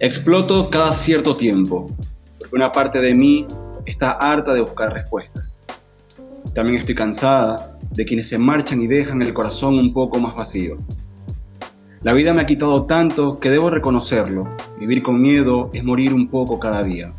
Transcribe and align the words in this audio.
Exploto 0.00 0.70
cada 0.70 0.92
cierto 0.92 1.36
tiempo, 1.36 1.90
porque 2.38 2.54
una 2.54 2.70
parte 2.70 3.00
de 3.00 3.16
mí 3.16 3.48
está 3.84 4.12
harta 4.12 4.54
de 4.54 4.60
buscar 4.60 4.92
respuestas. 4.92 5.60
También 6.54 6.78
estoy 6.78 6.94
cansada 6.94 7.76
de 7.90 8.04
quienes 8.04 8.28
se 8.28 8.38
marchan 8.38 8.80
y 8.80 8.86
dejan 8.86 9.22
el 9.22 9.34
corazón 9.34 9.76
un 9.76 9.92
poco 9.92 10.20
más 10.20 10.36
vacío. 10.36 10.78
La 12.02 12.12
vida 12.12 12.32
me 12.32 12.42
ha 12.42 12.46
quitado 12.46 12.86
tanto 12.86 13.40
que 13.40 13.50
debo 13.50 13.70
reconocerlo. 13.70 14.48
Vivir 14.78 15.02
con 15.02 15.20
miedo 15.20 15.68
es 15.74 15.82
morir 15.82 16.14
un 16.14 16.28
poco 16.28 16.60
cada 16.60 16.84
día. 16.84 17.12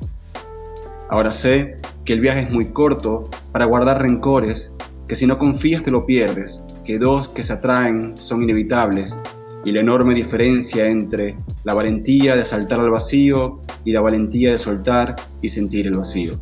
Ahora 1.10 1.34
sé 1.34 1.82
que 2.06 2.14
el 2.14 2.22
viaje 2.22 2.44
es 2.44 2.50
muy 2.50 2.72
corto 2.72 3.30
para 3.52 3.66
guardar 3.66 4.02
rencores, 4.02 4.74
que 5.06 5.16
si 5.16 5.28
no 5.28 5.38
confías 5.38 5.84
te 5.84 5.92
lo 5.92 6.06
pierdes, 6.06 6.64
que 6.86 6.98
dos 6.98 7.28
que 7.28 7.44
se 7.44 7.52
atraen 7.52 8.18
son 8.18 8.42
inevitables 8.42 9.20
y 9.66 9.74
la 9.74 9.82
enorme 9.82 10.14
diferencia 10.14 10.88
entre 10.88 11.38
la 11.70 11.76
valentía 11.76 12.36
de 12.36 12.44
saltar 12.44 12.80
al 12.80 12.90
vacío 12.90 13.60
y 13.86 13.92
la 13.92 14.02
valentía 14.02 14.52
de 14.52 14.58
soltar 14.58 15.16
y 15.44 15.50
sentir 15.50 15.86
el 15.86 15.98
vacío. 15.98 16.34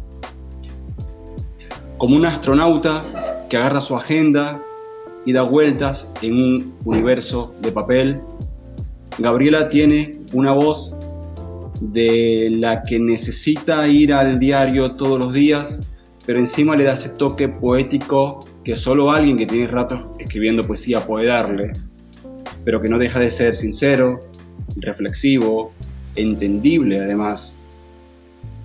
Como 1.98 2.16
un 2.16 2.26
astronauta 2.26 3.04
que 3.50 3.58
agarra 3.58 3.82
su 3.82 3.94
agenda 3.94 4.64
y 5.26 5.34
da 5.34 5.42
vueltas 5.42 6.14
en 6.22 6.34
un 6.36 6.74
universo 6.86 7.54
de 7.62 7.74
papel, 7.74 8.22
Gabriela 9.18 9.68
tiene 9.68 10.22
una 10.32 10.54
voz 10.54 10.96
de 11.82 12.48
la 12.50 12.86
que 12.86 12.98
necesita 12.98 13.86
ir 13.86 14.14
al 14.14 14.40
diario 14.40 14.96
todos 14.96 15.20
los 15.20 15.34
días, 15.34 15.82
pero 16.26 16.40
encima 16.40 16.78
le 16.78 16.86
da 16.86 16.94
ese 16.94 17.10
toque 17.10 17.50
poético 17.50 18.46
que 18.64 18.78
solo 18.78 19.12
alguien 19.12 19.36
que 19.36 19.46
tiene 19.46 19.68
ratos 19.68 20.06
escribiendo 20.20 20.66
poesía 20.66 21.06
puede 21.06 21.28
darle, 21.28 21.74
pero 22.64 22.82
que 22.82 22.88
no 22.88 22.98
deja 22.98 23.20
de 23.20 23.30
ser 23.30 23.56
sincero, 23.58 24.22
reflexivo, 24.76 25.72
entendible 26.16 27.00
además. 27.00 27.58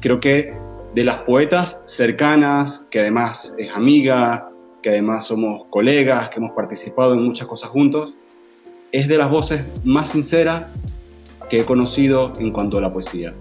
Creo 0.01 0.21
que 0.21 0.55
de 0.95 1.05
las 1.05 1.17
poetas 1.19 1.81
cercanas, 1.85 2.87
que 2.91 3.01
además 3.01 3.55
es 3.59 3.75
amiga, 3.75 4.51
que 4.83 4.91
además 4.91 5.27
somos 5.27 5.67
colegas, 5.71 6.29
que 6.29 6.39
hemos 6.39 6.53
participado 6.53 7.15
en 7.15 7.23
muchas 7.23 7.47
cosas 7.47 7.71
juntos, 7.71 8.15
es 8.91 9.09
de 9.09 9.17
las 9.17 9.31
voces 9.31 9.65
más 9.85 10.11
sinceras 10.11 10.67
que 11.49 11.61
he 11.61 11.65
conocido 11.65 12.35
en 12.39 12.51
cuanto 12.51 12.79
a 12.79 12.81
la 12.81 12.93
poesía. 12.93 13.35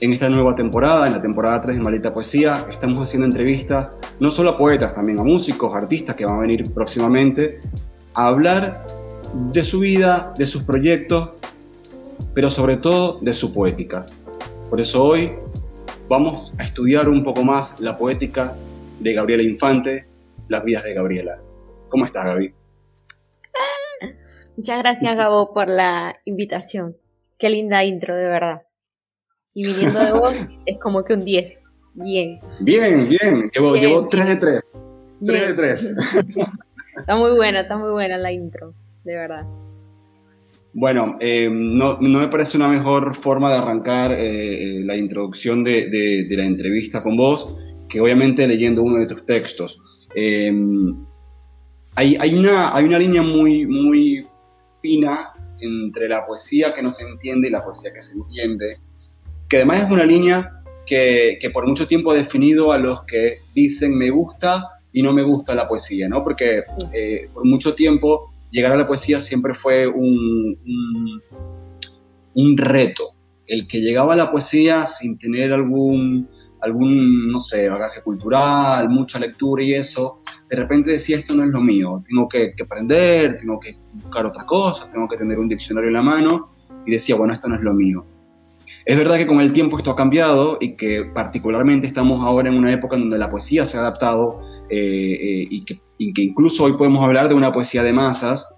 En 0.00 0.12
esta 0.12 0.28
nueva 0.28 0.54
temporada, 0.54 1.06
en 1.06 1.14
la 1.14 1.22
temporada 1.22 1.60
3 1.62 1.78
de 1.78 1.82
Maldita 1.82 2.12
Poesía, 2.12 2.66
estamos 2.68 3.02
haciendo 3.02 3.26
entrevistas 3.26 3.92
no 4.20 4.30
solo 4.30 4.50
a 4.50 4.58
poetas, 4.58 4.94
también 4.94 5.18
a 5.18 5.24
músicos, 5.24 5.74
artistas 5.74 6.14
que 6.16 6.26
van 6.26 6.36
a 6.36 6.40
venir 6.40 6.70
próximamente 6.72 7.60
a 8.12 8.26
hablar 8.26 8.86
de 9.52 9.64
su 9.64 9.80
vida, 9.80 10.34
de 10.38 10.46
sus 10.46 10.62
proyectos, 10.62 11.32
pero 12.34 12.50
sobre 12.50 12.76
todo 12.76 13.18
de 13.20 13.32
su 13.32 13.52
poética. 13.52 14.06
Por 14.70 14.80
eso 14.80 15.04
hoy 15.04 15.32
vamos 16.08 16.54
a 16.58 16.64
estudiar 16.64 17.08
un 17.08 17.22
poco 17.22 17.42
más 17.44 17.78
la 17.80 17.96
poética 17.96 18.54
de 19.00 19.12
Gabriela 19.14 19.42
Infante, 19.42 20.06
Las 20.48 20.64
vidas 20.64 20.84
de 20.84 20.94
Gabriela. 20.94 21.38
¿Cómo 21.88 22.04
estás, 22.04 22.24
Gaby? 22.24 22.54
Muchas 24.56 24.78
gracias, 24.78 25.16
Gabo, 25.16 25.52
por 25.52 25.68
la 25.68 26.16
invitación. 26.24 26.96
Qué 27.38 27.50
linda 27.50 27.84
intro, 27.84 28.16
de 28.16 28.28
verdad. 28.28 28.62
Y 29.52 29.66
viniendo 29.66 30.00
de 30.00 30.12
vos, 30.12 30.34
es 30.66 30.78
como 30.80 31.04
que 31.04 31.12
un 31.12 31.24
10. 31.24 31.64
Bien. 31.94 32.38
Bien, 32.62 33.08
bien. 33.08 33.50
Llevo, 33.54 34.08
3 34.08 34.28
de 34.28 34.36
3. 34.36 34.60
3 35.26 35.46
de 35.48 35.54
3. 35.54 35.94
está 36.98 37.16
muy 37.16 37.32
buena, 37.32 37.60
está 37.60 37.76
muy 37.76 37.90
buena 37.90 38.16
la 38.16 38.32
intro, 38.32 38.74
de 39.06 39.14
verdad. 39.14 39.46
Bueno, 40.74 41.16
eh, 41.20 41.48
no, 41.50 41.96
me 42.00 42.28
parece 42.28 42.58
una 42.58 42.68
mejor 42.68 43.14
forma 43.14 43.50
de 43.50 43.56
arrancar 43.56 44.12
eh, 44.12 44.82
la 44.84 44.96
introducción 44.96 45.64
de, 45.64 46.26
la 46.28 46.44
entrevista 46.44 47.02
con 47.02 47.16
vos 47.16 47.56
que 47.88 48.00
obviamente 48.00 48.46
leyendo 48.46 48.82
uno 48.82 48.98
de 48.98 49.06
tus 49.06 49.24
textos. 49.24 49.80
Eh, 50.14 50.52
hay, 51.94 52.16
hay, 52.20 52.34
una, 52.34 52.74
hay 52.76 52.84
una 52.84 52.98
línea 52.98 53.22
muy, 53.22 53.64
muy 53.64 54.26
fina 54.82 55.32
entre 55.60 56.08
la 56.08 56.26
poesía 56.26 56.74
que 56.74 56.82
no 56.82 56.90
se 56.90 57.04
entiende 57.04 57.48
y 57.48 57.52
la 57.52 57.64
poesía 57.64 57.92
que 57.94 58.02
se 58.02 58.18
entiende, 58.18 58.78
que 59.48 59.58
además 59.58 59.84
es 59.84 59.90
una 59.90 60.04
línea 60.04 60.62
que, 60.84 61.38
que 61.40 61.50
por 61.50 61.66
mucho 61.66 61.86
tiempo 61.86 62.10
ha 62.10 62.16
definido 62.16 62.72
a 62.72 62.78
los 62.78 63.04
que 63.04 63.38
dicen 63.54 63.96
me 63.96 64.10
gusta 64.10 64.62
y 64.92 65.02
no 65.02 65.12
me 65.12 65.22
gusta 65.22 65.54
la 65.54 65.68
poesía, 65.68 66.08
¿no? 66.08 66.22
Porque 66.24 66.64
por 67.32 67.44
mucho 67.46 67.74
tiempo 67.74 68.32
llegar 68.50 68.72
a 68.72 68.76
la 68.76 68.86
poesía 68.86 69.18
siempre 69.18 69.54
fue 69.54 69.86
un, 69.86 70.56
un, 72.34 72.56
reto. 72.56 73.04
El 73.46 73.66
que 73.66 73.80
llegaba 73.80 74.14
a 74.14 74.16
la 74.16 74.30
poesía 74.30 74.86
sin 74.86 75.18
tener 75.18 75.52
algún, 75.52 76.28
algún, 76.60 77.28
no 77.28 77.40
sé, 77.40 77.68
bagaje 77.68 78.02
cultural, 78.02 78.88
mucha 78.88 79.18
lectura 79.18 79.62
y 79.62 79.74
eso, 79.74 80.20
de 80.48 80.56
repente 80.56 80.90
decía 80.90 81.18
esto 81.18 81.34
no 81.34 81.44
es 81.44 81.50
lo 81.50 81.60
mío, 81.60 82.02
tengo 82.06 82.28
que, 82.28 82.54
aprender, 82.62 83.36
tengo 83.36 83.58
que 83.58 83.74
buscar 83.94 84.26
otra 84.26 84.44
cosa, 84.44 84.88
tengo 84.90 85.08
que 85.08 85.16
tener 85.16 85.38
un 85.38 85.48
diccionario 85.48 85.88
en 85.88 85.94
la 85.94 86.02
mano 86.02 86.50
y 86.84 86.92
decía, 86.92 87.16
bueno, 87.16 87.32
esto 87.32 87.48
no 87.48 87.56
es 87.56 87.62
lo 87.62 87.74
mío. 87.74 88.04
Es 88.84 88.96
verdad 88.96 89.16
que 89.16 89.26
con 89.26 89.40
el 89.40 89.52
tiempo 89.52 89.76
esto 89.76 89.90
ha 89.90 89.96
cambiado 89.96 90.58
y 90.60 90.76
que 90.76 91.04
particularmente 91.04 91.86
estamos 91.86 92.20
ahora 92.24 92.48
en 92.48 92.56
una 92.56 92.72
época 92.72 92.96
en 92.96 93.02
donde 93.02 93.18
la 93.18 93.28
poesía 93.28 93.64
se 93.64 93.76
ha 93.76 93.80
adaptado 93.80 94.40
eh, 94.70 95.12
eh, 95.20 95.46
y 95.50 95.64
que 95.64 95.80
y 95.98 96.12
que 96.12 96.22
incluso 96.22 96.64
hoy 96.64 96.72
podemos 96.72 97.02
hablar 97.02 97.28
de 97.28 97.34
una 97.34 97.52
poesía 97.52 97.82
de 97.82 97.92
masas. 97.92 98.54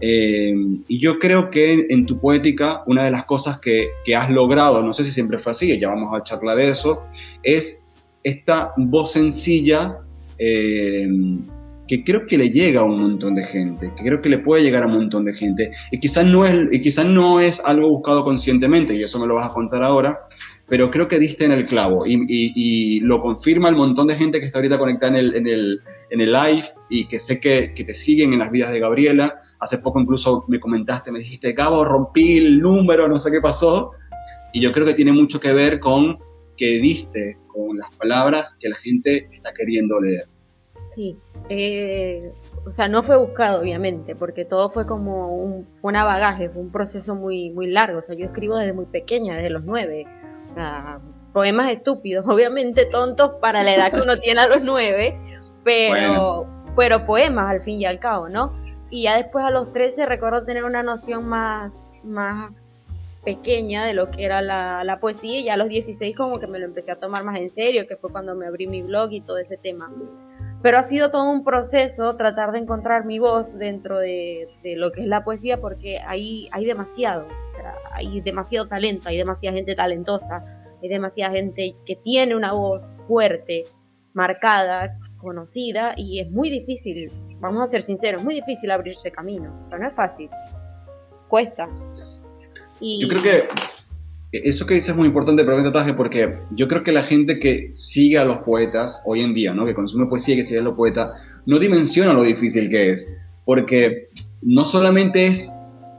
Eh, 0.00 0.54
y 0.86 1.00
yo 1.00 1.18
creo 1.18 1.50
que 1.50 1.86
en 1.90 2.06
tu 2.06 2.18
poética 2.18 2.84
una 2.86 3.04
de 3.04 3.10
las 3.10 3.24
cosas 3.24 3.58
que, 3.58 3.88
que, 4.04 4.14
has 4.14 4.30
logrado, 4.30 4.82
no 4.82 4.92
sé 4.92 5.04
si 5.04 5.10
siempre 5.10 5.38
fue 5.38 5.52
así, 5.52 5.78
ya 5.78 5.88
vamos 5.88 6.14
a 6.14 6.22
charlar 6.22 6.56
de 6.56 6.70
eso, 6.70 7.02
es 7.42 7.84
esta 8.22 8.72
voz 8.76 9.12
sencilla 9.12 9.98
eh, 10.38 11.08
que 11.88 12.04
creo 12.04 12.26
que 12.26 12.36
le 12.36 12.50
llega 12.50 12.82
a 12.82 12.84
un 12.84 13.00
montón 13.00 13.34
de 13.34 13.42
gente, 13.42 13.92
que 13.96 14.04
creo 14.04 14.20
que 14.20 14.28
le 14.28 14.38
puede 14.38 14.62
llegar 14.62 14.82
a 14.82 14.86
un 14.86 14.92
montón 14.92 15.24
de 15.24 15.32
gente. 15.32 15.72
Y 15.90 15.98
quizás 15.98 16.26
no 16.26 16.44
es, 16.44 16.68
y 16.70 16.80
quizás 16.80 17.06
no 17.06 17.40
es 17.40 17.60
algo 17.64 17.88
buscado 17.88 18.24
conscientemente, 18.24 18.94
y 18.94 19.02
eso 19.02 19.18
me 19.18 19.26
lo 19.26 19.34
vas 19.34 19.46
a 19.46 19.54
contar 19.54 19.82
ahora, 19.82 20.20
pero 20.68 20.90
creo 20.90 21.08
que 21.08 21.18
diste 21.18 21.44
en 21.44 21.52
el 21.52 21.66
clavo 21.66 22.04
y, 22.06 23.00
lo 23.00 23.22
confirma 23.22 23.70
el 23.70 23.76
montón 23.76 24.06
de 24.06 24.16
gente 24.16 24.38
que 24.38 24.46
está 24.46 24.58
ahorita 24.58 24.78
conectada 24.78 25.18
en 25.18 25.24
el, 25.24 25.34
en 25.34 25.46
el, 25.46 25.80
en 26.10 26.20
el 26.20 26.32
live 26.32 26.64
y 26.90 27.06
que 27.06 27.18
sé 27.18 27.40
que, 27.40 27.72
que, 27.74 27.84
te 27.84 27.94
siguen 27.94 28.34
en 28.34 28.40
las 28.40 28.50
vidas 28.50 28.72
de 28.72 28.80
Gabriela. 28.80 29.38
Hace 29.60 29.78
poco 29.78 29.98
incluso 29.98 30.44
me 30.46 30.60
comentaste, 30.60 31.10
me 31.10 31.20
dijiste, 31.20 31.52
Gabo, 31.52 31.84
rompí 31.84 32.36
el 32.36 32.60
número, 32.60 33.08
no 33.08 33.18
sé 33.18 33.30
qué 33.30 33.40
pasó. 33.40 33.92
Y 34.52 34.60
yo 34.60 34.72
creo 34.72 34.84
que 34.84 34.94
tiene 34.94 35.12
mucho 35.12 35.40
que 35.40 35.52
ver 35.52 35.80
con 35.80 36.18
que 36.56 36.78
diste 36.80 37.38
con 37.46 37.78
las 37.78 37.90
palabras 37.92 38.56
que 38.60 38.68
la 38.68 38.76
gente 38.76 39.28
está 39.30 39.54
queriendo 39.54 39.98
leer. 40.00 40.28
Sí, 40.84 41.16
eh, 41.48 42.32
o 42.66 42.72
sea, 42.72 42.88
no 42.88 43.02
fue 43.02 43.16
buscado, 43.16 43.60
obviamente, 43.60 44.14
porque 44.16 44.44
todo 44.44 44.70
fue 44.70 44.86
como 44.86 45.34
un, 45.34 45.66
una 45.82 46.04
bagaje, 46.04 46.48
fue 46.48 46.62
un 46.62 46.72
proceso 46.72 47.14
muy, 47.14 47.50
muy 47.50 47.66
largo. 47.68 48.00
O 48.00 48.02
sea, 48.02 48.14
yo 48.14 48.26
escribo 48.26 48.56
desde 48.56 48.72
muy 48.72 48.86
pequeña, 48.86 49.36
desde 49.36 49.50
los 49.50 49.64
nueve 49.64 50.06
poemas 51.32 51.70
estúpidos, 51.70 52.26
obviamente 52.28 52.86
tontos 52.86 53.32
para 53.40 53.62
la 53.62 53.74
edad 53.74 53.92
que 53.92 54.00
uno 54.00 54.18
tiene 54.18 54.40
a 54.40 54.48
los 54.48 54.62
nueve, 54.62 55.18
pero, 55.64 56.46
pero 56.76 57.04
poemas 57.06 57.50
al 57.50 57.62
fin 57.62 57.80
y 57.80 57.86
al 57.86 57.98
cabo, 57.98 58.28
¿no? 58.28 58.54
Y 58.90 59.02
ya 59.04 59.16
después 59.16 59.44
a 59.44 59.50
los 59.50 59.72
13 59.72 60.06
recuerdo 60.06 60.44
tener 60.44 60.64
una 60.64 60.82
noción 60.82 61.28
más, 61.28 61.90
más 62.02 62.80
pequeña 63.22 63.84
de 63.84 63.92
lo 63.92 64.10
que 64.10 64.24
era 64.24 64.40
la, 64.40 64.82
la, 64.84 64.98
poesía 64.98 65.40
y 65.40 65.44
ya 65.44 65.54
a 65.54 65.56
los 65.58 65.68
16 65.68 66.16
como 66.16 66.40
que 66.40 66.46
me 66.46 66.58
lo 66.58 66.64
empecé 66.64 66.92
a 66.92 66.96
tomar 66.96 67.22
más 67.24 67.36
en 67.38 67.50
serio, 67.50 67.86
que 67.86 67.96
fue 67.96 68.10
cuando 68.10 68.34
me 68.34 68.46
abrí 68.46 68.66
mi 68.66 68.82
blog 68.82 69.12
y 69.12 69.20
todo 69.20 69.36
ese 69.36 69.58
tema. 69.58 69.92
Pero 70.60 70.78
ha 70.78 70.82
sido 70.82 71.10
todo 71.10 71.30
un 71.30 71.44
proceso 71.44 72.16
tratar 72.16 72.52
de 72.52 72.58
encontrar 72.58 73.04
mi 73.04 73.18
voz 73.18 73.56
dentro 73.56 74.00
de, 74.00 74.48
lo 74.76 74.90
que 74.90 75.02
es 75.02 75.06
la 75.06 75.22
poesía 75.22 75.60
porque 75.60 76.00
ahí 76.04 76.48
hay 76.50 76.64
demasiado, 76.64 77.26
o 77.26 77.52
sea, 77.52 77.74
hay 77.94 78.20
demasiado 78.20 78.66
talento, 78.66 79.08
hay 79.08 79.16
demasiada 79.16 79.56
gente 79.56 79.76
talentosa, 79.76 80.44
hay 80.82 80.88
demasiada 80.88 81.32
gente 81.32 81.76
que 81.86 81.94
tiene 81.94 82.34
una 82.34 82.52
voz 82.52 82.96
fuerte, 83.06 83.64
marcada, 84.14 84.98
conocida 85.18 85.94
y 85.96 86.20
es 86.20 86.30
muy 86.30 86.50
difícil, 86.50 87.12
vamos 87.38 87.62
a 87.62 87.66
ser 87.68 87.82
sinceros, 87.82 88.20
es 88.20 88.24
muy 88.24 88.34
difícil 88.34 88.70
abrirse 88.72 89.12
camino, 89.12 89.66
pero 89.68 89.80
no 89.80 89.86
es 89.86 89.94
fácil, 89.94 90.28
cuesta. 91.28 91.68
Y... 92.80 93.02
Yo 93.02 93.08
creo 93.08 93.22
que 93.22 93.48
eso 94.32 94.66
que 94.66 94.74
dices 94.74 94.90
es 94.90 94.96
muy 94.96 95.06
importante, 95.06 95.44
pero 95.44 95.72
Taje, 95.72 95.94
porque 95.94 96.40
yo 96.50 96.68
creo 96.68 96.84
que 96.84 96.92
la 96.92 97.02
gente 97.02 97.38
que 97.38 97.72
sigue 97.72 98.18
a 98.18 98.24
los 98.24 98.38
poetas 98.38 99.00
hoy 99.04 99.22
en 99.22 99.32
día, 99.32 99.54
¿no? 99.54 99.64
que 99.64 99.74
consume 99.74 100.06
poesía 100.06 100.34
y 100.34 100.38
que 100.38 100.44
sigue 100.44 100.60
a 100.60 100.64
los 100.64 100.76
poetas, 100.76 101.18
no 101.46 101.58
dimensiona 101.58 102.12
lo 102.12 102.22
difícil 102.22 102.68
que 102.68 102.90
es. 102.90 103.14
Porque 103.46 104.08
no 104.42 104.66
solamente 104.66 105.26
es 105.26 105.50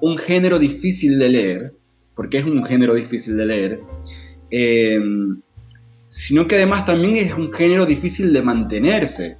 un 0.01 0.17
género 0.17 0.59
difícil 0.59 1.17
de 1.17 1.29
leer, 1.29 1.73
porque 2.15 2.37
es 2.37 2.45
un 2.45 2.63
género 2.63 2.93
difícil 2.93 3.35
de 3.35 3.45
leer, 3.45 3.79
eh, 4.51 4.99
sino 6.05 6.47
que 6.47 6.55
además 6.55 6.85
también 6.85 7.15
es 7.15 7.33
un 7.33 7.51
género 7.51 7.87
difícil 7.87 8.31
de 8.31 8.43
mantenerse. 8.43 9.37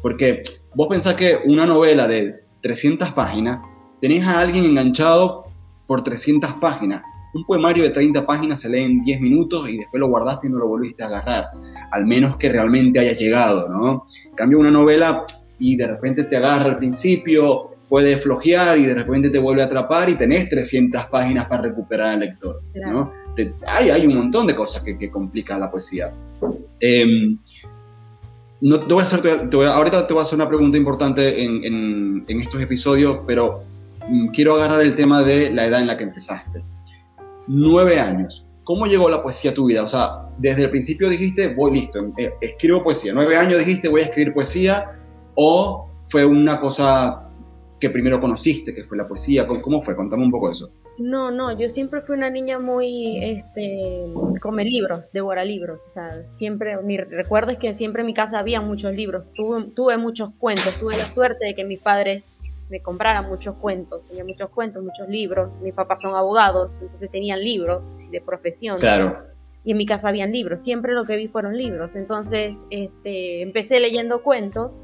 Porque 0.00 0.44
vos 0.76 0.86
pensás 0.86 1.14
que 1.14 1.38
una 1.44 1.66
novela 1.66 2.06
de 2.06 2.36
300 2.62 3.10
páginas, 3.12 3.58
tenés 4.00 4.24
a 4.24 4.40
alguien 4.40 4.64
enganchado 4.64 5.46
por 5.88 6.04
300 6.04 6.52
páginas 6.54 7.02
un 7.34 7.44
poemario 7.44 7.82
de 7.82 7.90
30 7.90 8.24
páginas 8.26 8.60
se 8.60 8.68
lee 8.68 8.82
en 8.82 9.00
10 9.00 9.20
minutos 9.20 9.68
y 9.68 9.78
después 9.78 10.00
lo 10.00 10.08
guardaste 10.08 10.48
y 10.48 10.50
no 10.50 10.58
lo 10.58 10.68
volviste 10.68 11.02
a 11.02 11.06
agarrar, 11.06 11.46
al 11.90 12.06
menos 12.06 12.36
que 12.36 12.48
realmente 12.48 12.98
haya 12.98 13.12
llegado, 13.12 13.68
¿no? 13.68 14.04
Cambio 14.34 14.58
una 14.58 14.70
novela 14.70 15.24
y 15.58 15.76
de 15.76 15.86
repente 15.86 16.24
te 16.24 16.36
agarra 16.36 16.64
al 16.64 16.78
principio, 16.78 17.68
puede 17.88 18.16
flojear 18.16 18.78
y 18.78 18.84
de 18.84 18.94
repente 18.94 19.30
te 19.30 19.38
vuelve 19.38 19.62
a 19.62 19.66
atrapar 19.66 20.08
y 20.10 20.14
tenés 20.14 20.48
300 20.48 21.06
páginas 21.06 21.46
para 21.46 21.62
recuperar 21.62 22.10
al 22.10 22.20
lector, 22.20 22.62
¿no? 22.74 23.12
hay, 23.66 23.90
hay 23.90 24.06
un 24.06 24.16
montón 24.16 24.46
de 24.46 24.54
cosas 24.54 24.82
que, 24.82 24.98
que 24.98 25.10
complican 25.10 25.60
la 25.60 25.70
poesía. 25.70 26.12
Em, 26.80 27.38
no, 28.60 28.80
te 28.80 28.92
voy 28.92 29.02
a 29.02 29.04
hacer, 29.04 29.20
ahorita 29.20 30.06
te 30.06 30.12
voy 30.12 30.20
a 30.20 30.24
hacer 30.24 30.36
una 30.36 30.48
pregunta 30.48 30.76
importante 30.76 31.44
en, 31.44 31.64
en, 31.64 32.24
en 32.26 32.40
estos 32.40 32.60
episodios, 32.60 33.20
pero 33.26 33.62
mm, 34.08 34.28
quiero 34.28 34.54
agarrar 34.56 34.80
el 34.80 34.94
tema 34.94 35.22
de 35.22 35.50
la 35.50 35.66
edad 35.66 35.80
en 35.80 35.86
la 35.86 35.96
que 35.96 36.04
empezaste 36.04 36.62
nueve 37.48 37.98
años. 37.98 38.46
¿Cómo 38.64 38.86
llegó 38.86 39.08
la 39.08 39.22
poesía 39.22 39.50
a 39.50 39.54
tu 39.54 39.66
vida? 39.66 39.82
O 39.82 39.88
sea, 39.88 40.28
desde 40.36 40.64
el 40.64 40.70
principio 40.70 41.08
dijiste, 41.08 41.54
voy 41.54 41.72
listo, 41.72 41.98
eh, 42.18 42.32
escribo 42.40 42.82
poesía. 42.82 43.12
Nueve 43.14 43.36
años 43.36 43.58
dijiste, 43.58 43.88
voy 43.88 44.02
a 44.02 44.04
escribir 44.04 44.34
poesía. 44.34 45.00
¿O 45.34 45.88
fue 46.08 46.26
una 46.26 46.60
cosa 46.60 47.28
que 47.80 47.90
primero 47.90 48.20
conociste, 48.20 48.74
que 48.74 48.84
fue 48.84 48.98
la 48.98 49.08
poesía? 49.08 49.46
¿Cómo 49.46 49.82
fue? 49.82 49.96
Contame 49.96 50.24
un 50.24 50.30
poco 50.30 50.50
eso. 50.50 50.70
No, 50.98 51.30
no, 51.30 51.56
yo 51.56 51.68
siempre 51.68 52.00
fui 52.00 52.16
una 52.16 52.28
niña 52.28 52.58
muy, 52.58 53.24
este, 53.24 54.04
come 54.40 54.64
libros, 54.64 55.04
devora 55.12 55.44
libros, 55.44 55.84
o 55.86 55.88
sea, 55.88 56.26
siempre, 56.26 56.76
mi 56.82 56.96
recuerdo 56.96 57.52
es 57.52 57.58
que 57.58 57.72
siempre 57.72 58.02
en 58.02 58.06
mi 58.06 58.14
casa 58.14 58.40
había 58.40 58.60
muchos 58.60 58.92
libros, 58.94 59.24
tuve, 59.36 59.62
tuve 59.76 59.96
muchos 59.96 60.30
cuentos, 60.38 60.74
tuve 60.80 60.96
la 60.96 61.04
suerte 61.04 61.46
de 61.46 61.54
que 61.54 61.64
mis 61.64 61.78
padres 61.78 62.24
me 62.68 62.80
comprara 62.80 63.22
muchos 63.22 63.56
cuentos, 63.56 64.02
tenía 64.06 64.24
muchos 64.24 64.50
cuentos, 64.50 64.82
muchos 64.82 65.08
libros, 65.08 65.58
mis 65.60 65.74
papás 65.74 66.02
son 66.02 66.14
abogados, 66.14 66.80
entonces 66.80 67.10
tenían 67.10 67.40
libros 67.40 67.94
de 68.10 68.20
profesión. 68.20 68.76
Claro. 68.76 69.18
Y 69.64 69.72
en 69.72 69.78
mi 69.78 69.86
casa 69.86 70.08
habían 70.08 70.32
libros, 70.32 70.60
siempre 70.60 70.92
lo 70.92 71.04
que 71.04 71.16
vi 71.16 71.28
fueron 71.28 71.56
libros, 71.56 71.94
entonces 71.94 72.56
este, 72.70 73.42
empecé 73.42 73.80
leyendo 73.80 74.22
cuentos 74.22 74.78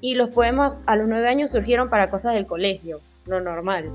y 0.00 0.14
los 0.14 0.30
poemas 0.30 0.74
a 0.86 0.96
los 0.96 1.08
nueve 1.08 1.28
años 1.28 1.50
surgieron 1.50 1.88
para 1.88 2.10
cosas 2.10 2.34
del 2.34 2.46
colegio, 2.46 3.00
lo 3.26 3.40
normal. 3.40 3.90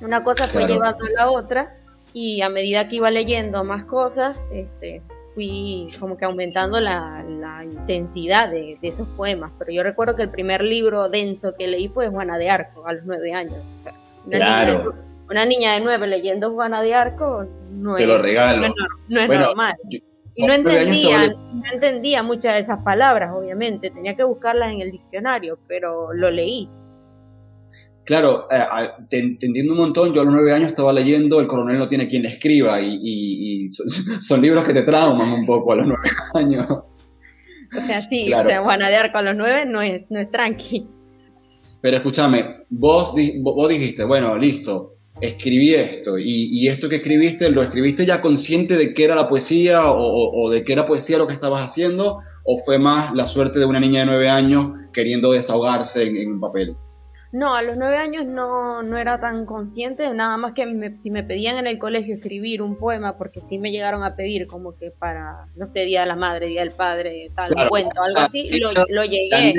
Una 0.00 0.24
cosa 0.24 0.48
fue 0.48 0.66
llevando 0.66 1.04
a 1.04 1.10
la 1.10 1.30
otra 1.30 1.74
y 2.12 2.42
a 2.42 2.48
medida 2.48 2.88
que 2.88 2.96
iba 2.96 3.10
leyendo 3.10 3.64
más 3.64 3.84
cosas, 3.84 4.46
este, 4.52 5.02
fui 5.34 5.88
como 5.98 6.16
que 6.16 6.24
aumentando 6.24 6.80
la, 6.80 7.24
intensidad 7.64 8.50
de, 8.50 8.78
esos 8.82 9.08
poemas. 9.08 9.52
Pero 9.58 9.72
yo 9.72 9.82
recuerdo 9.82 10.16
que 10.16 10.22
el 10.22 10.30
primer 10.30 10.62
libro 10.62 11.08
denso 11.08 11.54
que 11.56 11.66
leí 11.66 11.88
fue 11.88 12.08
Juana 12.08 12.38
de 12.38 12.50
Arco, 12.50 12.86
a 12.86 12.92
los 12.92 13.04
nueve 13.04 13.32
años. 13.32 13.56
una 14.26 14.36
claro. 14.36 14.78
Niña, 14.78 14.96
una 15.30 15.44
niña 15.44 15.72
de 15.74 15.80
nueve 15.80 16.06
leyendo 16.06 16.52
Juana 16.52 16.82
de 16.82 16.94
Arco 16.94 17.46
no 17.70 17.96
Te 17.96 18.02
es, 18.02 18.08
lo 18.08 18.18
regalo. 18.18 18.72
No, 19.08 19.20
es 19.20 19.28
normal. 19.28 19.74
y 20.34 20.46
no 20.46 20.52
entendía, 20.52 21.28
no 21.28 21.72
entendía 21.72 22.22
muchas 22.22 22.54
de 22.54 22.60
esas 22.60 22.82
palabras, 22.82 23.32
obviamente. 23.34 23.90
Tenía 23.90 24.14
que 24.14 24.24
buscarlas 24.24 24.72
en 24.72 24.80
el 24.80 24.90
diccionario, 24.90 25.58
pero 25.66 26.12
lo 26.12 26.30
leí. 26.30 26.68
Claro, 28.04 28.46
eh, 28.50 28.62
te, 29.08 29.18
entiendo 29.18 29.72
un 29.72 29.78
montón. 29.78 30.12
Yo 30.12 30.20
a 30.20 30.24
los 30.24 30.34
nueve 30.34 30.52
años 30.52 30.68
estaba 30.68 30.92
leyendo 30.92 31.40
El 31.40 31.46
coronel 31.46 31.78
no 31.78 31.88
tiene 31.88 32.08
quien 32.08 32.22
le 32.22 32.28
escriba 32.28 32.80
y, 32.80 33.68
son, 34.20 34.42
libros 34.42 34.64
que 34.64 34.74
te 34.74 34.82
trauman 34.82 35.32
un 35.32 35.46
poco 35.46 35.72
a 35.72 35.76
los 35.76 35.86
nueve 35.86 36.10
años. 36.34 36.66
O 36.70 37.80
sea, 37.80 38.02
sí, 38.02 38.32
o 38.32 38.44
sea, 38.44 38.62
Juana 38.62 38.88
a 38.88 39.22
los 39.22 39.36
nueve 39.36 39.64
no 39.66 39.82
es, 39.82 40.02
no 40.10 40.20
es 40.20 40.30
tranqui. 40.30 40.86
Pero 41.80 41.96
escúchame, 41.96 42.64
vos, 42.70 43.14
vos 43.40 43.68
dijiste, 43.68 44.04
bueno, 44.04 44.38
listo, 44.38 44.94
escribí 45.20 45.74
esto 45.74 46.18
y, 46.18 46.68
esto 46.68 46.88
que 46.88 46.96
escribiste, 46.96 47.50
¿lo 47.50 47.62
escribiste 47.62 48.06
ya 48.06 48.20
consciente 48.20 48.76
de 48.76 48.94
que 48.94 49.04
era 49.04 49.14
la 49.14 49.28
poesía 49.28 49.90
o, 49.90 50.50
de 50.50 50.64
que 50.64 50.72
era 50.72 50.86
poesía 50.86 51.18
lo 51.18 51.26
que 51.26 51.34
estabas 51.34 51.62
haciendo? 51.62 52.20
¿O 52.44 52.58
fue 52.64 52.78
más 52.78 53.12
la 53.14 53.26
suerte 53.26 53.58
de 53.58 53.64
una 53.64 53.80
niña 53.80 54.00
de 54.00 54.06
nueve 54.06 54.28
años 54.28 54.72
queriendo 54.92 55.32
desahogarse 55.32 56.06
en, 56.06 56.16
en 56.16 56.32
un 56.32 56.40
papel? 56.40 56.76
No, 57.34 57.56
a 57.56 57.62
los 57.62 57.76
nueve 57.76 57.96
años 57.96 58.26
no, 58.26 58.84
no 58.84 58.96
era 58.96 59.18
tan 59.18 59.44
consciente, 59.44 60.08
nada 60.14 60.36
más 60.36 60.52
que 60.52 60.92
si 60.94 61.10
me 61.10 61.24
pedían 61.24 61.58
en 61.58 61.66
el 61.66 61.80
colegio 61.80 62.14
escribir 62.14 62.62
un 62.62 62.78
poema, 62.78 63.18
porque 63.18 63.40
sí 63.40 63.58
me 63.58 63.72
llegaron 63.72 64.04
a 64.04 64.14
pedir 64.14 64.46
como 64.46 64.76
que 64.76 64.92
para, 64.92 65.48
no 65.56 65.66
sé, 65.66 65.80
Día 65.80 66.02
de 66.02 66.06
la 66.06 66.14
Madre, 66.14 66.46
Día 66.46 66.60
del 66.60 66.70
Padre, 66.70 67.32
tal, 67.34 67.52
un 67.56 67.66
cuento, 67.66 68.00
algo 68.00 68.20
así, 68.20 68.52
lo, 68.60 68.70
lo 68.88 69.04
llegué. 69.04 69.52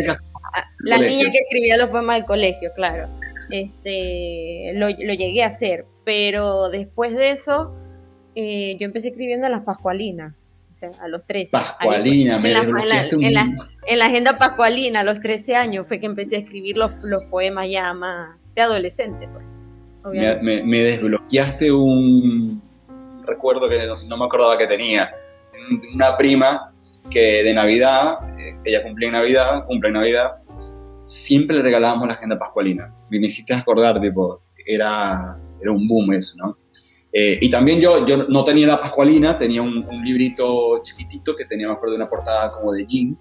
La 0.85 0.99
niña, 0.99 1.29
que 1.29 1.39
escribía 1.39 1.75
los 1.75 1.89
poemas 1.89 2.15
del 2.15 2.25
colegio, 2.25 2.71
claro. 2.73 3.09
Este, 3.49 4.71
lo, 4.75 4.87
lo 4.87 5.13
llegué 5.13 5.43
a 5.43 5.47
hacer, 5.47 5.85
pero 6.05 6.69
después 6.69 7.13
de 7.13 7.31
eso, 7.31 7.75
eh, 8.35 8.77
yo 8.79 8.85
empecé 8.85 9.09
escribiendo 9.09 9.49
las 9.49 9.63
Pascualinas 9.63 10.33
o 10.75 10.77
sea, 10.77 10.91
a 11.01 11.07
los 11.07 11.25
13. 11.25 11.51
Pascualina, 11.53 12.37
me 12.37 12.49
en 12.49 12.53
la, 13.33 13.55
en, 13.87 13.99
la, 13.99 14.05
agenda 14.05 14.37
pascualina, 14.37 14.99
a 14.99 15.03
los 15.05 15.21
13 15.21 15.55
años, 15.55 15.87
fue 15.87 16.01
que 16.01 16.05
empecé 16.05 16.35
a 16.35 16.39
escribir 16.39 16.75
los, 16.75 16.91
los 17.01 17.23
poemas 17.31 17.69
ya 17.69 17.93
más 17.93 18.53
de 18.53 18.61
adolescente. 18.61 19.29
Pues, 20.03 20.41
me, 20.43 20.79
desbloqueaste 20.81 21.71
un 21.71 22.61
recuerdo 23.25 23.69
que 23.69 23.87
no, 24.09 24.17
me 24.17 24.25
acordaba 24.25 24.57
que 24.57 24.67
tenía. 24.67 25.15
Una 25.93 26.17
prima 26.17 26.73
que 27.09 27.43
de 27.43 27.53
Navidad, 27.53 28.19
eh, 28.37 28.57
ella 28.65 28.83
cumple 28.83 29.05
en 29.05 29.13
Navidad, 29.13 29.65
cumple 29.67 29.87
en 29.87 29.93
Navidad, 29.93 30.35
siempre 31.03 31.55
le 31.55 31.61
regalábamos 31.61 32.09
la 32.09 32.15
agenda 32.15 32.37
pascualina. 32.37 32.93
Me 33.09 33.19
hiciste 33.19 33.53
acordar, 33.53 34.01
tipo, 34.01 34.41
era, 34.65 35.39
era 35.61 35.71
un 35.71 35.87
boom 35.87 36.11
eso, 36.11 36.35
¿no? 36.37 36.57
Eh, 37.17 37.39
y 37.39 37.49
también 37.49 37.79
yo, 37.79 38.05
yo 38.05 38.27
no 38.27 38.43
tenía 38.43 38.67
la 38.67 38.77
Pascualina, 38.77 39.37
tenía 39.37 39.61
un, 39.61 39.87
librito 40.03 40.81
chiquitito 40.83 41.33
que 41.33 41.45
tenía, 41.45 41.65
me 41.65 41.73
acuerdo, 41.73 41.95
una 41.95 42.09
portada 42.09 42.51
como 42.51 42.73
de 42.73 42.85
jean, 42.85 43.17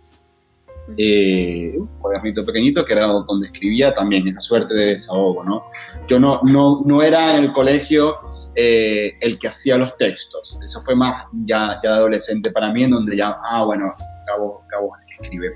eh, 0.98 1.74
un 1.78 1.86
cuadernito 2.00 2.44
pequeñito 2.44 2.84
que 2.84 2.92
era 2.92 3.06
donde 3.06 3.46
escribía 3.46 3.94
también 3.94 4.26
esa 4.26 4.40
suerte 4.40 4.74
de 4.74 4.86
desahogo, 4.86 5.44
¿no? 5.44 5.66
Yo 6.08 6.18
no, 6.18 6.40
no, 6.42 6.82
no 6.84 7.02
era 7.04 7.38
en 7.38 7.44
el 7.44 7.52
colegio 7.52 8.16
eh, 8.56 9.12
el 9.20 9.38
que 9.38 9.46
hacía 9.46 9.76
los 9.76 9.96
textos, 9.96 10.58
eso 10.60 10.80
fue 10.80 10.96
más 10.96 11.26
ya, 11.44 11.80
ya 11.84 11.90
adolescente 11.90 12.50
para 12.50 12.72
mí, 12.72 12.82
en 12.82 12.90
donde 12.90 13.16
ya, 13.16 13.38
ah, 13.48 13.64
bueno, 13.64 13.94
Gabo, 14.26 14.64
Gabo 14.72 14.90
escribe. 15.20 15.50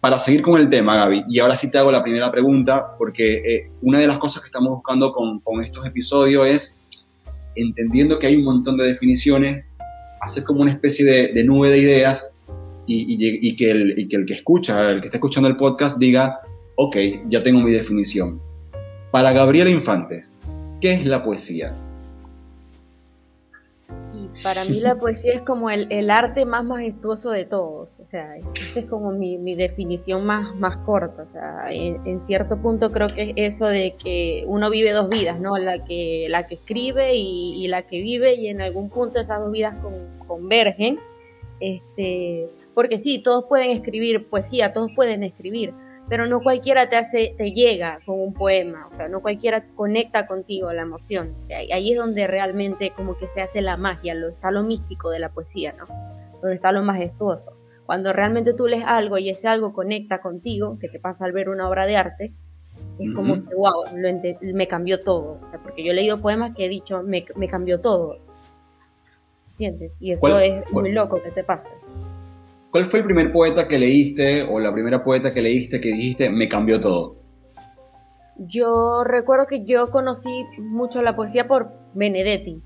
Para 0.00 0.18
seguir 0.18 0.42
con 0.42 0.60
el 0.60 0.68
tema, 0.68 0.96
Gaby, 0.96 1.26
y 1.28 1.38
ahora 1.38 1.54
sí 1.54 1.70
te 1.70 1.78
hago 1.78 1.92
la 1.92 2.02
primera 2.02 2.28
pregunta, 2.32 2.96
porque 2.98 3.34
eh, 3.36 3.70
una 3.82 4.00
de 4.00 4.08
las 4.08 4.18
cosas 4.18 4.42
que 4.42 4.46
estamos 4.46 4.70
buscando 4.70 5.12
con, 5.12 5.38
con 5.40 5.62
estos 5.62 5.86
episodios 5.86 6.48
es 6.48 6.85
entendiendo 7.56 8.18
que 8.18 8.28
hay 8.28 8.36
un 8.36 8.44
montón 8.44 8.76
de 8.76 8.84
definiciones, 8.84 9.64
hacer 10.20 10.44
como 10.44 10.62
una 10.62 10.70
especie 10.70 11.04
de, 11.32 11.44
nube 11.44 11.70
de 11.70 11.78
ideas 11.78 12.32
y, 12.86 13.56
que 13.56 13.70
el, 13.70 14.08
que 14.08 14.32
escucha, 14.32 14.90
el 14.90 15.00
que 15.00 15.06
está 15.06 15.18
escuchando 15.18 15.48
el 15.48 15.56
podcast 15.56 15.98
diga, 15.98 16.40
ok, 16.76 16.96
ya 17.28 17.42
tengo 17.42 17.60
mi 17.60 17.72
definición. 17.72 18.40
Para 19.10 19.32
Gabriela 19.32 19.70
Infantes, 19.70 20.34
¿qué 20.80 20.92
es 20.92 21.06
la 21.06 21.22
poesía? 21.22 21.74
Para 24.42 24.64
mí 24.64 24.80
la 24.80 24.96
poesía 24.96 25.34
es 25.34 25.42
como 25.42 25.70
el, 25.70 26.10
arte 26.10 26.44
más 26.44 26.64
majestuoso 26.64 27.30
de 27.30 27.44
todos, 27.44 27.98
o 28.00 28.06
sea, 28.06 28.36
esa 28.36 28.80
es 28.80 28.86
como 28.86 29.12
mi, 29.12 29.54
definición 29.54 30.24
más, 30.24 30.54
más 30.56 30.76
corta, 30.78 31.22
o 31.22 31.32
sea, 31.32 31.66
en, 31.70 32.20
cierto 32.20 32.56
punto 32.60 32.92
creo 32.92 33.08
que 33.08 33.34
es 33.36 33.54
eso 33.54 33.66
de 33.66 33.94
que 33.94 34.44
uno 34.46 34.70
vive 34.70 34.92
dos 34.92 35.08
vidas, 35.08 35.40
¿no? 35.40 35.58
La 35.58 35.84
que, 35.84 36.26
la 36.30 36.46
que 36.46 36.56
escribe 36.56 37.14
y, 37.16 37.66
la 37.68 37.82
que 37.82 38.00
vive 38.00 38.34
y 38.34 38.48
en 38.48 38.60
algún 38.60 38.90
punto 38.90 39.20
esas 39.20 39.40
dos 39.40 39.52
vidas 39.52 39.74
convergen, 40.26 40.98
este, 41.60 42.50
porque 42.74 42.98
sí, 42.98 43.18
todos 43.22 43.44
pueden 43.44 43.70
escribir 43.70 44.28
poesía, 44.28 44.72
todos 44.72 44.90
pueden 44.94 45.22
escribir, 45.22 45.72
pero 46.08 46.26
no 46.26 46.40
cualquiera 46.40 46.88
te 46.88 46.96
hace, 46.96 47.34
te 47.36 47.52
llega 47.52 48.00
con 48.06 48.20
un 48.20 48.32
poema, 48.32 48.86
o 48.90 48.94
sea, 48.94 49.08
no 49.08 49.20
cualquiera 49.20 49.66
conecta 49.74 50.26
contigo 50.26 50.72
la 50.72 50.82
emoción. 50.82 51.34
Ahí 51.50 51.92
es 51.92 51.98
donde 51.98 52.26
realmente 52.26 52.92
como 52.94 53.16
que 53.18 53.26
se 53.26 53.40
hace 53.40 53.60
la 53.60 53.76
magia, 53.76 54.14
lo, 54.14 54.28
está 54.28 54.50
lo 54.50 54.62
místico 54.62 55.10
de 55.10 55.18
la 55.18 55.30
poesía, 55.30 55.72
¿no? 55.72 55.86
Donde 56.40 56.54
está 56.54 56.70
lo 56.72 56.82
majestuoso. 56.82 57.56
Cuando 57.86 58.12
realmente 58.12 58.52
tú 58.52 58.66
lees 58.66 58.84
algo 58.84 59.18
y 59.18 59.30
ese 59.30 59.48
algo 59.48 59.72
conecta 59.72 60.20
contigo, 60.20 60.78
que 60.78 60.88
te 60.88 60.98
pasa 60.98 61.24
al 61.24 61.32
ver 61.32 61.48
una 61.48 61.68
obra 61.68 61.86
de 61.86 61.96
arte, 61.96 62.32
es 62.98 63.14
como 63.14 63.34
que, 63.34 63.54
wow, 63.54 63.84
me 64.40 64.68
cambió 64.68 65.00
todo. 65.00 65.40
porque 65.62 65.84
yo 65.84 65.92
he 65.92 65.94
leído 65.94 66.20
poemas 66.20 66.54
que 66.54 66.66
he 66.66 66.68
dicho, 66.68 67.02
me, 67.02 67.24
cambió 67.48 67.80
todo. 67.80 68.18
¿Entiendes? 69.52 69.92
Y 70.00 70.12
eso 70.12 70.38
es 70.38 70.70
muy 70.72 70.92
loco 70.92 71.22
que 71.22 71.30
te 71.30 71.44
pase. 71.44 71.72
¿Cuál 72.76 72.84
fue 72.84 72.98
el 72.98 73.06
primer 73.06 73.32
poeta 73.32 73.66
que 73.66 73.78
leíste 73.78 74.42
o 74.42 74.60
la 74.60 74.70
primera 74.70 75.02
poeta 75.02 75.32
que 75.32 75.40
leíste 75.40 75.80
que 75.80 75.88
dijiste 75.88 76.28
me 76.28 76.46
cambió 76.46 76.78
todo? 76.78 77.16
Yo 78.36 79.02
recuerdo 79.02 79.46
que 79.46 79.64
yo 79.64 79.90
conocí 79.90 80.44
mucho 80.58 81.00
la 81.00 81.16
poesía 81.16 81.48
por 81.48 81.72
Benedetti. 81.94 82.60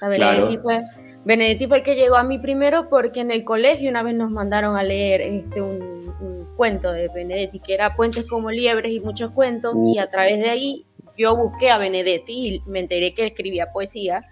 Benedetti, 0.00 0.58
fue, 0.58 0.84
Benedetti 1.24 1.66
fue 1.66 1.78
el 1.78 1.82
que 1.82 1.96
llegó 1.96 2.14
a 2.14 2.22
mí 2.22 2.38
primero 2.38 2.88
porque 2.88 3.18
en 3.18 3.32
el 3.32 3.42
colegio 3.42 3.90
una 3.90 4.04
vez 4.04 4.14
nos 4.14 4.30
mandaron 4.30 4.76
a 4.76 4.84
leer 4.84 5.22
este, 5.22 5.60
un, 5.60 6.46
cuento 6.56 6.92
de 6.92 7.08
Benedetti 7.08 7.58
que 7.58 7.74
era 7.74 7.96
Puentes 7.96 8.26
como 8.28 8.52
liebres 8.52 8.92
y 8.92 9.00
muchos 9.00 9.32
cuentos 9.32 9.74
y 9.92 9.98
a 9.98 10.08
través 10.08 10.38
de 10.38 10.50
ahí 10.50 10.86
yo 11.18 11.34
busqué 11.34 11.70
a 11.70 11.78
Benedetti 11.78 12.32
y 12.46 12.62
me 12.64 12.78
enteré 12.78 13.12
que 13.12 13.26
escribía 13.26 13.72
poesía. 13.72 14.22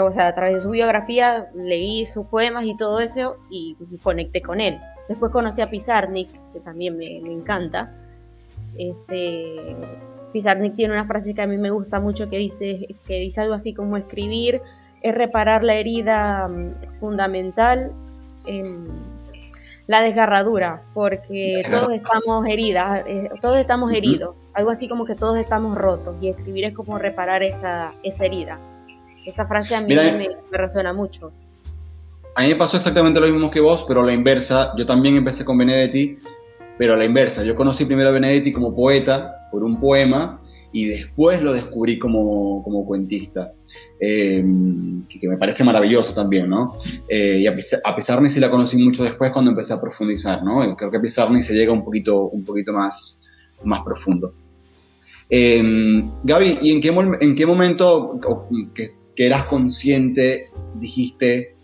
O 0.00 0.12
sea, 0.12 0.28
a 0.28 0.34
través 0.34 0.54
de 0.54 0.60
su 0.60 0.70
biografía 0.70 1.48
leí 1.54 2.06
sus 2.06 2.26
poemas 2.26 2.64
y 2.64 2.76
todo 2.76 3.00
eso 3.00 3.36
y 3.50 3.76
conecté 4.02 4.42
con 4.42 4.60
él. 4.60 4.78
Después 5.08 5.32
conocí 5.32 5.60
a 5.60 5.70
Pizarnik, 5.70 6.28
que 6.52 6.60
también 6.60 6.96
me, 6.96 7.20
me 7.22 7.32
encanta. 7.32 7.94
Este, 8.76 9.76
Pizarnik 10.32 10.74
tiene 10.76 10.94
una 10.94 11.06
frase 11.06 11.34
que 11.34 11.42
a 11.42 11.46
mí 11.46 11.56
me 11.56 11.70
gusta 11.70 12.00
mucho 12.00 12.28
que 12.28 12.38
dice, 12.38 12.96
que 13.06 13.20
dice 13.20 13.40
algo 13.40 13.54
así 13.54 13.74
como 13.74 13.96
escribir 13.96 14.60
es 15.02 15.14
reparar 15.14 15.64
la 15.64 15.74
herida 15.74 16.48
mm, 16.48 16.98
fundamental, 17.00 17.92
la 19.86 20.02
desgarradura, 20.02 20.82
porque 20.94 21.62
todos 21.70 21.92
estamos 21.92 22.46
heridas, 22.46 23.04
eh, 23.06 23.30
todos 23.40 23.58
estamos 23.58 23.92
heridos, 23.92 24.36
algo 24.54 24.70
así 24.70 24.88
como 24.88 25.04
que 25.04 25.14
todos 25.14 25.36
estamos 25.38 25.76
rotos, 25.76 26.16
y 26.20 26.28
escribir 26.28 26.64
es 26.64 26.74
como 26.74 26.98
reparar 26.98 27.42
esa, 27.42 27.92
esa 28.02 28.24
herida. 28.24 28.58
Esa 29.28 29.46
frase 29.46 29.74
a 29.74 29.82
mí 29.82 29.94
me, 29.94 30.28
resuena 30.50 30.94
mucho. 30.94 31.30
A 32.34 32.42
mí 32.42 32.48
me 32.48 32.56
pasó 32.56 32.78
exactamente 32.78 33.20
lo 33.20 33.28
mismo 33.28 33.50
que 33.50 33.60
vos, 33.60 33.84
pero 33.86 34.00
a 34.00 34.06
la 34.06 34.14
inversa. 34.14 34.72
Yo 34.78 34.86
también 34.86 35.16
empecé 35.16 35.44
con 35.44 35.58
Benedetti, 35.58 36.16
pero 36.78 36.94
a 36.94 36.96
la 36.96 37.04
inversa. 37.04 37.44
Yo 37.44 37.54
conocí 37.54 37.84
primero 37.84 38.08
a 38.08 38.12
Benedetti 38.12 38.52
como 38.52 38.74
poeta 38.74 39.48
por 39.52 39.64
un 39.64 39.78
poema 39.78 40.40
y 40.72 40.86
después 40.86 41.42
lo 41.42 41.52
descubrí 41.52 41.98
como, 41.98 42.62
como 42.62 42.86
cuentista, 42.86 43.52
eh, 44.00 44.42
que, 45.08 45.28
me 45.28 45.36
parece 45.36 45.62
maravilloso 45.62 46.14
también, 46.14 46.48
¿no? 46.48 46.76
Eh, 47.06 47.40
y 47.40 47.46
a, 47.46 47.54
a 47.84 47.96
Pizarni 47.96 48.30
sí 48.30 48.40
la 48.40 48.50
conocí 48.50 48.78
mucho 48.78 49.04
después 49.04 49.30
cuando 49.30 49.50
empecé 49.50 49.74
a 49.74 49.80
profundizar, 49.80 50.42
¿no? 50.42 50.74
Creo 50.74 50.90
que 50.90 50.96
a 50.96 51.02
Pizarni 51.02 51.42
se 51.42 51.52
llega 51.52 51.72
un 51.72 51.84
poquito, 51.84 52.28
un 52.28 52.44
poquito 52.44 52.72
más, 52.72 53.28
más 53.62 53.80
profundo. 53.80 54.32
Eh, 55.30 56.02
Gaby, 56.24 56.58
¿y 56.62 56.72
en 56.72 56.80
qué, 56.80 57.16
en 57.20 57.34
qué 57.34 57.46
momento 57.46 58.18
que, 58.74 58.97
que, 59.18 59.26
eras 59.26 59.44
consciente 59.44 60.50
dijiste, 60.74 61.56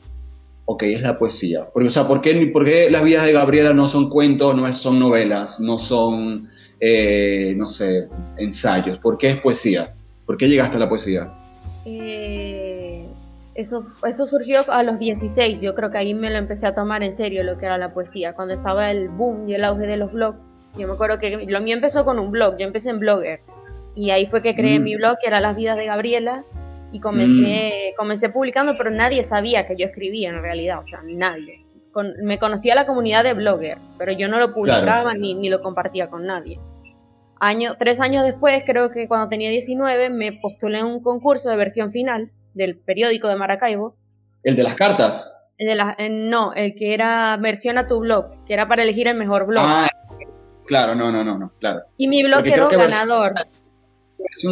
ok, 0.64 0.82
es 0.82 1.02
la 1.02 1.18
poesía? 1.18 1.68
Porque, 1.72 1.88
o 1.88 1.90
sea, 1.90 2.08
¿por 2.08 2.20
qué, 2.20 2.34
¿por 2.52 2.64
qué 2.64 2.90
las 2.90 3.04
vidas 3.04 3.24
de 3.24 3.32
Gabriela 3.32 3.72
no 3.72 3.86
son 3.88 4.10
cuentos, 4.10 4.56
no 4.56 4.72
son 4.72 4.98
novelas, 4.98 5.60
no 5.60 5.78
son 5.78 6.48
eh, 6.80 7.54
no 7.56 7.68
sé, 7.68 8.08
ensayos? 8.38 8.98
¿Por 8.98 9.18
qué 9.18 9.30
es 9.30 9.36
poesía? 9.38 9.94
¿Por 10.26 10.36
qué 10.36 10.48
llegaste 10.48 10.76
a 10.76 10.80
la 10.80 10.88
poesía? 10.88 11.32
Eh, 11.84 13.06
eso, 13.54 13.84
eso 14.06 14.26
surgió 14.26 14.70
a 14.70 14.82
los 14.82 14.98
16, 14.98 15.60
yo 15.60 15.74
creo 15.74 15.90
que 15.90 15.98
ahí 15.98 16.14
me 16.14 16.30
lo 16.30 16.38
empecé 16.38 16.66
a 16.66 16.74
tomar 16.74 17.02
en 17.02 17.14
serio 17.14 17.44
lo 17.44 17.56
que 17.58 17.66
era 17.66 17.78
la 17.78 17.94
poesía, 17.94 18.34
cuando 18.34 18.54
estaba 18.54 18.90
el 18.90 19.08
boom 19.08 19.48
y 19.48 19.54
el 19.54 19.64
auge 19.64 19.86
de 19.86 19.96
los 19.96 20.12
blogs. 20.12 20.52
Yo 20.76 20.88
me 20.88 20.94
acuerdo 20.94 21.20
que 21.20 21.46
lo 21.46 21.60
mío 21.60 21.76
empezó 21.76 22.04
con 22.04 22.18
un 22.18 22.32
blog, 22.32 22.56
yo 22.58 22.66
empecé 22.66 22.90
en 22.90 22.98
Blogger 22.98 23.40
y 23.94 24.10
ahí 24.10 24.26
fue 24.26 24.42
que 24.42 24.56
creé 24.56 24.80
mm. 24.80 24.82
mi 24.82 24.96
blog, 24.96 25.16
que 25.22 25.28
era 25.28 25.40
Las 25.40 25.56
vidas 25.56 25.76
de 25.76 25.86
Gabriela, 25.86 26.44
y 26.94 27.00
comencé, 27.00 27.92
mm. 27.92 27.96
comencé 27.96 28.30
publicando, 28.30 28.74
pero 28.78 28.90
nadie 28.90 29.24
sabía 29.24 29.66
que 29.66 29.76
yo 29.76 29.84
escribía 29.84 30.30
en 30.30 30.40
realidad, 30.40 30.78
o 30.80 30.86
sea, 30.86 31.00
nadie. 31.04 31.66
me 32.22 32.38
conocía 32.38 32.74
la 32.74 32.86
comunidad 32.86 33.24
de 33.24 33.34
Blogger, 33.34 33.78
pero 33.98 34.12
yo 34.12 34.28
no 34.28 34.38
lo 34.38 34.54
publicaba 34.54 35.12
ni, 35.12 35.34
ni, 35.34 35.50
lo 35.50 35.60
compartía 35.60 36.08
con 36.08 36.24
nadie 36.24 36.58
tres 37.78 38.00
años 38.00 38.24
después, 38.24 38.62
creo 38.66 38.90
que 38.90 39.08
cuando 39.08 39.28
tenía 39.28 39.50
19, 39.50 40.10
me 40.10 40.32
postulé 40.32 40.78
en 40.78 40.86
un 40.86 41.02
concurso 41.02 41.50
de 41.50 41.56
versión 41.56 41.92
final 41.92 42.30
del 42.54 42.76
periódico 42.76 43.28
de 43.28 43.36
Maracaibo. 43.36 43.96
¿El 44.42 44.56
de 44.56 44.62
las 44.62 44.74
cartas? 44.74 45.36
El 45.58 45.68
de 45.68 45.74
la, 45.74 45.96
no, 46.10 46.52
el 46.54 46.74
que 46.74 46.94
era 46.94 47.36
versión 47.36 47.78
a 47.78 47.86
tu 47.86 48.00
blog, 48.00 48.44
que 48.44 48.54
era 48.54 48.68
para 48.68 48.82
elegir 48.82 49.08
el 49.08 49.16
mejor 49.16 49.46
blog. 49.46 49.64
Ah, 49.66 49.88
claro, 50.66 50.94
no, 50.94 51.12
no, 51.12 51.22
no, 51.24 51.38
no 51.38 51.52
claro. 51.60 51.82
Y 51.96 52.08
mi 52.08 52.22
blog 52.22 52.42
quedó 52.42 52.68
ganador. 52.68 53.34
Versión, 53.34 53.63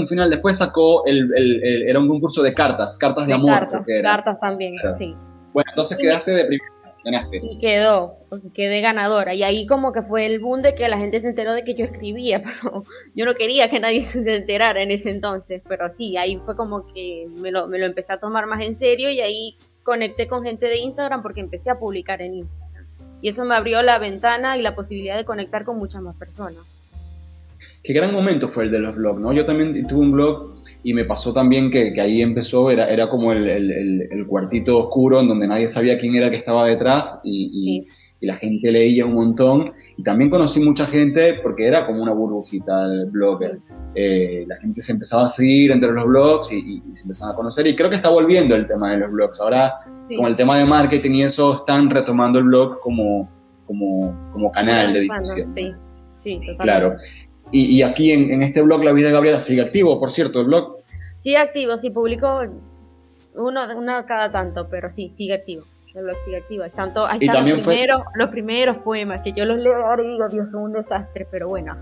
final 0.07 0.31
después 0.31 0.59
sacó, 0.59 1.05
el, 1.07 1.31
era 1.87 1.99
un 1.99 2.09
concurso 2.09 2.43
de 2.43 2.55
cartas, 2.55 2.99
cartas 2.99 3.27
de, 3.27 3.35
amor. 3.35 3.51
Cartas, 3.51 3.85
cartas 4.03 4.41
también, 4.41 4.75
sí. 4.99 5.15
Bueno, 5.53 5.71
entonces 5.71 5.99
quedaste 5.99 6.31
de 6.33 6.45
primero 6.45 6.73
y 7.33 7.59
quedó, 7.59 8.19
quedé 8.55 8.81
ganadora. 8.81 9.35
Y 9.35 9.43
ahí 9.43 9.67
como 9.67 9.93
que 9.93 10.03
fue 10.03 10.27
el 10.27 10.39
boom 10.39 10.63
de 10.63 10.75
que 10.75 10.89
la 10.89 10.99
gente 10.99 11.19
se 11.19 11.29
enteró 11.29 11.53
de 11.53 11.65
que 11.65 11.75
yo 11.75 11.85
escribía, 11.85 12.43
pero 12.63 12.85
yo 13.15 13.25
no 13.25 13.35
quería 13.35 13.71
que 13.71 13.81
nadie 13.81 14.03
se 14.03 14.19
enterara 14.19 14.83
en 14.83 14.91
ese 14.91 15.11
entonces. 15.11 15.63
Pero 15.69 15.91
sí, 15.91 16.17
ahí 16.17 16.41
fue 16.45 16.57
como 16.57 16.87
que 16.93 17.27
me 17.39 17.51
lo, 17.51 17.67
me 17.67 17.79
lo 17.79 17.87
empecé 17.87 18.13
a 18.13 18.21
tomar 18.21 18.47
más 18.47 18.61
en 18.61 18.77
serio 18.77 19.11
y 19.11 19.21
ahí 19.21 19.57
conecté 19.83 20.29
con 20.29 20.45
gente 20.45 20.67
de 20.67 20.79
Instagram 20.79 21.23
porque 21.23 21.41
empecé 21.41 21.71
a 21.71 21.79
publicar 21.79 22.23
en 22.23 22.35
Instagram. 22.35 22.87
Y 23.21 23.29
eso 23.29 23.45
me 23.45 23.55
abrió 23.55 23.83
la 23.83 23.99
ventana 23.99 24.57
y 24.57 24.63
la 24.63 24.75
posibilidad 24.75 25.17
de 25.17 25.25
conectar 25.25 25.65
con 25.65 25.79
muchas 25.79 26.03
más 26.03 26.17
personas. 26.17 26.65
Qué 27.83 27.93
gran 27.93 28.13
momento 28.13 28.49
fue 28.49 28.65
el 28.65 28.71
de 28.71 28.79
los 28.79 28.95
blogs, 28.95 29.21
¿no? 29.21 29.33
Yo 29.33 29.45
también 29.45 29.87
tuve 29.87 30.01
un 30.01 30.13
blog 30.13 30.53
y 30.85 30.95
me 30.95 31.05
pasó 31.05 31.33
también 31.33 31.71
que, 31.71 31.93
que 31.93 32.01
ahí 32.01 32.23
empezó, 32.23 32.71
era, 32.71 32.89
era 32.89 33.09
como 33.09 33.33
el, 33.33 33.49
el, 33.49 34.09
el, 34.11 34.27
cuartito 34.27 34.79
oscuro 34.79 35.21
en 35.21 35.29
donde 35.29 35.47
nadie 35.47 35.69
sabía 35.69 35.99
quién 35.99 36.15
era 36.15 36.27
el 36.27 36.33
que 36.33 36.39
estaba 36.39 36.67
detrás 36.67 37.21
y, 37.25 37.51
y, 37.55 37.87
la 38.25 38.37
gente 38.37 38.71
leía 38.71 39.05
un 39.05 39.15
montón. 39.15 39.65
Y 39.97 40.05
también 40.05 40.31
conocí 40.31 40.61
mucha 40.61 40.87
gente 40.87 41.41
porque 41.43 41.67
era 41.67 41.85
como 41.87 42.05
una 42.05 42.13
burbujita 42.13 42.85
el 42.87 43.11
blogger. 43.11 43.59
Eh, 43.97 44.45
la 44.47 44.57
gente 44.59 44.81
se 44.81 44.93
empezaba 44.93 45.25
a 45.25 45.29
seguir 45.29 45.73
entre 45.73 45.91
los 45.91 46.05
blogs 46.07 46.53
y, 46.53 46.81
se 46.95 47.03
empezaban 47.03 47.35
a 47.35 47.37
conocer. 47.37 47.67
Y 47.67 47.75
creo 47.75 47.91
que 47.91 47.97
está 47.97 48.11
volviendo 48.11 48.55
el 48.55 48.69
tema 48.69 48.93
de 48.93 48.99
los 48.99 49.11
blogs. 49.11 49.41
Ahora, 49.41 49.73
con 50.17 50.27
el 50.27 50.37
tema 50.37 50.57
de 50.57 50.65
marketing 50.65 51.15
y 51.15 51.23
eso, 51.25 51.57
están 51.57 51.91
retomando 51.91 52.39
el 52.39 52.45
blog 52.45 52.79
como, 52.79 53.29
como, 53.67 54.31
como 54.33 54.53
canal 54.53 54.95
de 54.95 55.01
difusión. 55.01 55.53
Sí, 55.53 55.73
sí, 56.17 56.35
totalmente. 56.37 56.63
Claro. 56.63 56.97
Y, 57.53 57.83
aquí 57.83 58.13
en, 58.13 58.43
este 58.43 58.63
blog 58.63 58.83
La 58.83 58.93
Vida 58.93 59.09
de 59.09 59.13
Gabriela 59.13 59.39
sigue 59.39 59.61
activo, 59.61 60.01
por 60.01 60.11
cierto, 60.11 60.41
el 60.41 60.47
blog. 60.47 60.79
Sigue 61.19 61.37
activo, 61.37 61.77
sí, 61.77 61.91
publico 61.91 62.41
uno, 63.35 63.61
cada 64.07 64.33
tanto, 64.33 64.69
pero 64.71 64.89
sí, 64.89 65.11
sigue 65.11 65.35
activo. 65.35 65.65
El 65.95 66.05
blog 66.05 66.17
sigue 66.25 66.39
activo. 66.39 66.65
Están 66.65 66.93
ahí 67.09 67.19
están 67.21 67.49
los, 67.49 67.67
primeros, 67.67 68.03
los 68.15 68.31
primeros 68.31 68.79
poemas 68.79 69.21
que 69.23 69.33
yo 69.33 69.45
los 69.45 69.63
leo 69.63 69.87
ahora 69.87 70.03
y 70.03 70.09
digo, 70.09 70.29
Dios, 70.29 70.49
son 70.51 70.63
un 70.63 70.73
desastre, 70.73 71.27
pero 71.31 71.49
bueno. 71.49 71.75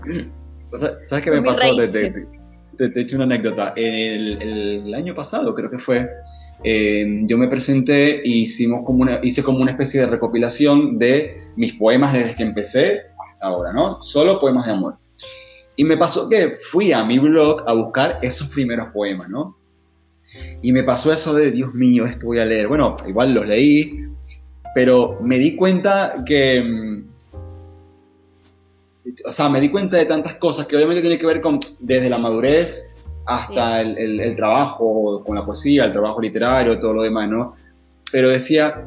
¿Sabes 0.73 1.23
qué 1.23 1.31
me 1.31 1.41
pasó? 1.41 1.61
Te, 2.77 2.89
te, 2.89 2.99
he 2.99 3.03
hecho 3.03 3.15
una 3.15 3.25
anécdota. 3.25 3.73
El, 3.75 4.41
el, 4.41 4.93
año 4.93 5.13
pasado, 5.13 5.53
creo 5.55 5.69
que 5.69 5.77
fue, 5.77 6.09
eh, 6.63 7.21
yo 7.23 7.37
me 7.37 7.47
presenté 7.47 8.21
y 8.23 8.43
hicimos 8.43 8.81
como 8.83 9.03
una, 9.03 9.19
hice 9.23 9.43
como 9.43 9.59
una 9.59 9.71
especie 9.71 10.01
de 10.01 10.07
recopilación 10.07 10.97
de 10.97 11.41
mis 11.55 11.73
poemas 11.73 12.13
desde 12.13 12.35
que 12.35 12.43
empecé 12.43 13.01
hasta 13.25 13.47
ahora, 13.47 13.71
¿no? 13.73 14.01
Solo 14.01 14.39
poemas 14.39 14.65
de 14.65 14.73
amor. 14.73 15.00
Y 15.81 15.83
me 15.83 15.97
pasó 15.97 16.29
que 16.29 16.51
fui 16.51 16.93
a 16.93 17.03
mi 17.03 17.17
blog 17.17 17.63
a 17.67 17.73
buscar 17.73 18.19
esos 18.21 18.49
primeros 18.49 18.89
poemas, 18.93 19.29
¿no? 19.29 19.57
Y 20.61 20.73
me 20.73 20.83
pasó 20.83 21.11
eso 21.11 21.33
de, 21.33 21.49
Dios 21.49 21.73
mío, 21.73 22.05
esto 22.05 22.27
voy 22.27 22.37
a 22.37 22.45
leer. 22.45 22.67
Bueno, 22.67 22.95
igual 23.07 23.33
los 23.33 23.47
leí, 23.47 24.05
pero 24.75 25.17
me 25.23 25.39
di 25.39 25.55
cuenta 25.55 26.23
que... 26.23 26.61
Mm, 26.61 27.03
o 29.25 29.31
sea, 29.31 29.49
me 29.49 29.59
di 29.59 29.69
cuenta 29.69 29.97
de 29.97 30.05
tantas 30.05 30.35
cosas 30.35 30.67
que 30.67 30.75
obviamente 30.75 31.01
tiene 31.01 31.17
que 31.17 31.25
ver 31.25 31.41
con 31.41 31.59
desde 31.79 32.11
la 32.11 32.19
madurez 32.19 32.93
hasta 33.25 33.81
el, 33.81 34.35
trabajo 34.35 35.23
con 35.25 35.35
la 35.35 35.43
poesía, 35.43 35.85
el 35.85 35.93
trabajo 35.93 36.21
literario, 36.21 36.77
todo 36.77 36.93
lo 36.93 37.01
demás, 37.01 37.27
¿no? 37.27 37.55
Pero 38.11 38.29
decía, 38.29 38.85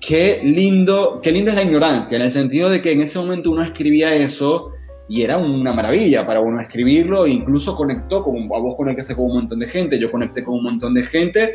qué 0.00 0.40
lindo, 0.42 1.20
qué 1.22 1.30
linda 1.30 1.50
es 1.50 1.56
la 1.56 1.64
ignorancia, 1.64 2.16
en 2.16 2.22
el 2.22 2.32
sentido 2.32 2.70
de 2.70 2.80
que 2.80 2.92
en 2.92 3.02
ese 3.02 3.18
momento 3.18 3.50
uno 3.50 3.62
escribía 3.62 4.14
eso 4.14 4.72
y 5.10 5.22
era 5.22 5.38
una 5.38 5.72
maravilla 5.72 6.24
para 6.24 6.40
uno 6.40 6.60
escribirlo, 6.60 7.26
e 7.26 7.30
incluso 7.30 7.74
conectó 7.74 8.22
con, 8.22 8.44
a 8.44 8.60
vos 8.60 8.76
conectaste 8.76 9.16
con 9.16 9.24
un 9.24 9.34
montón 9.38 9.58
de 9.58 9.66
gente, 9.66 9.98
yo 9.98 10.08
conecté 10.08 10.44
con 10.44 10.54
un 10.54 10.62
montón 10.62 10.94
de 10.94 11.02
gente, 11.02 11.50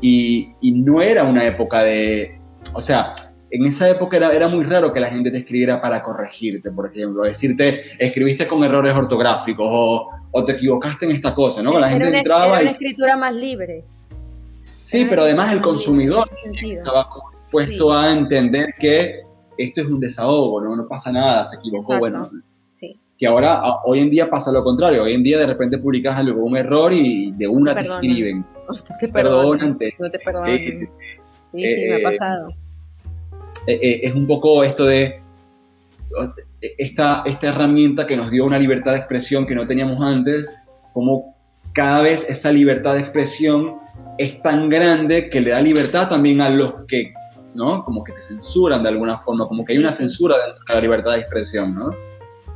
y, 0.00 0.54
y 0.62 0.80
no 0.80 1.02
era 1.02 1.24
una 1.24 1.44
época 1.44 1.82
de, 1.82 2.40
o 2.72 2.80
sea, 2.80 3.12
en 3.50 3.66
esa 3.66 3.90
época 3.90 4.16
era, 4.16 4.34
era, 4.34 4.48
muy 4.48 4.64
raro 4.64 4.94
que 4.94 5.00
la 5.00 5.08
gente 5.08 5.30
te 5.30 5.36
escribiera 5.36 5.78
para 5.78 6.02
corregirte, 6.02 6.72
por 6.72 6.88
ejemplo, 6.88 7.24
decirte, 7.24 7.82
escribiste 7.98 8.46
con 8.46 8.64
errores 8.64 8.94
ortográficos 8.94 9.66
o, 9.68 10.08
o 10.30 10.44
te 10.46 10.52
equivocaste 10.52 11.04
en 11.04 11.12
esta 11.12 11.34
cosa, 11.34 11.62
¿no? 11.62 11.78
La 11.78 11.90
gente 11.90 12.08
entraba 12.08 12.46
era 12.46 12.62
una 12.62 12.70
escritura 12.70 13.14
más 13.18 13.34
libre. 13.34 13.84
Sí, 14.80 15.06
pero 15.06 15.20
además 15.20 15.52
el 15.52 15.60
consumidor 15.60 16.26
estaba 16.62 17.10
puesto 17.52 17.92
a 17.92 18.10
entender 18.10 18.68
que 18.78 19.20
esto 19.58 19.82
es 19.82 19.86
un 19.86 20.00
desahogo, 20.00 20.62
¿no? 20.62 20.74
No 20.74 20.88
pasa 20.88 21.12
nada, 21.12 21.44
se 21.44 21.56
equivocó, 21.56 21.98
bueno, 21.98 22.30
que 23.18 23.26
ahora, 23.26 23.62
hoy 23.84 24.00
en 24.00 24.10
día 24.10 24.28
pasa 24.28 24.52
lo 24.52 24.62
contrario. 24.62 25.04
Hoy 25.04 25.14
en 25.14 25.22
día 25.22 25.38
de 25.38 25.46
repente 25.46 25.78
publicas 25.78 26.16
algo 26.16 26.44
un 26.44 26.56
error 26.56 26.92
y 26.92 27.32
de 27.32 27.48
una 27.48 27.74
te, 27.74 27.80
escriben. 27.80 28.44
Te 29.00 29.08
perdonan. 29.08 29.78
no 29.98 30.10
te 30.10 30.18
perdonan. 30.18 30.58
Sí, 30.58 30.76
sí, 30.76 30.76
sí. 30.76 31.04
Sí, 31.52 31.74
sí, 31.74 31.88
me 31.88 31.94
ha 31.94 31.98
eh, 31.98 32.02
pasado. 32.02 32.48
Eh, 33.66 33.78
eh, 33.80 34.00
es 34.02 34.14
un 34.14 34.26
poco 34.26 34.62
esto 34.62 34.84
de 34.84 35.22
esta, 36.60 37.22
esta 37.24 37.48
herramienta 37.48 38.06
que 38.06 38.16
nos 38.16 38.30
dio 38.30 38.44
una 38.44 38.58
libertad 38.58 38.92
de 38.92 38.98
expresión 38.98 39.46
que 39.46 39.54
no 39.54 39.66
teníamos 39.66 40.00
antes, 40.02 40.46
como 40.92 41.34
cada 41.72 42.02
vez 42.02 42.28
esa 42.28 42.52
libertad 42.52 42.94
de 42.94 43.00
expresión 43.00 43.78
es 44.18 44.42
tan 44.42 44.68
grande 44.68 45.30
que 45.30 45.40
le 45.40 45.50
da 45.50 45.60
libertad 45.60 46.08
también 46.08 46.40
a 46.40 46.50
los 46.50 46.84
que, 46.88 47.14
¿no? 47.54 47.84
Como 47.84 48.04
que 48.04 48.12
te 48.12 48.20
censuran 48.20 48.82
de 48.82 48.90
alguna 48.90 49.16
forma, 49.16 49.46
como 49.46 49.64
que 49.64 49.72
hay 49.72 49.78
una 49.78 49.92
censura 49.92 50.36
dentro 50.44 50.62
de 50.68 50.74
la 50.74 50.80
libertad 50.80 51.12
de 51.12 51.20
expresión, 51.20 51.74
¿no? 51.74 51.90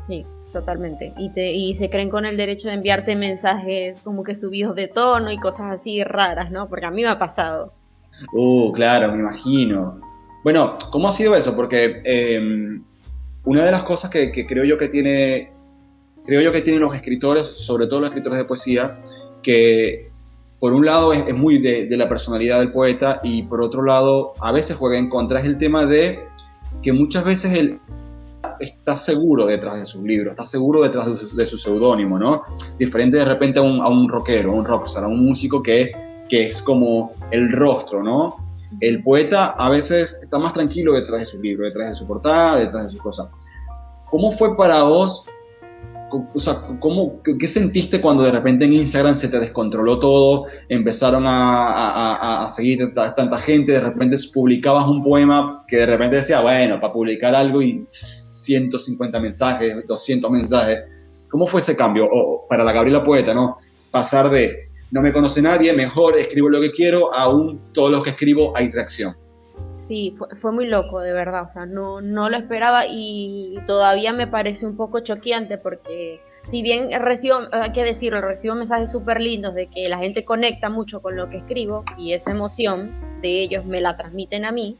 Sí 0.06 0.26
totalmente. 0.52 1.12
Y, 1.18 1.30
te, 1.30 1.52
y 1.52 1.74
se 1.74 1.90
creen 1.90 2.10
con 2.10 2.26
el 2.26 2.36
derecho 2.36 2.68
de 2.68 2.74
enviarte 2.74 3.16
mensajes 3.16 4.00
como 4.02 4.24
que 4.24 4.34
subidos 4.34 4.74
de 4.74 4.88
tono 4.88 5.30
y 5.30 5.38
cosas 5.38 5.72
así 5.72 6.02
raras, 6.04 6.50
¿no? 6.50 6.68
Porque 6.68 6.86
a 6.86 6.90
mí 6.90 7.02
me 7.02 7.08
ha 7.08 7.18
pasado. 7.18 7.72
Uh, 8.32 8.72
claro, 8.72 9.12
me 9.12 9.18
imagino. 9.18 10.00
Bueno, 10.44 10.76
¿cómo 10.90 11.08
ha 11.08 11.12
sido 11.12 11.34
eso? 11.34 11.54
Porque 11.54 12.02
em, 12.04 12.82
una 13.44 13.64
de 13.64 13.70
las 13.70 13.82
cosas 13.82 14.10
que, 14.10 14.30
creo 14.46 14.64
yo 14.64 14.78
que 14.78 14.88
tiene, 14.88 15.52
creo 16.24 16.40
yo 16.40 16.52
que 16.52 16.62
tienen 16.62 16.80
los 16.80 16.94
escritores, 16.94 17.46
sobre 17.46 17.86
todo 17.86 18.00
los 18.00 18.08
escritores 18.08 18.38
de 18.38 18.44
poesía, 18.44 19.00
que 19.42 20.10
por 20.58 20.72
un 20.72 20.84
lado 20.84 21.12
es, 21.12 21.34
muy 21.34 21.58
de, 21.58 21.86
de, 21.86 21.96
la 21.96 22.08
personalidad 22.08 22.58
del 22.58 22.70
poeta 22.70 23.20
y 23.22 23.44
por 23.44 23.62
otro 23.62 23.82
lado 23.82 24.34
a 24.40 24.52
veces 24.52 24.76
juega 24.76 24.98
en 24.98 25.08
contra, 25.08 25.40
es 25.40 25.46
el 25.46 25.56
tema 25.56 25.86
de 25.86 26.22
que 26.82 26.92
muchas 26.92 27.24
veces 27.24 27.58
el, 27.58 27.80
está 28.58 28.96
seguro 28.96 29.46
detrás 29.46 29.80
de 29.80 29.86
sus 29.86 30.02
libros, 30.02 30.32
está 30.32 30.44
seguro 30.44 30.82
detrás 30.82 31.06
de 31.34 31.46
su, 31.46 31.58
seudónimo, 31.58 32.18
¿no? 32.18 32.42
Diferente 32.78 33.18
de 33.18 33.24
repente 33.24 33.58
a 33.58 33.62
un, 33.62 33.82
a 33.82 33.88
un 33.88 34.08
rockero, 34.08 34.52
a 34.52 34.54
un 34.54 34.64
rockstar, 34.64 35.04
a 35.04 35.08
un 35.08 35.24
músico 35.24 35.62
que, 35.62 35.92
que 36.28 36.46
es 36.46 36.62
como 36.62 37.12
el 37.30 37.50
rostro, 37.52 38.02
¿no? 38.02 38.36
El 38.80 39.02
poeta 39.02 39.46
a 39.46 39.68
veces 39.68 40.20
está 40.22 40.38
más 40.38 40.52
tranquilo 40.52 40.92
detrás 40.92 41.20
de 41.20 41.26
su 41.26 41.42
libro, 41.42 41.64
detrás 41.64 41.88
de 41.88 41.94
su 41.94 42.06
portada, 42.06 42.56
detrás 42.56 42.84
de 42.84 42.90
sus 42.90 43.02
cosas. 43.02 43.28
¿Cómo 44.10 44.30
fue 44.30 44.56
para 44.56 44.82
vos? 44.84 45.26
O 46.10 46.38
sea, 46.38 46.54
¿cómo, 46.80 47.22
¿qué 47.22 47.46
sentiste 47.46 48.00
cuando 48.00 48.22
de 48.22 48.32
repente 48.32 48.64
en 48.64 48.72
Instagram 48.72 49.14
se 49.14 49.28
te 49.28 49.38
descontroló 49.38 49.98
todo? 49.98 50.44
Empezaron 50.68 51.24
a, 51.26 52.46
seguir 52.48 52.92
tanta 52.94 53.38
gente, 53.38 53.72
de 53.72 53.80
repente 53.80 54.16
publicabas 54.32 54.86
un 54.86 55.02
poema 55.02 55.64
que 55.68 55.76
de 55.76 55.86
repente 55.86 56.16
decía, 56.16 56.40
bueno, 56.40 56.80
para 56.80 56.92
publicar 56.92 57.34
algo 57.34 57.62
y 57.62 57.84
150 57.86 59.20
mensajes, 59.20 59.86
200 59.86 60.30
mensajes. 60.30 60.80
¿Cómo 61.30 61.46
fue 61.46 61.60
ese 61.60 61.76
cambio? 61.76 62.08
O 62.10 62.46
para 62.48 62.64
la 62.64 62.72
Gabriela 62.72 63.04
Poeta, 63.04 63.32
¿no? 63.32 63.58
Pasar 63.90 64.30
de 64.30 64.70
no 64.90 65.02
me 65.02 65.12
conoce 65.12 65.40
nadie, 65.40 65.72
mejor 65.72 66.18
escribo 66.18 66.48
lo 66.48 66.60
que 66.60 66.72
quiero, 66.72 67.14
aún 67.14 67.60
todo 67.72 67.90
lo 67.90 68.02
que 68.02 68.10
escribo 68.10 68.56
hay 68.56 68.70
reacción. 68.70 69.16
Sí, 69.90 70.14
fue, 70.36 70.52
muy 70.52 70.68
loco, 70.68 71.00
de 71.00 71.12
verdad. 71.12 71.48
O 71.50 71.52
sea, 71.52 71.66
no, 71.66 72.00
no 72.00 72.30
lo 72.30 72.36
esperaba 72.36 72.84
y 72.88 73.56
todavía 73.66 74.12
me 74.12 74.28
parece 74.28 74.64
un 74.64 74.76
poco 74.76 75.00
choqueante 75.00 75.58
porque 75.58 76.20
si 76.46 76.62
bien 76.62 76.90
recibo, 77.02 77.38
hay 77.50 77.72
decirlo, 77.72 78.20
recibo 78.20 78.54
mensajes 78.54 78.92
súper 78.92 79.20
lindos 79.20 79.52
de 79.52 79.66
que 79.66 79.88
la 79.88 79.98
gente 79.98 80.24
conecta 80.24 80.68
mucho 80.68 81.02
con 81.02 81.16
lo 81.16 81.28
que 81.28 81.38
escribo 81.38 81.82
y 81.98 82.12
esa 82.12 82.30
emoción 82.30 83.20
de 83.20 83.42
ellos 83.42 83.64
me 83.64 83.80
la 83.80 83.96
transmiten 83.96 84.44
a 84.44 84.52
mí, 84.52 84.78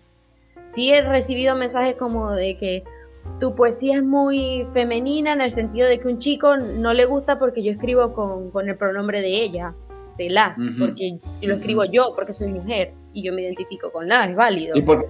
sí 0.68 0.92
he 0.92 1.02
recibido 1.02 1.56
mensajes 1.56 1.96
como 1.96 2.30
de 2.30 2.56
que 2.56 2.84
tu 3.40 3.56
poesía 3.56 3.96
es 3.96 4.04
muy 4.04 4.64
femenina 4.72 5.32
en 5.32 5.40
el 5.40 5.50
sentido 5.50 5.88
de 5.88 5.98
que 5.98 6.06
un 6.06 6.20
chico 6.20 6.56
no 6.56 6.94
le 6.94 7.04
gusta 7.04 7.40
porque 7.40 7.64
yo 7.64 7.72
escribo 7.72 8.14
con, 8.14 8.52
con 8.52 8.68
el 8.68 8.76
pronombre 8.76 9.22
de 9.22 9.42
ella 9.42 9.74
la, 10.28 10.56
porque 10.78 11.18
lo 11.42 11.54
escribo 11.54 11.84
yo, 11.84 12.12
porque 12.14 12.32
soy 12.32 12.48
mujer 12.48 12.92
y 13.12 13.22
yo 13.22 13.32
me 13.32 13.42
identifico 13.42 13.90
con 13.90 14.08
la, 14.08 14.26
es 14.26 14.36
válido. 14.36 14.76
Y 14.76 14.82
porque, 14.82 15.06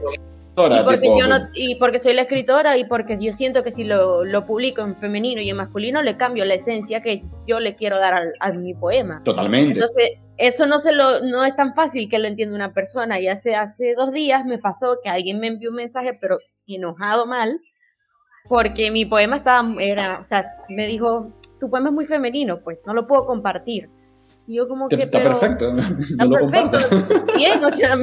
y 1.55 1.75
porque, 1.77 2.01
soy 2.01 2.15
la 2.15 2.23
escritora 2.23 2.77
y 2.77 2.85
porque 2.85 3.17
yo 3.21 3.33
siento 3.33 3.63
que 3.63 3.73
si 3.73 3.85
lo, 3.85 4.25
lo, 4.25 4.47
publico 4.47 4.83
en 4.83 4.97
femenino 4.97 5.41
y 5.41 5.49
en 5.49 5.57
masculino 5.57 6.03
le 6.03 6.17
cambio 6.17 6.45
la 6.45 6.55
esencia 6.55 7.03
que 7.03 7.25
yo 7.47 7.61
le 7.61 7.75
quiero 7.75 7.99
dar 7.99 8.33
a, 8.39 8.53
mi 8.53 8.75
poema. 8.75 9.23
Totalmente. 9.25 9.75
Entonces, 9.75 10.19
eso 10.37 10.67
no, 10.67 10.79
se 10.79 10.93
lo, 10.93 11.21
no 11.23 11.45
es 11.45 11.57
tan 11.57 11.75
fácil 11.75 12.09
que 12.09 12.19
lo 12.19 12.29
entienda 12.29 12.55
una 12.55 12.75
persona. 12.75 13.21
Y 13.21 13.29
hace, 13.29 13.55
hace 13.55 13.95
dos 13.95 14.13
días 14.13 14.45
me 14.45 14.59
pasó 14.59 14.99
que 15.03 15.09
alguien 15.09 15.41
me 15.41 15.47
envió 15.47 15.71
un 15.71 15.77
mensaje, 15.77 16.17
pero 16.21 16.39
enojado 16.67 17.27
mal, 17.27 17.61
porque 18.49 18.91
mi 18.91 19.05
poema 19.05 19.37
estaba, 19.37 19.69
era, 19.81 20.19
o 20.21 20.25
sea, 20.25 20.53
me 20.69 20.87
dijo, 20.87 21.33
tu 21.59 21.71
poema 21.71 21.89
es 21.89 21.95
muy 21.95 22.07
femenino, 22.07 22.61
pues 22.61 22.83
no 22.87 22.95
lo 22.95 23.07
puedo 23.07 23.27
compartir 23.27 23.89
yo 24.47 24.69
como 24.69 24.89
que... 24.89 25.03
Está 25.03 25.23
perfecto. 25.23 25.77
Está 25.99 26.29
perfecto. 26.29 26.79
Bien, 27.37 27.65
o 27.65 27.73
sea, 27.73 27.97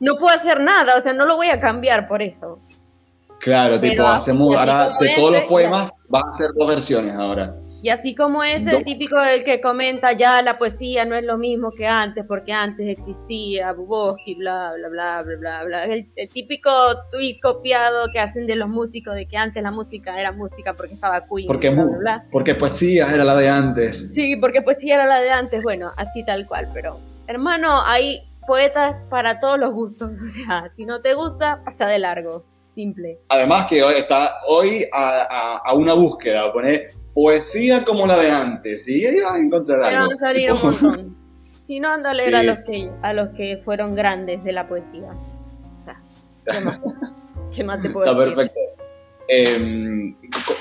no 0.00 0.16
puedo 0.16 0.34
hacer 0.34 0.60
nada, 0.60 0.96
o 0.96 1.00
sea, 1.00 1.12
no 1.12 1.26
lo 1.26 1.36
voy 1.36 1.48
a 1.48 1.60
cambiar 1.60 2.08
por 2.08 2.22
eso. 2.22 2.58
Claro, 3.40 3.80
tipo, 3.80 4.02
hacemos, 4.04 4.56
ahora 4.56 4.96
de 5.00 5.14
todos 5.16 5.32
los 5.32 5.42
poemas 5.42 5.90
van 6.08 6.28
a 6.28 6.32
ser 6.32 6.50
dos 6.56 6.68
versiones 6.68 7.14
ahora. 7.14 7.56
Y 7.82 7.88
así 7.88 8.14
como 8.14 8.44
es 8.44 8.64
el 8.68 8.84
típico 8.84 9.20
del 9.20 9.42
que 9.42 9.60
comenta 9.60 10.12
ya 10.12 10.40
la 10.40 10.56
poesía 10.56 11.04
no 11.04 11.16
es 11.16 11.24
lo 11.24 11.36
mismo 11.36 11.72
que 11.72 11.88
antes, 11.88 12.24
porque 12.28 12.52
antes 12.52 12.86
existía 12.86 13.72
Bukowski, 13.72 14.36
bla, 14.36 14.72
bla, 14.76 14.88
bla, 14.88 15.22
bla, 15.22 15.36
bla, 15.36 15.64
bla. 15.64 15.84
El, 15.86 16.06
típico 16.28 16.70
tweet 17.10 17.40
copiado 17.42 18.06
que 18.12 18.20
hacen 18.20 18.46
de 18.46 18.54
los 18.54 18.68
músicos 18.68 19.16
de 19.16 19.26
que 19.26 19.36
antes 19.36 19.60
la 19.64 19.72
música 19.72 20.18
era 20.20 20.30
música 20.30 20.74
porque 20.74 20.94
estaba 20.94 21.26
Queen. 21.26 21.48
Porque, 21.48 21.70
bla, 21.70 21.84
bla, 21.84 21.98
bla. 21.98 22.24
porque 22.30 22.54
poesía 22.54 23.12
era 23.12 23.24
la 23.24 23.34
de 23.34 23.48
antes. 23.48 24.10
Sí, 24.14 24.36
porque 24.36 24.62
poesía 24.62 24.94
era 24.94 25.06
la 25.06 25.20
de 25.20 25.32
antes, 25.32 25.60
bueno, 25.60 25.90
así 25.96 26.24
tal 26.24 26.46
cual, 26.46 26.68
pero 26.72 27.00
hermano, 27.26 27.82
hay 27.84 28.22
poetas 28.46 29.04
para 29.10 29.40
todos 29.40 29.58
los 29.58 29.72
gustos, 29.72 30.12
o 30.22 30.28
sea, 30.28 30.68
si 30.68 30.86
no 30.86 31.02
te 31.02 31.14
gusta, 31.14 31.62
pasa 31.64 31.88
de 31.88 31.98
largo. 31.98 32.44
Simple. 32.68 33.18
Además 33.28 33.66
que 33.66 33.82
hoy 33.82 33.94
está 33.96 34.38
hoy 34.48 34.82
a, 34.94 35.26
a, 35.28 35.56
a 35.58 35.74
una 35.74 35.92
búsqueda, 35.92 36.50
poner 36.54 36.88
poesía 37.14 37.84
como 37.84 38.06
la 38.06 38.18
de 38.18 38.30
antes, 38.30 38.88
y 38.88 39.06
ella 39.06 39.36
encontrará 39.36 39.88
algo. 39.88 40.08
Van 40.08 40.12
a 40.12 40.16
salir 40.16 40.52
un 40.52 40.58
montón. 40.62 41.16
Si 41.66 41.80
no, 41.80 41.92
anda 41.92 42.10
a 42.10 42.14
leer 42.14 42.34
a, 42.34 42.42
los 42.42 42.58
que, 42.60 42.90
a 43.02 43.12
los 43.12 43.28
que 43.30 43.56
fueron 43.56 43.94
grandes 43.94 44.42
de 44.44 44.52
la 44.52 44.68
poesía. 44.68 45.12
O 45.80 45.84
sea, 45.84 46.00
¿qué 47.54 47.64
más, 47.64 47.80
te 47.82 47.90
puedo 47.90 48.04
Está 48.06 48.16
perfecto. 48.18 48.60
Eh, 49.28 50.14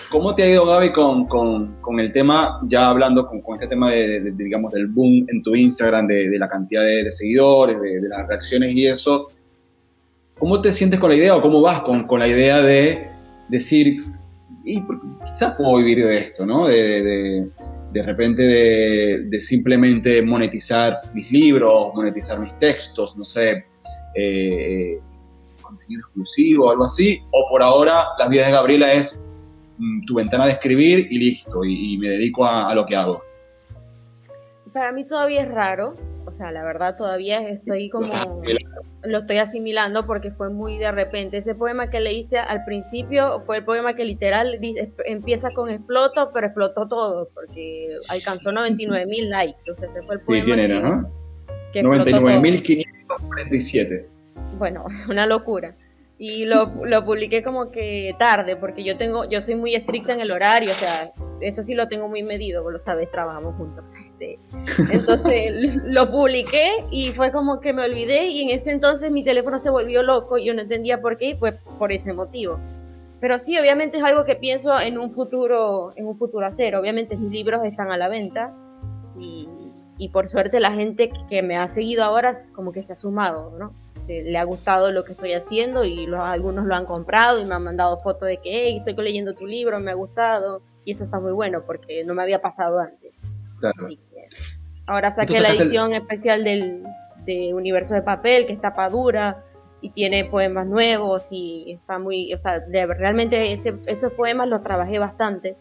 ¿Cómo 0.10 0.36
te 0.36 0.44
ha 0.44 0.50
ido, 0.50 0.66
Gaby, 0.66 0.92
con, 0.92 1.26
con, 1.28 1.76
con 1.82 2.00
el 2.00 2.14
tema, 2.14 2.62
ya 2.68 2.90
hablando 2.90 3.28
con, 3.28 3.42
con 3.42 3.56
este 3.56 3.68
tema 3.68 3.92
de, 3.92 4.32
digamos, 4.32 4.72
del 4.72 4.88
boom 4.88 5.26
en 5.30 5.42
tu 5.42 5.56
Instagram, 5.56 6.08
de, 6.08 6.30
de 6.30 6.40
la 6.40 6.48
cantidad 6.48 6.84
de, 6.84 7.10
seguidores, 7.10 7.82
de, 7.82 8.00
las 8.08 8.28
reacciones 8.28 8.72
y 8.74 8.88
eso? 8.88 9.28
¿Cómo 10.38 10.62
te 10.62 10.72
sientes 10.72 11.00
con 11.00 11.10
la 11.10 11.16
idea 11.16 11.36
o 11.36 11.42
cómo 11.42 11.62
vas 11.62 11.82
con, 11.82 12.06
con 12.08 12.20
la 12.20 12.28
idea 12.28 12.62
de 12.62 13.10
decir, 13.50 14.04
y 14.64 14.82
quizás 15.26 15.56
puedo 15.56 15.78
vivir 15.78 16.04
de 16.06 16.18
esto, 16.18 16.46
¿no? 16.46 16.68
De, 16.68 17.48
de, 17.92 18.04
repente 18.04 18.44
de, 18.44 19.40
simplemente 19.40 20.22
monetizar 20.22 21.02
mis 21.14 21.32
libros, 21.32 21.92
monetizar 21.94 22.40
mis 22.40 22.58
textos, 22.60 23.18
no 23.18 23.24
sé, 23.24 23.66
eh, 24.16 24.98
contenido 25.62 26.02
exclusivo, 26.02 26.70
algo 26.70 26.86
así, 26.86 27.20
o 27.32 27.48
por 27.50 27.64
ahora 27.64 28.06
las 28.20 28.30
vidas 28.30 28.48
de 28.48 28.54
Gabriela 28.54 28.94
es 28.94 29.22
mm, 29.78 30.06
tu 30.06 30.16
ventana 30.16 30.46
de 30.46 30.52
escribir 30.52 31.08
y 31.10 31.18
listo, 31.18 31.64
y, 31.66 31.98
me 31.98 32.10
dedico 32.10 32.46
a, 32.46 32.74
lo 32.76 32.86
que 32.86 32.96
hago. 32.96 33.22
Para 34.74 34.92
mí 34.92 35.06
todavía 35.06 35.42
es 35.42 35.50
raro, 35.50 35.96
o 36.26 36.32
sea, 36.32 36.52
la 36.52 36.64
verdad 36.64 36.96
todavía 36.96 37.48
estoy 37.48 37.90
como 37.90 38.08
lo 39.04 39.20
estoy 39.20 39.38
asimilando 39.38 40.06
porque 40.06 40.32
fue 40.32 40.50
muy 40.50 40.78
de 40.78 40.92
repente. 40.92 41.38
Ese 41.38 41.56
poema 41.56 41.90
que 41.90 42.00
leíste 42.00 42.38
al 42.38 42.64
principio 42.66 43.42
fue 43.42 43.58
el 43.58 43.66
poema 43.66 43.96
que 43.96 44.06
literal 44.06 44.60
empieza 45.06 45.50
con 45.52 45.70
exploto, 45.70 46.32
pero 46.34 46.48
explotó 46.48 46.88
todo 46.88 47.30
porque 47.34 47.98
alcanzó 48.10 48.52
99 48.52 49.06
mil 49.08 49.30
likes. 49.30 49.72
O 49.72 49.76
sea, 49.76 49.90
ese 49.90 50.02
fue 50.04 50.16
el 50.16 50.22
poema. 50.22 50.46
Sí, 50.46 50.54
tiene, 50.54 50.78
ajá. 50.78 51.08
99.547. 51.74 54.08
Bueno, 54.58 54.86
una 55.10 55.26
locura 55.26 55.76
y 56.24 56.46
lo, 56.46 56.72
lo, 56.86 57.04
publiqué 57.04 57.42
como 57.42 57.72
que 57.72 58.16
tarde, 58.20 58.56
porque 58.56 58.84
yo 58.84 58.96
tengo, 58.96 59.28
yo 59.28 59.42
soy 59.42 59.56
muy 59.56 59.74
estricta 59.74 60.14
en 60.14 60.20
el 60.20 60.30
horario, 60.30 60.70
o 60.70 60.76
sea, 60.76 61.12
eso 61.40 61.64
sí 61.64 61.74
lo 61.74 61.88
tengo 61.88 62.08
muy 62.08 62.22
medido, 62.22 62.62
vos 62.62 62.74
lo 62.74 62.78
sabes, 62.78 63.10
trabajamos 63.10 63.56
juntos. 63.56 63.92
Este. 64.12 64.38
Entonces 64.94 65.78
lo 65.84 66.12
publiqué 66.12 66.86
y 66.92 67.08
fue 67.08 67.32
como 67.32 67.60
que 67.60 67.74
me 67.74 67.84
olvidé 67.84 68.28
y 68.28 68.44
en 68.44 68.50
ese 68.52 68.70
entonces 68.70 69.10
mi 69.10 69.24
teléfono 69.24 69.58
se 69.58 69.72
volvió 69.72 70.04
loco 70.04 70.38
y 70.38 70.46
yo 70.46 70.54
no 70.54 70.62
entendía 70.62 71.02
por 71.02 71.18
qué 71.18 71.30
y 71.32 71.34
fue 71.34 71.54
por 71.80 71.92
ese 71.92 72.14
motivo. 72.14 72.60
Pero 73.20 73.40
sí, 73.40 73.58
obviamente 73.58 73.98
es 73.98 74.04
algo 74.04 74.24
que 74.24 74.36
pienso 74.36 74.80
en 74.80 75.00
un 75.00 75.12
futuro, 75.12 75.90
en 75.96 76.06
un 76.06 76.20
futuro 76.20 76.46
hacer. 76.46 76.76
Obviamente 76.76 77.18
mis 77.18 77.32
libros 77.32 77.66
están 77.66 77.92
a 77.92 77.98
la 77.98 78.10
venta 78.10 78.54
y, 79.18 79.50
y 79.98 80.10
por 80.10 80.28
suerte 80.28 80.60
la 80.60 80.72
gente 80.72 81.12
que 81.28 81.42
me 81.42 81.58
ha 81.58 81.68
seguido 81.68 82.04
ahora 82.04 82.34
como 82.54 82.72
que 82.72 82.84
se 82.84 82.94
ha 82.94 82.96
sumado, 82.96 83.58
¿no? 83.58 83.74
Le 84.08 84.38
ha 84.38 84.44
gustado 84.44 84.92
lo 84.92 85.04
que 85.04 85.14
estoy 85.14 85.34
haciendo 85.34 85.84
y 85.84 86.08
algunos 86.14 86.66
lo 86.66 86.76
han 86.76 86.86
comprado 86.86 87.40
y 87.40 87.46
me 87.46 87.56
han 87.56 87.64
mandado 87.64 87.98
fotos 87.98 88.28
de 88.28 88.38
que 88.38 88.50
hey, 88.68 88.84
estoy 88.86 88.96
leyendo 89.04 89.34
tu 89.34 89.46
libro, 89.46 89.80
me 89.80 89.92
ha 89.92 89.96
gustado 89.96 90.62
y 90.86 90.92
eso 90.92 91.04
está 91.04 91.20
muy 91.20 91.32
bueno 91.32 91.64
porque 91.66 92.04
no 92.04 92.14
me 92.14 92.22
había 92.22 92.42
pasado 92.42 92.80
antes. 92.80 93.14
ahora 94.86 95.12
saqué 95.12 95.40
la 95.40 95.50
edición 95.50 95.94
especial 95.94 96.44
del, 96.44 96.84
de 97.26 97.54
Universo 97.54 97.94
de 97.96 98.02
Papel 98.02 98.46
que 98.46 98.54
está 98.54 98.74
dura 98.90 99.44
y 99.82 99.90
tiene 99.90 100.26
poemas 100.26 100.68
nuevos 100.68 101.28
y 101.32 101.74
está 101.74 101.98
muy, 101.98 102.34
o 102.34 102.40
sea, 102.40 102.64
realmente 102.70 103.54
esos 103.54 104.14
poemas 104.14 104.48
los 104.48 104.62
trabajé 104.62 105.00
bastante 105.00 105.56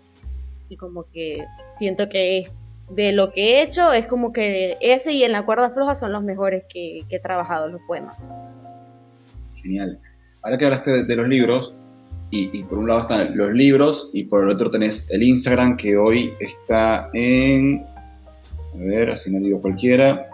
y 0.68 0.76
como 0.76 1.05
que 1.05 1.46
siento 1.72 2.09
que 2.09 2.50
de 2.90 3.12
lo 3.12 3.33
que 3.33 3.40
he 3.40 3.62
hecho 3.62 3.92
es 3.92 4.07
como 4.07 4.33
que 4.33 4.76
ese 4.81 5.12
y 5.12 5.22
en 5.22 5.33
la 5.33 5.44
cuerda 5.46 5.70
floja 5.70 5.94
son 5.94 6.12
los 6.12 6.22
mejores 6.22 6.64
que, 6.68 7.05
he 7.09 7.20
trabajado 7.20 7.68
los 7.68 7.81
poemas. 7.87 8.24
Genial. 9.55 10.00
Ahora 10.42 10.59
que 10.59 10.64
hablaste 10.64 11.05
de, 11.05 11.16
los 11.16 11.29
libros, 11.29 11.74
y, 12.31 12.62
por 12.64 12.79
un 12.79 12.88
lado 12.88 13.00
están 13.00 13.37
los 13.37 13.53
libros 13.53 14.11
y 14.12 14.24
por 14.24 14.44
el 14.44 14.50
otro 14.50 14.70
tenés 14.70 15.09
el 15.11 15.22
Instagram 15.22 15.76
que 15.76 15.96
hoy 15.96 16.33
está 16.38 17.11
en, 17.12 17.85
a 18.74 18.85
ver, 18.85 19.11
así 19.11 19.33
no 19.33 19.40
digo 19.40 19.61
cualquiera, 19.61 20.29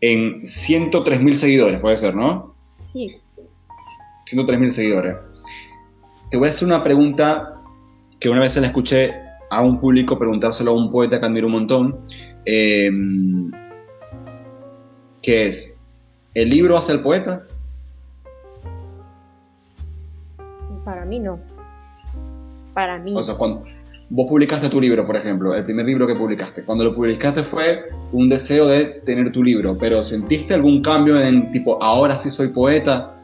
en 0.00 0.34
103.000 0.34 1.32
seguidores, 1.32 1.78
puede 1.78 1.96
ser, 1.96 2.14
¿no? 2.14 2.54
Sí. 2.84 3.06
103.000 4.30 4.68
seguidores. 4.68 5.16
Te 6.30 6.36
voy 6.36 6.48
a 6.48 6.50
hacer 6.50 6.68
una 6.68 6.84
pregunta 6.84 7.60
que 8.20 8.28
una 8.28 8.40
vez 8.40 8.52
se 8.52 8.60
la 8.60 8.68
escuché 8.68 9.21
a 9.52 9.60
un 9.60 9.78
público 9.78 10.18
preguntárselo 10.18 10.70
a 10.70 10.74
un 10.74 10.90
poeta 10.90 11.20
que 11.20 11.26
admiro 11.26 11.46
un 11.46 11.52
montón, 11.52 11.98
eh, 12.46 12.90
que 15.20 15.44
es, 15.44 15.78
¿el 16.32 16.48
libro 16.48 16.74
hace 16.78 16.92
el 16.92 17.00
poeta? 17.00 17.44
Para 20.86 21.04
mí 21.04 21.20
no. 21.20 21.38
Para 22.72 22.98
mí. 22.98 23.12
O 23.14 23.22
sea, 23.22 23.34
cuando 23.34 23.64
vos 24.08 24.26
publicaste 24.26 24.70
tu 24.70 24.80
libro, 24.80 25.06
por 25.06 25.16
ejemplo, 25.16 25.54
el 25.54 25.64
primer 25.64 25.84
libro 25.84 26.06
que 26.06 26.14
publicaste, 26.14 26.64
cuando 26.64 26.84
lo 26.84 26.94
publicaste 26.94 27.42
fue 27.42 27.90
un 28.12 28.30
deseo 28.30 28.66
de 28.66 28.86
tener 29.04 29.32
tu 29.32 29.42
libro, 29.42 29.76
pero 29.78 30.02
¿sentiste 30.02 30.54
algún 30.54 30.80
cambio 30.80 31.20
en 31.20 31.50
tipo, 31.50 31.76
ahora 31.82 32.16
sí 32.16 32.30
soy 32.30 32.48
poeta? 32.48 33.21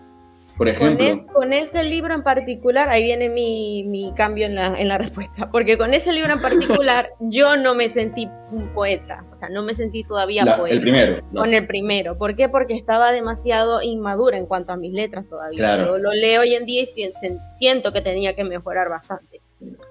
Por 0.59 0.68
ejemplo. 0.68 1.07
Con, 1.33 1.53
ese 1.53 1.85
libro 1.85 2.12
en 2.12 2.23
particular, 2.23 2.88
ahí 2.90 3.05
viene 3.05 3.29
mi, 3.29 4.12
cambio 4.16 4.44
en 4.44 4.57
la, 4.57 4.79
en 4.79 4.88
la, 4.88 4.99
respuesta, 4.99 5.49
porque 5.51 5.79
con 5.79 5.94
ese 5.94 6.12
libro 6.12 6.33
en 6.35 6.40
particular 6.40 7.11
yo 7.21 7.57
no 7.57 7.75
me 7.75 7.88
sentí 7.88 8.29
un 8.51 8.68
poeta, 8.75 9.25
o 9.33 9.37
sea, 9.37 9.49
no 9.49 9.62
me 9.62 9.75
sentí 9.75 10.03
todavía 10.03 10.44
poeta. 10.44 10.75
El 10.75 10.81
primero. 10.81 11.23
Con 11.33 11.55
el 11.55 11.66
primero. 11.66 12.18
¿Por 12.18 12.35
qué? 12.35 12.49
Porque 12.49 12.75
estaba 12.75 13.12
demasiado 13.12 13.81
inmadura 13.81 14.37
en 14.37 14.47
cuanto 14.47 14.73
a 14.73 14.77
mis 14.77 14.92
letras 14.92 15.27
todavía. 15.29 15.59
Claro. 15.59 15.99
lo 15.99 16.12
leo 16.12 16.40
hoy 16.40 16.55
en 16.55 16.66
día 16.66 16.83
y 16.83 16.87
siento 17.51 17.92
que 17.92 18.01
tenía 18.01 18.35
que 18.35 18.44
mejorar 18.44 18.88
bastante. 18.88 19.40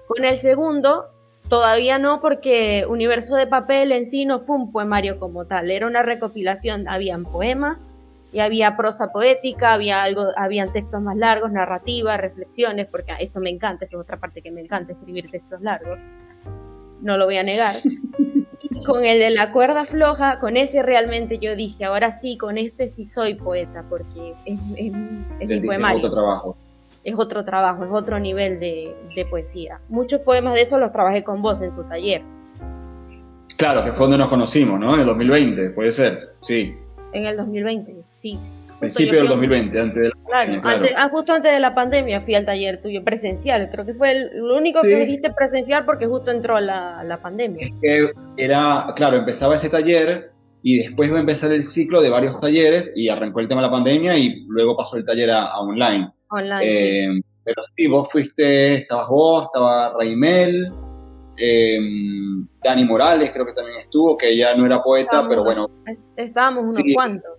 Con 0.06 0.24
el 0.24 0.38
segundo, 0.38 1.08
Todavía 1.48 1.98
no, 1.98 2.20
porque 2.20 2.84
Universo 2.86 3.34
de 3.34 3.46
Papel 3.46 3.90
en 3.92 4.04
sí 4.04 4.26
no 4.26 4.40
fue 4.40 4.56
un 4.56 4.70
poemario 4.70 5.18
como 5.18 5.46
tal, 5.46 5.70
era 5.70 5.86
una 5.86 6.02
recopilación, 6.02 6.86
habían 6.88 7.24
poemas, 7.24 7.86
y 8.32 8.40
había 8.40 8.76
prosa 8.76 9.10
poética, 9.10 9.72
había 9.72 10.02
algo, 10.02 10.28
habían 10.36 10.72
textos 10.72 11.00
más 11.00 11.16
largos, 11.16 11.50
narrativa, 11.50 12.16
reflexiones, 12.16 12.86
porque 12.86 13.12
eso 13.20 13.40
me 13.40 13.50
encanta, 13.50 13.84
esa 13.84 13.96
es 13.96 14.02
otra 14.02 14.18
parte 14.18 14.42
que 14.42 14.50
me 14.50 14.60
encanta, 14.60 14.92
escribir 14.92 15.30
textos 15.30 15.60
largos, 15.62 15.98
no 17.00 17.16
lo 17.16 17.24
voy 17.24 17.38
a 17.38 17.42
negar. 17.42 17.74
Y 18.70 18.82
con 18.84 19.04
el 19.04 19.18
de 19.18 19.30
la 19.30 19.52
cuerda 19.52 19.84
floja, 19.84 20.40
con 20.40 20.56
ese 20.56 20.82
realmente 20.82 21.38
yo 21.38 21.56
dije, 21.56 21.84
ahora 21.84 22.12
sí, 22.12 22.36
con 22.36 22.58
este 22.58 22.88
sí 22.88 23.04
soy 23.04 23.34
poeta, 23.34 23.84
porque 23.88 24.34
es, 24.44 24.58
es, 24.76 24.92
es 25.40 25.66
poemario. 25.66 25.98
Es 25.98 26.04
otro 26.04 26.14
trabajo. 26.14 26.56
Es 27.04 27.14
otro 27.16 27.44
trabajo, 27.44 27.84
es 27.84 27.90
otro 27.92 28.18
nivel 28.18 28.60
de, 28.60 28.94
de 29.14 29.24
poesía. 29.24 29.80
Muchos 29.88 30.20
poemas 30.20 30.54
de 30.54 30.62
esos 30.62 30.78
los 30.78 30.92
trabajé 30.92 31.24
con 31.24 31.40
vos 31.40 31.62
en 31.62 31.74
tu 31.74 31.84
taller. 31.84 32.22
Claro, 33.56 33.82
que 33.82 33.92
fue 33.92 34.02
donde 34.02 34.18
nos 34.18 34.28
conocimos, 34.28 34.78
¿no? 34.78 34.94
En 34.94 35.00
el 35.00 35.06
2020, 35.06 35.70
puede 35.70 35.90
ser, 35.90 36.34
sí. 36.40 36.76
En 37.12 37.24
el 37.26 37.36
2020. 37.36 37.97
Sí. 38.18 38.38
Principio 38.80 39.20
del 39.20 39.28
2020, 39.28 39.80
antes 39.80 40.02
de 40.02 40.08
la 40.08 40.14
pandemia. 40.30 40.60
Claro. 40.60 40.86
Ah, 40.96 41.08
justo 41.10 41.32
antes 41.32 41.52
de 41.52 41.60
la 41.60 41.74
pandemia 41.74 42.20
fui 42.20 42.34
al 42.34 42.44
taller 42.44 42.80
tuyo 42.80 43.02
presencial. 43.02 43.70
Creo 43.70 43.84
que 43.84 43.94
fue 43.94 44.12
el, 44.12 44.42
único 44.42 44.82
que 44.82 44.96
dijiste 44.96 45.32
presencial 45.32 45.84
porque 45.84 46.06
justo 46.06 46.30
entró 46.30 46.60
la, 46.60 47.02
la 47.04 47.16
pandemia. 47.20 47.60
Es 47.60 47.72
que 47.82 48.12
era, 48.36 48.86
claro, 48.94 49.16
empezaba 49.16 49.56
ese 49.56 49.70
taller 49.70 50.30
y 50.62 50.78
después 50.78 51.12
va 51.12 51.16
a 51.16 51.20
empezar 51.20 51.52
el 51.52 51.64
ciclo 51.64 52.00
de 52.02 52.10
varios 52.10 52.40
talleres 52.40 52.92
y 52.94 53.08
arrancó 53.08 53.40
el 53.40 53.48
tema 53.48 53.62
de 53.62 53.68
la 53.68 53.72
pandemia 53.72 54.16
y 54.16 54.44
luego 54.48 54.76
pasó 54.76 54.96
el 54.96 55.04
taller 55.04 55.30
a, 55.30 55.58
online. 55.58 56.12
Online. 56.30 56.64
Eh, 56.64 57.20
pero 57.44 57.62
sí, 57.76 57.86
vos 57.86 58.08
fuiste, 58.10 58.74
estabas 58.74 59.08
vos, 59.08 59.44
estaba 59.44 59.94
Raimel, 59.98 60.70
eh, 61.36 61.78
Dani 62.62 62.84
Morales 62.84 63.30
creo 63.32 63.46
que 63.46 63.52
también 63.52 63.78
estuvo, 63.78 64.16
que 64.16 64.36
ya 64.36 64.54
no 64.54 64.66
era 64.66 64.82
poeta, 64.82 65.26
pero 65.28 65.42
bueno. 65.42 65.68
Estábamos 66.16 66.64
unos 66.64 66.82
cuantos 66.94 67.37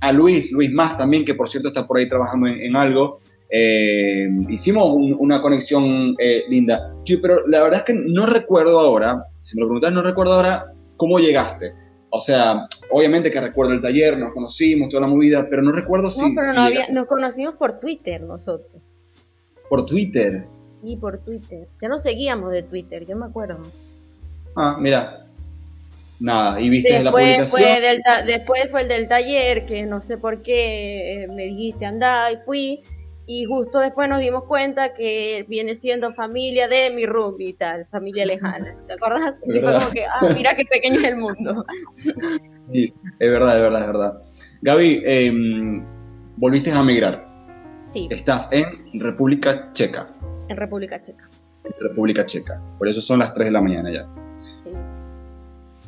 a 0.00 0.12
Luis, 0.12 0.52
Luis 0.52 0.72
Más 0.72 0.96
también, 0.96 1.24
que 1.24 1.34
por 1.34 1.48
cierto 1.48 1.68
está 1.68 1.86
por 1.86 1.98
ahí 1.98 2.08
trabajando 2.08 2.46
en, 2.46 2.76
algo. 2.76 3.20
Eh, 3.50 4.28
hicimos 4.48 4.84
una 5.18 5.40
conexión 5.40 6.14
eh, 6.18 6.44
linda. 6.48 6.90
pero 7.22 7.46
la 7.46 7.62
verdad 7.62 7.80
es 7.80 7.84
que 7.84 7.94
no 7.94 8.26
recuerdo 8.26 8.78
ahora, 8.78 9.24
si 9.36 9.56
me 9.56 9.62
lo 9.62 9.68
preguntas, 9.68 9.92
no 9.92 10.02
recuerdo 10.02 10.34
ahora 10.34 10.72
cómo 10.96 11.18
llegaste. 11.18 11.72
O 12.10 12.20
sea, 12.20 12.66
obviamente 12.90 13.30
que 13.30 13.40
recuerdo 13.40 13.72
el 13.72 13.80
taller, 13.80 14.16
nos 14.18 14.32
conocimos, 14.32 14.88
toda 14.88 15.02
la 15.02 15.08
movida, 15.08 15.46
pero 15.48 15.62
no 15.62 15.72
recuerdo 15.72 16.10
si... 16.10 16.22
No, 16.22 16.34
pero 16.34 16.92
nos 16.92 17.06
conocimos 17.06 17.56
por 17.56 17.78
Twitter 17.78 18.22
nosotros. 18.22 18.82
¿Por 19.68 19.84
Twitter? 19.84 20.46
Sí, 20.68 20.96
por 20.96 21.18
Twitter. 21.18 21.68
Ya 21.82 21.88
nos 21.88 22.02
seguíamos 22.02 22.50
de 22.52 22.62
Twitter, 22.62 23.04
yo 23.06 23.16
me 23.16 23.26
acuerdo. 23.26 23.60
Ah, 24.56 24.78
mira, 24.80 25.27
Nada, 26.20 26.60
y 26.60 26.68
viste 26.68 27.02
la 27.02 27.12
publicación. 27.12 27.46
Fue 27.46 27.80
del 27.80 28.02
después 28.26 28.70
fue 28.70 28.82
el 28.82 28.88
del 28.88 29.08
taller, 29.08 29.66
que 29.66 29.84
no 29.86 30.00
sé 30.00 30.18
por 30.18 30.42
qué 30.42 31.24
eh, 31.24 31.28
me 31.28 31.44
dijiste 31.44 31.86
andá 31.86 32.30
y 32.32 32.36
fui. 32.44 32.82
Y 33.30 33.44
justo 33.44 33.80
después 33.80 34.08
nos 34.08 34.20
dimos 34.20 34.44
cuenta 34.44 34.94
que 34.94 35.44
viene 35.50 35.76
siendo 35.76 36.14
familia 36.14 36.66
de 36.66 36.88
mi 36.88 37.04
rugby 37.04 37.50
y 37.50 37.52
tal, 37.52 37.86
familia 37.90 38.24
lejana. 38.24 38.74
¿Te 38.86 38.94
acordás? 38.94 39.36
Y 39.46 39.60
fue 39.60 39.72
como 39.74 39.90
que, 39.90 40.06
ah, 40.06 40.32
mira 40.34 40.56
qué 40.56 40.64
pequeño 40.64 40.98
es 40.98 41.04
el 41.04 41.16
mundo. 41.16 41.64
Sí, 42.72 42.92
es 43.18 43.30
verdad, 43.30 43.56
es 43.56 43.62
verdad, 43.62 43.80
es 43.80 43.86
verdad. 43.86 44.20
Gaby, 44.62 45.02
em, 45.04 45.86
volviste 46.36 46.70
a 46.70 46.82
migrar. 46.82 47.26
Sí. 47.86 48.08
Estás 48.10 48.50
en 48.52 48.66
República 49.00 49.70
Checa. 49.72 50.10
En 50.48 50.56
República 50.56 51.00
Checa. 51.00 51.28
En 51.64 51.72
República 51.80 52.26
Checa. 52.26 52.62
Por 52.78 52.88
eso 52.88 53.00
son 53.00 53.20
las 53.20 53.32
3 53.34 53.46
de 53.46 53.52
la 53.52 53.62
mañana 53.62 53.90
ya. 53.90 54.06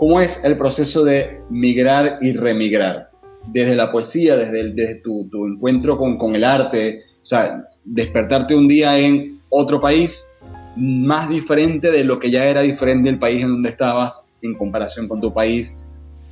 ¿Cómo 0.01 0.19
es 0.19 0.43
el 0.45 0.57
proceso 0.57 1.05
de 1.05 1.43
migrar 1.51 2.17
y 2.23 2.33
remigrar? 2.33 3.11
Desde 3.49 3.77
la 3.77 3.93
poesía, 3.93 4.35
desde, 4.35 4.95
tu, 4.95 5.29
encuentro 5.47 5.99
con, 5.99 6.35
el 6.35 6.43
arte, 6.43 7.03
o 7.17 7.27
sea, 7.27 7.61
despertarte 7.85 8.55
un 8.55 8.67
día 8.67 8.99
en 8.99 9.43
otro 9.51 9.79
país 9.79 10.27
más 10.75 11.29
diferente 11.29 11.91
de 11.91 12.05
lo 12.05 12.19
que 12.19 12.31
ya 12.31 12.47
era 12.47 12.63
diferente 12.63 13.11
el 13.11 13.19
país 13.19 13.43
en 13.43 13.51
donde 13.51 13.69
estabas 13.69 14.27
en 14.41 14.55
comparación 14.55 15.07
con 15.07 15.21
tu 15.21 15.35
país 15.35 15.77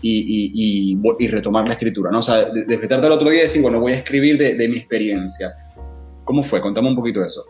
y, 0.00 0.98
retomar 1.31 1.66
la 1.66 1.74
escritura, 1.74 2.11
¿no? 2.11 2.20
O 2.20 2.22
sea, 2.22 2.46
despertarte 2.46 3.04
al 3.04 3.12
otro 3.12 3.28
día 3.28 3.40
y 3.40 3.42
decir, 3.42 3.61
bueno, 3.61 3.81
voy 3.81 3.92
a 3.92 3.96
escribir 3.96 4.38
de, 4.38 4.54
de 4.54 4.66
mi 4.66 4.78
experiencia. 4.78 5.54
¿Cómo 6.24 6.42
fue? 6.42 6.62
Contame 6.62 6.88
un 6.88 6.96
poquito 6.96 7.20
de 7.20 7.26
eso. 7.26 7.44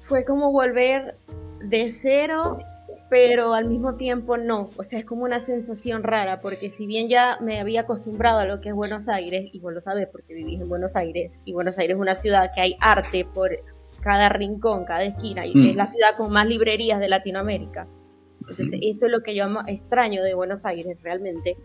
Fue 0.00 0.24
como 0.24 0.50
volver 0.50 1.16
de 1.60 1.90
cero 1.90 2.58
pero 3.08 3.54
al 3.54 3.66
mismo 3.66 3.94
tiempo 3.96 4.36
no. 4.36 4.70
O 4.76 4.84
sea, 4.84 4.98
es 4.98 5.04
como 5.04 5.24
una 5.24 5.40
sensación 5.40 6.02
rara, 6.02 6.40
porque 6.40 6.70
si 6.70 6.86
bien 6.86 7.08
ya 7.08 7.38
me 7.40 7.60
había 7.60 7.82
acostumbrado 7.82 8.40
a 8.40 8.44
lo 8.44 8.60
que 8.60 8.70
es 8.70 8.74
Buenos 8.74 9.08
Aires, 9.08 9.48
y 9.52 9.60
vos 9.60 9.72
lo 9.72 9.80
sabes 9.80 10.08
porque 10.10 10.34
vivís 10.34 10.60
en 10.60 10.68
Buenos 10.68 10.96
Aires, 10.96 11.32
y 11.44 11.52
Buenos 11.52 11.78
Aires 11.78 11.96
es 11.96 12.00
una 12.00 12.14
ciudad 12.14 12.50
que 12.54 12.60
hay 12.60 12.76
arte 12.80 13.24
por 13.24 13.50
cada 14.02 14.28
rincón, 14.28 14.84
cada 14.84 15.04
esquina, 15.04 15.46
y 15.46 15.52
que 15.52 15.70
es 15.70 15.74
mm. 15.74 15.78
la 15.78 15.86
ciudad 15.86 16.16
con 16.16 16.32
más 16.32 16.46
librerías 16.46 17.00
de 17.00 17.08
Latinoamérica. 17.08 17.86
Entonces, 18.40 18.80
eso 18.82 19.06
es 19.06 19.12
lo 19.12 19.20
que 19.20 19.34
yo 19.34 19.44
extraño 19.66 20.22
de 20.22 20.32
Buenos 20.34 20.64
Aires 20.64 20.96
realmente. 21.02 21.56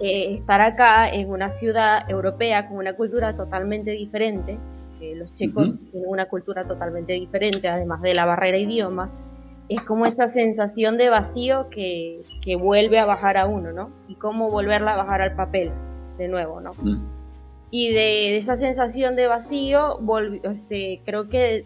Eh, 0.00 0.34
estar 0.34 0.60
acá 0.60 1.08
en 1.08 1.28
una 1.28 1.50
ciudad 1.50 2.08
europea 2.08 2.68
con 2.68 2.76
una 2.78 2.94
cultura 2.94 3.34
totalmente 3.34 3.92
diferente. 3.92 4.58
que 5.00 5.16
los 5.16 5.32
checos 5.32 5.80
tienen 5.90 6.10
una 6.10 6.26
cultura 6.26 6.68
totalmente 6.68 7.14
diferente, 7.14 7.68
además 7.68 8.02
de 8.02 8.14
la 8.14 8.26
barrera 8.26 8.58
idioma 8.58 9.10
es 9.70 9.82
como 9.82 10.04
esa 10.04 10.28
sensación 10.28 10.98
de 10.98 11.08
vacío 11.08 11.70
que, 11.70 12.18
que, 12.42 12.56
vuelve 12.56 12.98
a 12.98 13.04
bajar 13.04 13.36
a 13.36 13.46
uno, 13.46 13.72
¿no? 13.72 13.90
Y 14.08 14.16
cómo 14.16 14.50
volverla 14.50 14.94
a 14.94 14.96
bajar 14.96 15.22
al 15.22 15.36
papel 15.36 15.70
de 16.18 16.26
nuevo, 16.26 16.60
¿no? 16.60 16.72
Mm. 16.82 17.06
Y 17.70 17.92
de, 17.94 18.36
esa 18.36 18.56
sensación 18.56 19.14
de 19.14 19.28
vacío, 19.28 20.00
este, 20.42 21.02
creo 21.04 21.28
que 21.28 21.64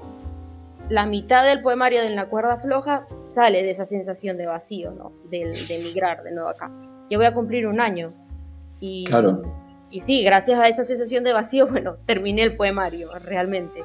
la 0.91 1.07
mitad 1.07 1.45
del 1.45 1.63
poemario 1.63 2.03
de 2.03 2.11
La 2.11 2.27
cuerda 2.27 2.59
floja 2.59 3.07
sale 3.23 3.63
de 3.63 3.71
esa 3.71 3.87
sensación 3.87 4.37
de 4.37 4.47
vacío, 4.47 4.91
¿no? 4.91 5.13
De, 5.31 5.39
de 5.39 5.81
emigrar 5.81 6.23
de 6.23 6.33
nuevo 6.33 6.51
acá. 6.51 6.71
Yo 7.09 7.19
voy 7.19 7.27
a 7.27 7.33
cumplir 7.33 7.67
un 7.67 7.81
año. 7.81 8.13
Y, 8.81 9.07
claro. 9.07 9.43
y 9.89 10.03
sí, 10.03 10.23
gracias 10.23 10.61
a 10.61 10.69
esa 10.69 10.85
sensación 10.85 11.25
de 11.25 11.33
vacío, 11.33 11.67
bueno, 11.71 11.97
terminé 12.05 12.43
el 12.43 12.55
poemario 12.55 13.09
realmente. 13.19 13.83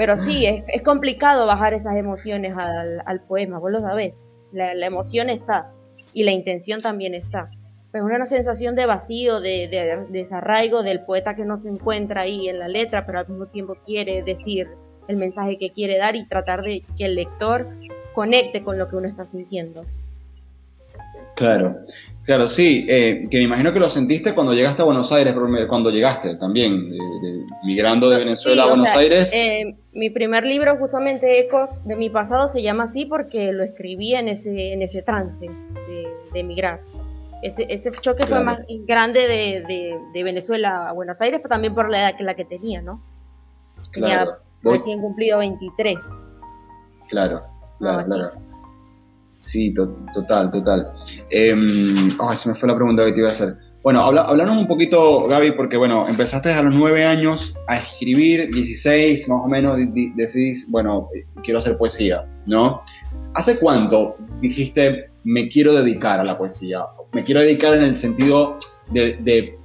Pero 0.00 0.16
sí, 0.16 0.46
es, 0.46 0.80
complicado 0.80 1.46
bajar 1.46 1.74
esas 1.74 1.94
emociones 1.94 2.54
al, 2.56 3.20
poema, 3.28 3.58
vos 3.58 3.70
lo 3.70 3.82
sabés. 3.82 4.30
La, 4.50 4.72
emoción 4.72 5.28
está 5.28 5.74
y 6.14 6.22
la 6.22 6.30
intención 6.30 6.80
también 6.80 7.12
está. 7.12 7.50
Pero 7.92 8.08
es 8.08 8.16
una 8.16 8.24
sensación 8.24 8.74
de 8.76 8.86
vacío, 8.86 9.42
de, 9.42 10.06
desarraigo 10.08 10.82
del 10.82 11.04
poeta 11.04 11.36
que 11.36 11.44
no 11.44 11.58
se 11.58 11.68
encuentra 11.68 12.22
ahí 12.22 12.48
en 12.48 12.58
la 12.58 12.66
letra, 12.66 13.04
pero 13.04 13.18
al 13.18 13.28
mismo 13.28 13.48
tiempo 13.48 13.76
quiere 13.84 14.22
decir 14.22 14.70
el 15.06 15.18
mensaje 15.18 15.58
que 15.58 15.70
quiere 15.70 15.98
dar 15.98 16.16
y 16.16 16.26
tratar 16.26 16.62
de 16.62 16.82
que 16.96 17.04
el 17.04 17.14
lector 17.14 17.68
conecte 18.14 18.62
con 18.62 18.78
lo 18.78 18.88
que 18.88 18.96
uno 18.96 19.06
está 19.06 19.26
sintiendo. 19.26 19.84
Claro, 21.40 21.78
claro, 22.22 22.46
sí, 22.46 22.86
eh, 22.86 23.26
que 23.30 23.38
me 23.38 23.44
imagino 23.44 23.72
que 23.72 23.80
lo 23.80 23.88
sentiste 23.88 24.34
cuando 24.34 24.52
llegaste 24.52 24.82
a 24.82 24.84
Buenos 24.84 25.10
Aires, 25.10 25.34
cuando 25.70 25.90
llegaste 25.90 26.36
también, 26.36 26.92
migrando 27.64 28.10
de 28.10 28.18
Venezuela 28.18 28.64
a 28.64 28.68
Buenos 28.68 28.90
Aires. 28.90 29.30
Eh, 29.32 29.74
mi 29.94 30.10
primer 30.10 30.44
libro, 30.44 30.76
justamente 30.76 31.40
Ecos 31.40 31.82
de 31.86 31.96
mi 31.96 32.10
pasado, 32.10 32.46
se 32.46 32.60
llama 32.60 32.84
así 32.84 33.06
porque 33.06 33.52
lo 33.52 33.64
escribí 33.64 34.14
en 34.14 34.28
ese, 34.28 34.74
en 34.74 34.82
ese 34.82 35.00
trance 35.00 35.46
de, 35.46 36.08
de 36.30 36.40
emigrar. 36.40 36.80
Ese, 37.42 37.66
ese 37.70 37.90
choque 38.02 38.26
fue 38.26 38.44
más 38.44 38.58
grande 38.86 39.26
de, 39.26 39.98
de, 40.12 40.22
Venezuela 40.22 40.90
a 40.90 40.92
Buenos 40.92 41.22
Aires, 41.22 41.40
pero 41.42 41.48
también 41.48 41.74
por 41.74 41.90
la 41.90 42.00
edad 42.00 42.18
que 42.18 42.22
la 42.22 42.34
que 42.34 42.44
tenía, 42.44 42.82
¿no? 42.82 43.02
Tenía 43.94 44.26
recién 44.62 45.00
cumplido 45.00 45.38
23. 45.38 45.98
Claro, 47.08 47.44
claro, 47.78 48.06
claro. 48.06 48.32
Sí, 49.50 49.74
total, 49.74 50.48
total. 50.52 50.92
Eh, 51.28 51.56
se 52.36 52.48
me 52.48 52.54
fue 52.54 52.68
la 52.68 52.76
pregunta 52.76 53.04
que 53.04 53.10
te 53.10 53.18
iba 53.18 53.30
a 53.30 53.32
hacer. 53.32 53.56
Bueno, 53.82 54.00
habla, 54.00 54.30
un 54.30 54.68
poquito, 54.68 55.26
Gaby, 55.26 55.52
porque 55.52 55.76
bueno, 55.76 56.06
empezaste 56.06 56.52
a 56.52 56.62
los 56.62 56.76
nueve 56.76 57.04
años 57.04 57.56
a 57.66 57.76
escribir, 57.76 58.48
16 58.54 59.28
más 59.28 59.40
o 59.42 59.48
menos, 59.48 59.76
decís, 60.14 60.66
bueno, 60.68 61.08
quiero 61.42 61.58
hacer 61.58 61.76
poesía, 61.78 62.24
¿no? 62.46 62.82
¿Hace 63.34 63.58
cuánto 63.58 64.16
dijiste, 64.40 65.10
me 65.24 65.48
quiero 65.48 65.74
dedicar 65.74 66.20
a 66.20 66.24
la 66.24 66.38
poesía? 66.38 66.84
Me 67.12 67.24
quiero 67.24 67.40
dedicar 67.40 67.74
en 67.74 67.82
el 67.82 67.96
sentido 67.96 68.56
de, 68.92 69.58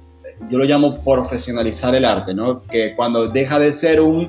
yo 0.50 0.58
lo 0.58 0.64
llamo 0.64 1.00
profesionalizar 1.04 1.94
el 1.94 2.06
arte, 2.06 2.34
¿no? 2.34 2.62
Que 2.64 2.96
cuando 2.96 3.28
deja 3.28 3.60
de 3.60 3.72
ser 3.72 4.00
un, 4.00 4.28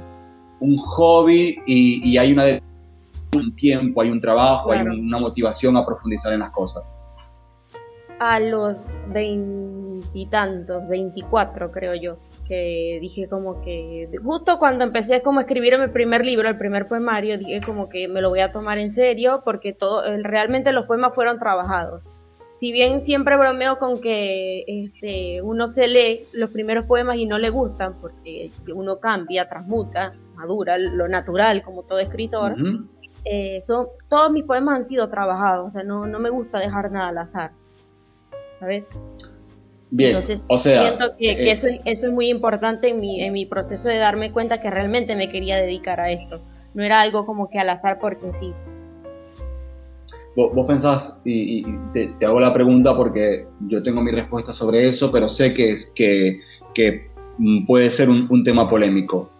un 0.59 0.77
hobby 0.77 1.59
y 1.65 2.15
hay 2.17 2.31
una 2.31 2.45
un 3.33 3.55
tiempo, 3.55 4.01
hay 4.01 4.09
un 4.09 4.21
trabajo, 4.21 4.71
hay 4.71 4.81
una 4.81 5.19
motivación 5.19 5.75
a 5.77 5.85
profundizar 5.85 6.33
en 6.33 6.39
las 6.39 6.51
cosas. 6.51 6.83
A 8.19 8.39
los 8.39 9.05
veintitantos, 9.09 10.87
veinticuatro 10.89 11.71
creo 11.71 11.93
yo, 11.93 12.17
que 12.47 12.97
dije 12.99 13.27
como 13.27 13.61
que, 13.61 14.09
justo 14.23 14.57
cuando 14.57 14.83
empecé 14.83 15.21
como 15.21 15.39
a 15.39 15.43
escribir 15.43 15.77
mi 15.77 15.87
primer 15.87 16.25
libro, 16.25 16.49
el 16.49 16.57
primer 16.57 16.87
poemario, 16.87 17.37
dije 17.37 17.61
como 17.63 17.89
que 17.89 18.07
me 18.07 18.21
lo 18.21 18.29
voy 18.29 18.39
a 18.39 18.51
tomar 18.51 18.79
en 18.79 18.89
serio 18.89 19.43
porque 19.45 19.73
todo, 19.73 20.01
realmente 20.23 20.71
los 20.71 20.85
poemas 20.85 21.13
fueron 21.13 21.37
trabajados. 21.37 22.05
Si 22.55 22.71
bien 22.71 23.01
siempre 23.01 23.37
bromeo 23.37 23.77
con 23.77 24.01
que 24.01 24.63
este, 24.65 25.43
uno 25.43 25.67
se 25.67 25.87
lee 25.87 26.21
los 26.33 26.49
primeros 26.49 26.85
poemas 26.85 27.17
y 27.17 27.27
no 27.27 27.37
le 27.37 27.51
gustan 27.51 28.01
porque 28.01 28.49
uno 28.73 28.99
cambia, 28.99 29.47
transmuta, 29.47 30.15
madura, 30.33 30.79
lo 30.79 31.07
natural 31.07 31.61
como 31.61 31.83
todo 31.83 31.99
escritor, 31.99 32.55
eh, 33.29 33.61
son, 33.61 33.87
todos 34.09 34.31
mis 34.31 34.43
poemas 34.43 34.77
han 34.77 34.85
sido 34.85 35.09
trabajados, 35.09 35.67
o 35.67 35.69
sea, 35.69 35.83
no, 35.83 36.05
no 36.05 36.19
me 36.19 36.29
gusta 36.29 36.59
dejar 36.59 36.91
nada 36.91 37.09
al 37.09 37.17
azar, 37.17 37.51
¿sabes? 38.59 38.87
Bien, 39.89 40.11
Entonces, 40.11 40.45
o 40.47 40.57
sea, 40.57 40.81
siento 40.81 41.11
que, 41.17 41.31
eh, 41.31 41.51
eso, 41.51 41.67
eso, 41.85 42.07
es 42.07 42.11
muy 42.11 42.29
importante 42.29 42.89
en 42.89 42.99
mi, 42.99 43.21
en 43.21 43.33
mi 43.33 43.45
proceso 43.45 43.89
de 43.89 43.97
darme 43.97 44.31
cuenta 44.31 44.61
que 44.61 44.69
realmente 44.69 45.15
me 45.15 45.29
quería 45.29 45.57
dedicar 45.57 45.99
a 45.99 46.11
esto. 46.11 46.41
No 46.73 46.83
era 46.83 47.01
algo 47.01 47.25
como 47.25 47.49
que 47.49 47.59
al 47.59 47.69
azar 47.69 47.97
porque 47.99 48.31
sí. 48.31 48.53
Vos, 50.35 50.67
pensás, 50.67 51.21
y, 51.25 51.65
te, 51.93 52.13
hago 52.23 52.39
la 52.39 52.53
pregunta 52.53 52.95
porque 52.95 53.47
yo 53.61 53.81
tengo 53.81 54.01
mi 54.03 54.11
respuesta 54.11 54.53
sobre 54.53 54.87
eso, 54.87 55.11
pero 55.11 55.27
sé 55.27 55.53
que, 55.53 55.71
es, 55.71 55.87
que, 55.95 56.41
que 56.75 57.09
puede 57.65 57.89
ser 57.89 58.09
un, 58.09 58.27
un 58.29 58.43
tema 58.43 58.69
polémico. 58.69 59.31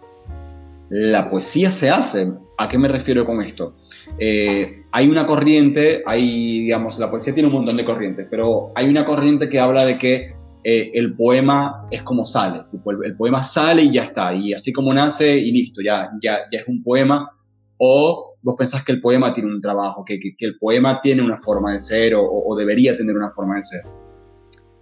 La 0.88 1.30
poesía 1.30 1.70
se 1.70 1.90
hace 1.90 2.32
¿A 2.60 2.68
qué 2.68 2.76
me 2.76 2.88
refiero 2.88 3.24
con 3.24 3.40
esto? 3.40 3.76
Eh, 4.18 4.84
hay 4.90 5.08
una 5.08 5.26
corriente, 5.26 6.02
hay, 6.04 6.62
digamos, 6.62 6.98
la 6.98 7.08
poesía 7.08 7.32
tiene 7.32 7.46
un 7.46 7.54
montón 7.54 7.76
de 7.76 7.84
corrientes, 7.84 8.26
pero 8.28 8.72
hay 8.74 8.88
una 8.88 9.04
corriente 9.04 9.48
que 9.48 9.60
habla 9.60 9.86
de 9.86 9.96
que 9.96 10.34
eh, 10.64 10.90
el 10.94 11.14
poema 11.14 11.86
es 11.92 12.02
como 12.02 12.24
sale, 12.24 12.58
el, 13.04 13.16
poema 13.16 13.44
sale 13.44 13.82
y 13.82 13.92
ya 13.92 14.02
está, 14.02 14.34
y 14.34 14.52
así 14.52 14.72
como 14.72 14.92
nace 14.92 15.38
y 15.38 15.52
listo, 15.52 15.80
ya, 15.80 16.10
ya, 16.20 16.40
ya 16.52 16.58
es 16.58 16.66
un 16.66 16.82
poema, 16.82 17.30
o 17.76 18.34
vos 18.42 18.56
pensás 18.58 18.84
que 18.84 18.90
el 18.90 19.00
poema 19.00 19.32
tiene 19.32 19.54
un 19.54 19.60
trabajo, 19.60 20.04
que, 20.04 20.18
que, 20.18 20.34
el 20.40 20.58
poema 20.58 21.00
tiene 21.00 21.22
una 21.22 21.36
forma 21.36 21.72
de 21.72 21.78
ser 21.78 22.14
o, 22.16 22.56
debería 22.56 22.96
tener 22.96 23.16
una 23.16 23.30
forma 23.30 23.56
de 23.56 23.62
ser. 23.62 23.80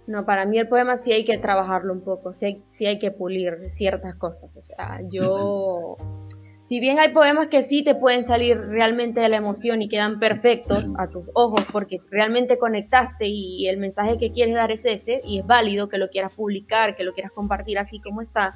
No, 0.07 0.25
para 0.25 0.45
mí 0.45 0.57
el 0.57 0.67
poema 0.67 0.97
sí 0.97 1.11
hay 1.11 1.25
que 1.25 1.37
trabajarlo 1.37 1.93
un 1.93 2.01
poco, 2.01 2.33
sí 2.33 2.63
sí 2.65 2.87
hay 2.87 2.97
que 2.97 3.11
pulir 3.11 3.69
ciertas 3.69 4.15
cosas. 4.15 4.49
O 4.55 4.61
sea, 4.61 5.01
yo 5.11 5.97
si 6.67 6.81
bien 6.81 6.99
hay 6.99 7.13
poemas 7.13 7.47
que 7.47 7.63
sí 7.63 7.81
te 7.81 7.95
pueden 7.95 8.25
salir 8.25 8.59
realmente 8.59 9.21
de 9.21 9.29
la 9.29 9.37
emoción 9.37 9.81
y 9.81 9.87
quedan 9.87 10.19
perfectos 10.19 10.91
a 10.97 11.07
tus 11.07 11.29
ojos 11.33 11.61
porque 11.71 12.01
realmente 12.11 12.57
conectaste 12.57 13.25
y 13.25 13.69
el 13.69 13.77
mensaje 13.77 14.17
que 14.17 14.33
quieres 14.33 14.55
dar 14.55 14.69
es 14.71 14.83
ese 14.83 15.21
y 15.23 15.39
es 15.39 15.47
válido 15.47 15.87
que 15.87 15.97
lo 15.97 16.09
quieras 16.09 16.33
publicar, 16.33 16.97
que 16.97 17.05
lo 17.05 17.13
quieras 17.13 17.31
compartir 17.31 17.79
así 17.79 18.01
como 18.01 18.21
está, 18.21 18.53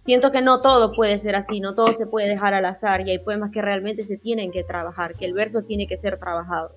siento 0.00 0.32
que 0.32 0.42
no 0.42 0.60
todo 0.60 0.92
puede 0.92 1.20
ser 1.20 1.36
así, 1.36 1.60
no 1.60 1.76
todo 1.76 1.94
se 1.94 2.08
puede 2.08 2.26
dejar 2.26 2.52
al 2.52 2.64
azar 2.64 3.06
y 3.06 3.12
hay 3.12 3.20
poemas 3.20 3.52
que 3.52 3.62
realmente 3.62 4.02
se 4.02 4.18
tienen 4.18 4.50
que 4.50 4.64
trabajar, 4.64 5.14
que 5.14 5.26
el 5.26 5.32
verso 5.32 5.62
tiene 5.62 5.86
que 5.86 5.96
ser 5.96 6.18
trabajado. 6.18 6.74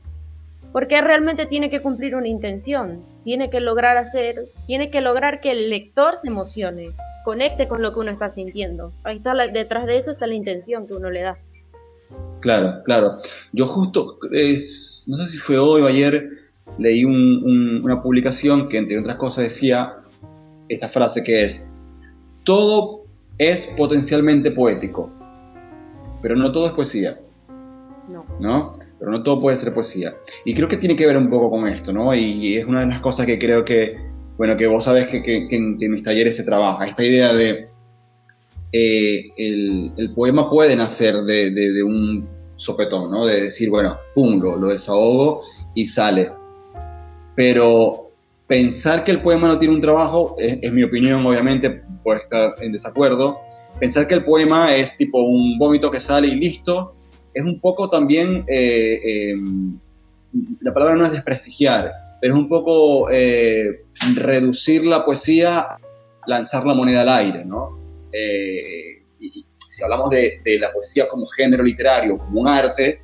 Porque 0.72 1.02
realmente 1.02 1.48
tiene 1.48 1.72
que 1.72 1.82
cumplir 1.82 2.16
una 2.16 2.28
intención, 2.28 3.04
tiene 3.24 3.50
que 3.50 3.60
lograr 3.60 3.98
hacer, 3.98 4.50
tiene 4.68 4.92
que 4.92 5.02
lograr 5.02 5.42
que 5.42 5.50
el 5.50 5.72
lector 5.72 6.16
se 6.18 6.28
emocione, 6.28 6.92
conecte 7.26 7.68
con 7.68 7.82
lo 7.82 7.94
que 7.94 8.00
uno 8.00 8.12
está 8.12 8.30
sintiendo. 8.30 8.94
Ahí 9.04 9.18
está, 9.18 9.34
detrás 9.48 9.88
de 9.88 9.98
eso 9.98 10.12
está 10.12 10.28
la 10.28 10.36
intención 10.36 10.88
que 10.88 10.94
uno 10.94 11.10
le 11.10 11.24
da. 11.24 11.38
Claro, 12.40 12.84
claro. 12.86 13.18
Yo 13.52 13.66
justo, 13.66 14.20
es, 14.32 15.06
no 15.08 15.18
sé 15.18 15.28
si 15.28 15.38
fue 15.38 15.58
hoy 15.58 15.82
o 15.82 15.88
ayer, 15.88 16.30
leí 16.78 17.04
una 17.04 18.02
publicación 18.02 18.70
que 18.70 18.78
entre 18.78 19.00
otras 19.00 19.16
cosas 19.16 19.46
decía 19.46 19.98
esta 20.70 20.88
frase 20.88 21.24
que 21.24 21.44
es, 21.44 21.68
todo 22.44 23.06
es 23.40 23.74
potencialmente 23.76 24.52
poético, 24.52 25.10
pero 26.22 26.36
no 26.36 26.52
todo 26.52 26.68
es 26.68 26.74
poesía. 26.74 27.20
No. 28.08 28.24
¿No? 28.40 28.74
Pero 29.00 29.10
no 29.10 29.24
todo 29.24 29.42
puede 29.42 29.58
ser 29.58 29.74
poesía. 29.74 30.16
Y 30.46 30.54
creo 30.54 30.68
que 30.68 30.78
tiene 30.78 30.96
que 30.96 31.08
ver 31.08 31.18
un 31.18 31.30
poco 31.32 31.50
con 31.50 31.68
esto, 31.68 31.92
¿no? 31.92 32.14
Y 32.14 32.58
es 32.58 32.66
una 32.66 32.82
de 32.82 32.86
las 32.86 33.00
cosas 33.00 33.26
que 33.26 33.40
creo 33.40 33.66
que 33.66 33.98
bueno, 34.38 34.58
que 34.58 34.68
vos 34.68 34.84
sabés 34.84 35.08
que, 35.08 35.48
en, 35.50 35.78
mis 35.78 36.04
talleres 36.04 36.36
se 36.36 36.44
trabaja, 36.44 36.86
esta 36.86 37.04
idea 37.04 37.34
de 37.34 37.70
eh, 38.72 39.30
el, 39.38 40.12
poema 40.14 40.50
puede 40.50 40.76
nacer 40.76 41.16
de, 41.24 41.84
un 41.84 42.28
sopetón, 42.56 43.12
¿no? 43.12 43.26
De 43.26 43.44
decir, 43.44 43.70
bueno, 43.70 43.98
pum, 44.14 44.42
lo, 44.42 44.68
desahogo 44.68 45.44
y 45.74 45.86
sale. 45.86 46.32
Pero 47.36 48.12
pensar 48.48 49.04
que 49.04 49.12
el 49.12 49.22
poema 49.22 49.48
no 49.48 49.58
tiene 49.58 49.74
un 49.74 49.82
trabajo, 49.82 50.36
es, 50.38 50.72
mi 50.72 50.84
opinión, 50.84 51.26
obviamente, 51.26 51.84
puede 52.04 52.20
estar 52.20 52.56
en 52.62 52.74
desacuerdo. 52.74 53.38
Pensar 53.80 54.08
que 54.08 54.16
el 54.16 54.26
poema 54.26 54.76
es 54.76 54.98
tipo 54.98 55.22
un 55.22 55.58
vómito 55.58 55.90
que 55.92 56.00
sale 56.00 56.28
y 56.28 56.36
listo, 56.36 56.94
es 57.34 57.44
un 57.44 57.60
poco 57.60 57.90
también, 57.90 58.44
eh, 58.48 59.32
em, 59.32 59.78
la 60.62 60.74
palabra 60.74 60.96
no 60.96 61.06
es 61.06 61.12
desprestigiar, 61.12 61.92
pero 62.26 62.38
es 62.38 62.42
un 62.42 62.50
poco 62.50 63.08
eh, 63.12 63.86
reducir 64.16 64.84
la 64.84 65.06
poesía, 65.06 65.68
lanzar 66.26 66.66
la 66.66 66.74
moneda 66.74 67.02
al 67.02 67.10
aire, 67.10 67.46
¿no? 67.46 67.80
Eh, 68.12 69.04
y 69.20 69.46
si 69.60 69.84
hablamos 69.84 70.10
de, 70.10 70.42
la 70.60 70.74
poesía 70.74 71.08
como 71.08 71.28
género 71.28 71.64
literario, 71.64 72.18
como 72.18 72.42
un 72.42 72.48
arte, 72.48 73.00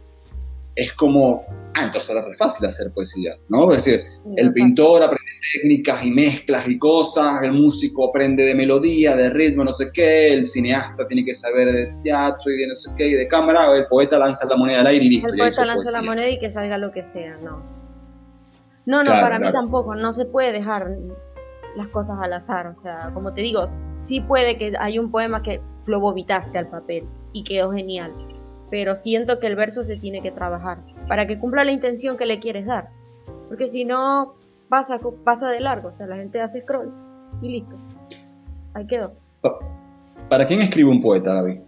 es 0.74 0.94
como, 0.94 1.46
ah, 1.76 1.84
entonces 1.84 2.16
es 2.32 2.36
fácil 2.36 2.66
hacer 2.66 2.92
poesía, 2.94 3.36
¿no? 3.48 3.72
Es 3.72 3.86
decir, 3.86 4.08
el 4.38 4.52
pintor 4.54 5.04
aprende 5.04 5.32
técnicas 5.54 6.04
y 6.04 6.10
mezclas 6.10 6.68
y 6.68 6.80
cosas, 6.80 7.44
el 7.44 7.54
músico 7.54 8.10
aprende 8.10 8.44
de 8.44 8.56
melodía, 8.56 9.16
de 9.16 9.30
ritmo, 9.30 9.64
no 9.64 9.74
sé 9.74 9.92
qué, 9.94 10.34
el 10.34 10.46
cineasta 10.46 11.08
tiene 11.08 11.24
que 11.24 11.36
saber 11.36 11.72
de 11.72 11.94
teatro 12.04 12.52
y 12.52 12.58
de 12.58 12.66
no 12.66 12.74
sé 12.74 12.90
qué, 12.98 13.10
y 13.10 13.14
de 13.14 13.28
cámara, 13.28 13.72
el 13.78 13.86
poeta 13.86 14.18
lanza 14.18 14.48
la 14.48 14.58
moneda 14.58 14.80
al 14.80 14.88
aire 14.88 15.06
y 15.06 15.10
listo. 15.10 15.28
El 15.28 15.38
poeta 15.38 15.64
lanza 15.64 15.92
la 15.92 16.02
moneda 16.02 16.28
y 16.28 16.40
que 16.40 16.50
salga 16.50 16.80
lo 16.80 16.92
que 16.92 17.04
sea, 17.04 17.38
¿no? 17.38 17.81
No, 18.86 19.04
no, 19.04 19.12
para 19.12 19.40
mí 19.40 19.52
tampoco, 19.52 19.96
no 19.96 20.14
se 20.14 20.26
puede 20.26 20.52
dejar 20.52 20.98
las 21.76 21.88
cosas 21.88 22.18
al 22.22 22.34
azar, 22.34 22.68
o 22.68 22.76
sea, 22.76 23.12
como 23.14 23.34
te 23.34 23.42
digo, 23.42 23.68
sí 24.02 24.22
puede 24.22 24.58
que 24.58 24.74
hay 24.80 25.00
un 25.00 25.12
poema 25.12 25.42
que 25.42 25.62
lo 25.86 26.00
vomitaste 26.00 26.58
al 26.58 26.68
papel 26.68 27.06
y 27.32 27.44
quedó 27.44 27.72
genial, 27.72 28.12
pero 28.70 28.96
siento 28.96 29.40
que 29.40 29.48
el 29.48 29.56
verso 29.56 29.84
se 29.84 29.98
tiene 29.98 30.22
que 30.22 30.32
trabajar 30.32 30.80
para 31.08 31.28
que 31.28 31.40
cumpla 31.40 31.64
la 31.64 31.72
intención 31.72 32.18
que 32.18 32.26
le 32.26 32.40
quieres 32.40 32.66
dar, 32.66 32.90
porque 33.48 33.68
si 33.68 33.86
no 33.86 34.34
pasa, 34.68 35.00
pasa 35.24 35.50
de 35.50 35.60
largo, 35.60 35.90
o 35.90 35.96
sea, 35.96 36.08
la 36.08 36.18
gente 36.18 36.42
hace 36.42 36.62
scroll 36.62 36.92
y 37.42 37.50
listo, 37.50 37.76
ahí 38.74 38.88
quedó. 38.88 39.14
¿Para 40.28 40.46
quién 40.46 40.62
escribe 40.62 40.90
un 40.90 41.00
poeta, 41.00 41.36
David? 41.36 41.62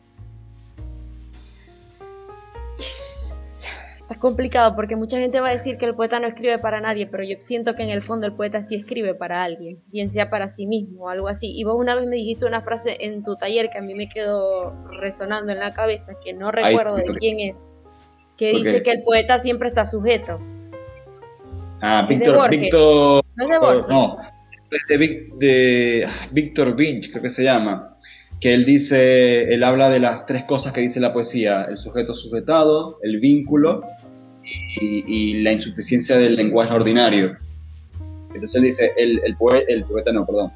Complicado 4.24 4.74
porque 4.74 4.96
mucha 4.96 5.20
gente 5.20 5.42
va 5.42 5.50
a 5.50 5.52
decir 5.52 5.78
que 5.78 5.86
el 5.86 5.96
poeta 5.96 6.18
no 6.18 6.28
escribe 6.28 6.58
para 6.58 6.80
nadie, 6.80 7.08
pero 7.08 7.26
yo 7.26 7.36
siento 7.40 7.76
que 7.76 7.84
en 7.84 7.90
el 7.90 8.02
fondo 8.02 8.26
el 8.26 8.34
poeta 8.34 8.64
sí 8.64 8.76
escribe 8.76 9.16
para 9.16 9.44
alguien, 9.44 9.84
bien 9.88 10.10
sea 10.10 10.30
para 10.30 10.50
sí 10.50 10.66
mismo 10.66 11.04
o 11.04 11.10
algo 11.10 11.28
así. 11.28 11.52
Y 11.54 11.66
vos 11.66 11.76
una 11.78 11.94
vez 11.94 12.08
me 12.08 12.16
dijiste 12.16 12.46
una 12.46 12.62
frase 12.62 12.96
en 13.02 13.26
tu 13.26 13.36
taller 13.36 13.70
que 13.70 13.80
a 13.80 13.82
mí 13.82 13.94
me 13.94 14.08
quedó 14.08 14.74
resonando 15.02 15.52
en 15.52 15.60
la 15.60 15.74
cabeza, 15.74 16.14
que 16.24 16.32
no 16.32 16.54
recuerdo 16.54 16.96
de 16.96 17.04
quién 17.20 17.40
es, 17.42 17.56
que 18.38 18.54
dice 18.54 18.82
que 18.82 18.92
el 18.92 19.04
poeta 19.04 19.40
siempre 19.40 19.68
está 19.68 19.86
sujeto. 19.86 20.40
Ah, 21.82 22.06
Víctor, 22.08 22.50
Víctor. 22.50 23.26
No 23.36 23.44
es 23.44 23.50
de 23.50 23.60
Borges. 23.60 23.90
No, 23.90 24.18
es 24.72 25.00
de, 25.38 26.08
Víctor 26.32 26.78
Vinch, 26.78 27.12
creo 27.12 27.24
que 27.24 27.30
se 27.30 27.44
llama. 27.44 27.98
Que 28.40 28.54
él 28.54 28.64
dice, 28.64 29.54
él 29.54 29.64
habla 29.64 29.90
de 29.90 30.00
las 30.00 30.26
tres 30.26 30.46
cosas 30.46 30.72
que 30.72 30.80
dice 30.80 31.02
la 31.02 31.12
poesía: 31.12 31.66
el 31.70 31.78
sujeto 31.78 32.14
sujetado, 32.14 33.00
el 33.02 33.20
vínculo 33.20 33.84
y, 34.44 35.42
la 35.42 35.54
insuficiencia 35.54 36.18
del 36.18 36.36
lenguaje 36.36 36.74
ordinario. 36.74 37.38
Entonces 38.34 38.56
él 38.56 38.64
dice, 38.64 38.94
el, 38.98 39.22
el, 39.24 39.36
poeta, 39.36 40.12
no, 40.12 40.26
perdón, 40.26 40.52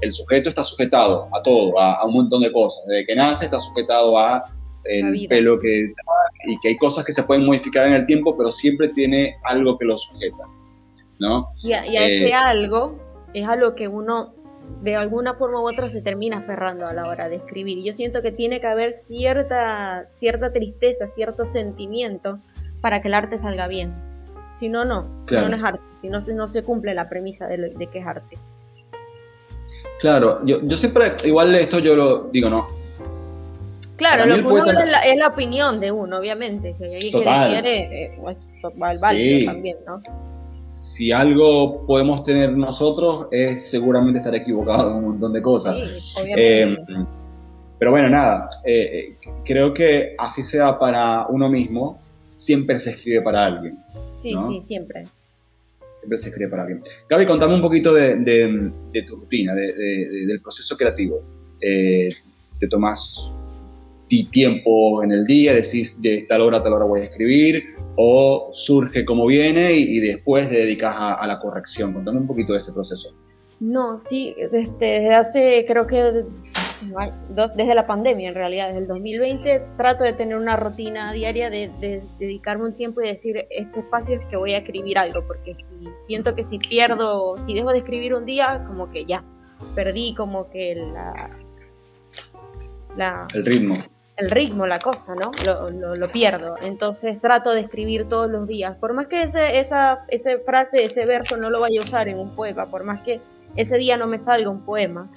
el 0.00 0.12
sujeto 0.12 0.48
está 0.48 0.64
sujetado 0.64 1.28
a 1.32 1.42
todo, 1.42 1.78
a, 1.78 2.04
un 2.06 2.14
montón 2.14 2.42
de 2.42 2.52
cosas. 2.52 2.84
Desde 2.86 3.06
que 3.06 3.14
nace 3.14 3.44
está 3.44 3.60
sujetado 3.60 4.18
a 4.18 4.44
el 4.84 5.26
pelo 5.28 5.60
que 5.60 5.92
y 6.46 6.58
que 6.60 6.68
hay 6.68 6.76
cosas 6.76 7.04
que 7.04 7.12
se 7.12 7.22
pueden 7.22 7.44
modificar 7.44 7.86
en 7.86 7.92
el 7.92 8.06
tiempo, 8.06 8.36
pero 8.36 8.50
siempre 8.50 8.88
tiene 8.88 9.36
algo 9.44 9.76
que 9.78 9.84
lo 9.84 9.98
sujeta, 9.98 10.46
¿no? 11.18 11.50
Y 11.62 11.72
a, 11.72 11.84
ese 11.84 12.28
eh, 12.28 12.34
algo 12.34 12.98
es 13.34 13.46
a 13.46 13.56
lo 13.56 13.74
que 13.74 13.88
uno 13.88 14.34
de 14.82 14.96
alguna 14.96 15.34
forma 15.34 15.60
u 15.60 15.68
otra 15.68 15.90
se 15.90 16.00
termina 16.00 16.38
aferrando 16.38 16.86
a 16.86 16.94
la 16.94 17.08
hora 17.08 17.28
de 17.28 17.36
escribir. 17.36 17.78
Y 17.78 17.84
yo 17.84 17.92
siento 17.92 18.22
que 18.22 18.32
tiene 18.32 18.60
que 18.60 18.66
haber 18.66 18.94
cierta, 18.94 20.08
cierta 20.14 20.52
tristeza, 20.52 21.06
cierto 21.06 21.44
sentimiento 21.44 22.38
para 22.80 23.02
que 23.02 23.08
el 23.08 23.14
arte 23.14 23.38
salga 23.38 23.66
bien. 23.66 23.94
Si 24.54 24.68
no, 24.68 24.84
no. 24.84 25.06
Si 25.26 25.34
no, 25.34 25.48
no 25.48 25.56
es 25.56 25.62
arte. 25.62 25.82
Si 26.00 26.08
no, 26.08 26.18
no 26.20 26.46
se 26.46 26.62
cumple 26.62 26.94
la 26.94 27.08
premisa 27.08 27.46
de, 27.46 27.70
de 27.70 27.86
que 27.86 27.98
es 27.98 28.06
arte. 28.06 28.38
Claro, 30.00 30.44
yo, 30.44 30.60
yo 30.62 30.76
siempre, 30.76 31.12
igual 31.24 31.54
esto 31.54 31.78
yo 31.78 31.94
lo 31.94 32.18
digo, 32.32 32.48
no. 32.48 32.80
Claro, 33.96 34.24
lo 34.24 34.36
que 34.36 34.42
uno 34.42 34.64
es, 34.64 35.16
la, 35.18 35.28
opinión 35.28 35.78
de 35.78 35.92
uno, 35.92 36.16
obviamente. 36.16 36.74
Si 36.74 36.84
alguien 36.84 37.22
quiere, 37.22 38.04
eh, 38.04 38.18
va 38.82 38.88
al 38.88 38.98
también, 39.44 39.76
¿no? 39.86 40.00
Si 40.52 41.12
algo 41.12 41.86
podemos 41.86 42.22
tener 42.22 42.56
nosotros 42.56 43.26
es 43.30 43.70
seguramente 43.70 44.20
estar 44.20 44.34
equivocado 44.34 44.92
en 44.92 44.96
un 44.96 45.04
montón 45.10 45.34
de 45.34 45.42
cosas. 45.42 45.76
Sí, 45.76 46.22
obviamente. 46.22 46.92
Eh, 46.92 47.06
pero 47.78 47.90
bueno, 47.90 48.08
nada, 48.08 48.48
eh, 48.64 49.16
creo 49.44 49.74
que 49.74 50.14
así 50.18 50.42
sea 50.42 50.78
para 50.78 51.26
uno 51.28 51.50
mismo, 51.50 52.00
siempre 52.40 52.78
se 52.78 52.90
escribe 52.90 53.22
para 53.22 53.44
alguien. 53.44 53.78
Sí, 54.14 54.34
sí, 54.48 54.62
siempre. 54.62 55.04
Siempre 56.00 56.18
se 56.18 56.28
escribe 56.30 56.50
para 56.50 56.62
alguien. 56.62 56.82
Gaby, 57.08 57.26
contame 57.26 57.54
un 57.54 57.60
poquito 57.60 57.92
de, 57.92 58.72
tu 59.06 59.16
rutina, 59.16 59.54
del 59.54 60.40
proceso 60.42 60.76
creativo. 60.76 61.22
Eh, 61.60 62.10
¿Te 62.58 62.66
tomas 62.68 63.34
tiempo 64.32 65.04
en 65.04 65.12
el 65.12 65.24
día, 65.24 65.54
decís 65.54 66.00
de 66.02 66.22
tal 66.22 66.40
hora 66.40 66.58
a 66.58 66.62
tal 66.62 66.72
hora 66.72 66.84
voy 66.84 67.00
a 67.00 67.04
escribir? 67.04 67.76
¿O 67.96 68.48
surge 68.52 69.04
como 69.04 69.26
viene 69.26 69.74
y, 69.74 70.00
después 70.00 70.48
te 70.48 70.56
dedicas 70.56 70.94
a, 70.98 71.26
la 71.26 71.38
corrección? 71.38 71.92
Contame 71.92 72.20
un 72.20 72.26
poquito 72.26 72.54
de 72.54 72.60
ese 72.60 72.72
proceso. 72.72 73.14
No, 73.60 73.98
sí, 73.98 74.34
desde 74.50 75.12
hace 75.12 75.66
creo 75.68 75.86
que 75.86 76.24
desde 77.54 77.74
la 77.74 77.86
pandemia 77.86 78.28
en 78.28 78.34
realidad, 78.34 78.68
desde 78.68 78.80
el 78.80 78.86
2020, 78.86 79.66
trato 79.76 80.04
de 80.04 80.12
tener 80.12 80.36
una 80.36 80.56
rutina 80.56 81.12
diaria 81.12 81.50
de, 81.50 81.70
dedicarme 82.18 82.64
un 82.64 82.74
tiempo 82.74 83.00
y 83.00 83.08
decir, 83.08 83.46
este 83.50 83.80
espacio 83.80 84.16
es 84.18 84.26
que 84.26 84.36
voy 84.36 84.54
a 84.54 84.58
escribir 84.58 84.98
algo, 84.98 85.26
porque 85.26 85.54
si 85.54 85.68
siento 86.06 86.34
que 86.34 86.42
si 86.42 86.58
pierdo, 86.58 87.36
si 87.38 87.54
dejo 87.54 87.72
de 87.72 87.78
escribir 87.78 88.14
un 88.14 88.24
día, 88.24 88.64
como 88.66 88.90
que 88.90 89.04
ya, 89.04 89.24
perdí 89.74 90.14
como 90.14 90.50
que 90.50 90.74
la... 90.76 91.30
la 92.96 93.28
el 93.34 93.46
ritmo. 93.46 93.76
El 94.16 94.30
ritmo, 94.30 94.66
la 94.66 94.78
cosa, 94.78 95.14
¿no? 95.14 95.30
Lo, 95.46 95.70
lo, 95.70 96.08
pierdo. 96.08 96.56
Entonces 96.60 97.22
trato 97.22 97.52
de 97.52 97.60
escribir 97.60 98.06
todos 98.06 98.30
los 98.30 98.46
días. 98.46 98.76
Por 98.76 98.92
más 98.92 99.06
que 99.06 99.22
ese, 99.22 99.58
esa, 99.58 100.04
esa 100.08 100.38
frase, 100.44 100.84
ese 100.84 101.06
verso 101.06 101.38
no 101.38 101.48
lo 101.48 101.58
vaya 101.58 101.80
a 101.80 101.84
usar 101.84 102.06
en 102.06 102.18
un 102.18 102.36
poema, 102.36 102.66
por 102.66 102.84
más 102.84 103.00
que 103.00 103.22
ese 103.56 103.78
día 103.78 103.96
no 103.96 104.06
me 104.06 104.18
salga 104.18 104.50
un 104.50 104.60
poema, 104.60 105.10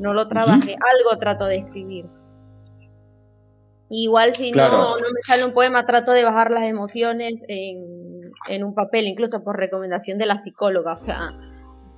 no 0.00 0.14
lo 0.14 0.28
trabaje, 0.28 0.74
algo 0.74 1.18
trato 1.18 1.46
de 1.46 1.56
escribir. 1.56 2.06
Igual 3.90 4.34
si 4.34 4.52
no, 4.52 4.68
no 4.68 5.06
me 5.12 5.20
sale 5.20 5.44
un 5.44 5.52
poema, 5.52 5.84
trato 5.84 6.12
de 6.12 6.24
bajar 6.24 6.50
las 6.50 6.62
emociones 6.62 7.42
en, 7.48 8.30
en, 8.48 8.64
un 8.64 8.74
papel, 8.74 9.06
incluso 9.06 9.42
por 9.42 9.56
recomendación 9.56 10.16
de 10.16 10.26
la 10.26 10.38
psicóloga. 10.38 10.92
O 10.92 10.98
sea, 10.98 11.34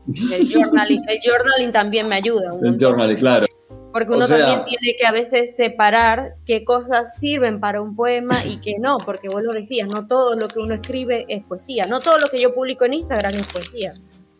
el 0.06 0.50
journaling, 0.50 1.02
el 1.06 1.18
journaling 1.22 1.70
también 1.70 2.08
me 2.08 2.16
ayuda. 2.16 2.50
el 2.62 2.78
journaling, 2.78 3.16
claro. 3.16 3.46
Porque 3.92 4.10
uno 4.10 4.26
también 4.26 4.64
tiene 4.64 4.96
que 4.98 5.06
a 5.06 5.12
veces 5.12 5.54
separar 5.54 6.36
qué 6.46 6.64
cosas 6.64 7.18
sirven 7.18 7.60
para 7.60 7.82
un 7.82 7.94
poema 7.94 8.42
y 8.46 8.58
qué 8.60 8.76
no, 8.78 8.96
porque 8.96 9.28
vos 9.28 9.42
lo 9.42 9.52
decías, 9.52 9.86
no 9.86 10.06
todo 10.06 10.34
lo 10.34 10.48
que 10.48 10.60
uno 10.60 10.74
escribe 10.74 11.26
es 11.28 11.44
poesía, 11.44 11.84
no 11.86 12.00
todo 12.00 12.16
lo 12.18 12.28
que 12.30 12.40
yo 12.40 12.54
publico 12.54 12.86
en 12.86 12.94
Instagram 12.94 13.32
es 13.34 13.52
poesía. 13.52 13.92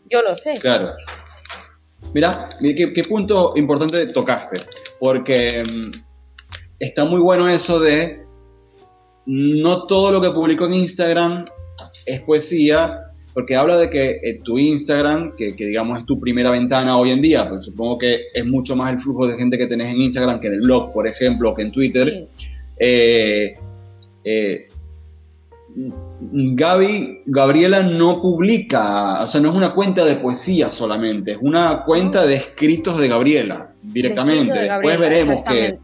Yo 0.09 0.23
lo 0.23 0.35
sé. 0.37 0.59
Claro. 0.59 0.93
Mira, 2.13 2.47
qué, 2.61 3.03
punto 3.07 3.53
importante 3.55 4.05
tocaste, 4.07 4.61
porque 4.99 5.63
mm, 5.63 5.91
está 6.79 7.05
muy 7.05 7.19
bueno 7.19 7.49
eso 7.49 7.79
de 7.79 8.23
no 9.25 9.87
todo 9.87 10.11
lo 10.11 10.21
que 10.21 10.29
publico 10.31 10.65
en 10.65 10.73
Instagram 10.73 11.45
es 12.05 12.21
poesía, 12.21 12.99
porque 13.33 13.55
habla 13.55 13.77
de 13.77 13.89
que 13.89 14.19
eh, 14.23 14.41
tu 14.43 14.59
Instagram, 14.59 15.35
que, 15.35 15.53
digamos 15.53 15.99
es 15.99 16.05
tu 16.05 16.19
primera 16.19 16.51
ventana 16.51 16.97
hoy 16.97 17.11
en 17.11 17.21
día, 17.21 17.49
pues 17.49 17.65
supongo 17.65 17.97
que 17.97 18.27
es 18.33 18.45
mucho 18.45 18.75
más 18.75 18.93
el 18.93 18.99
flujo 18.99 19.25
de 19.25 19.37
gente 19.37 19.57
que 19.57 19.65
tenés 19.65 19.91
en 19.91 20.01
Instagram 20.01 20.39
que 20.39 20.47
en 20.47 20.53
el 20.53 20.61
blog, 20.61 20.93
por 20.93 21.07
ejemplo, 21.07 21.51
o 21.51 21.55
que 21.55 21.63
en 21.63 21.71
Twitter. 21.71 22.27
Eh, 22.77 23.55
eh, 24.23 24.67
Gaby, 25.75 27.23
Gabriela 27.25 27.81
no 27.81 28.21
publica, 28.21 29.23
o 29.23 29.27
sea, 29.27 29.41
no 29.41 29.49
es 29.49 29.55
una 29.55 29.73
cuenta 29.73 30.05
de 30.05 30.15
poesía 30.15 30.69
solamente, 30.69 31.31
es 31.31 31.39
una 31.41 31.83
cuenta 31.83 32.25
de 32.25 32.35
escritos 32.35 32.99
de 32.99 33.07
Gabriela, 33.07 33.71
directamente. 33.81 34.59
Después 34.59 34.99
veremos 34.99 35.43
que... 35.43 35.79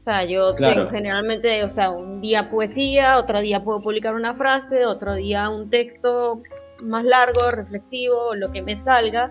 O 0.00 0.04
sea, 0.04 0.24
yo 0.24 0.54
tengo 0.54 0.86
generalmente, 0.88 1.64
o 1.64 1.70
sea, 1.70 1.88
un 1.88 2.20
día 2.20 2.50
poesía, 2.50 3.16
otro 3.18 3.40
día 3.40 3.64
puedo 3.64 3.80
publicar 3.80 4.14
una 4.14 4.34
frase, 4.34 4.84
otro 4.84 5.14
día 5.14 5.48
un 5.48 5.70
texto 5.70 6.42
más 6.82 7.04
largo, 7.04 7.50
reflexivo, 7.50 8.34
lo 8.34 8.52
que 8.52 8.60
me 8.60 8.76
salga 8.76 9.30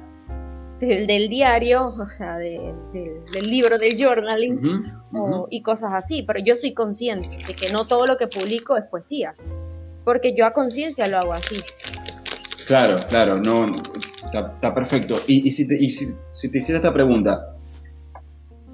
del, 0.88 1.30
diario, 1.30 1.94
o 2.00 2.10
sea, 2.10 2.38
del 2.38 2.74
libro 3.44 3.78
del 3.78 4.02
journaling 4.02 4.60
y 5.50 5.62
cosas 5.62 5.92
así. 5.94 6.24
Pero 6.24 6.40
yo 6.40 6.56
soy 6.56 6.74
consciente 6.74 7.30
de 7.48 7.54
que 7.54 7.72
no 7.72 7.86
todo 7.86 8.06
lo 8.06 8.18
que 8.18 8.28
publico 8.28 8.78
es 8.78 8.86
poesía, 8.86 9.36
porque 10.04 10.36
yo 10.36 10.46
a 10.46 10.54
conciencia 10.54 11.08
lo 11.08 11.18
hago 11.18 11.34
así. 11.34 11.56
Claro, 12.66 12.96
claro, 13.10 13.40
no, 13.40 13.72
está, 14.26 14.74
perfecto. 14.74 15.16
Y, 15.28 15.52
si 15.52 15.68
te, 15.68 15.78
si, 16.32 16.52
te 16.52 16.58
hiciera 16.58 16.78
esta 16.78 16.94
pregunta, 16.94 17.54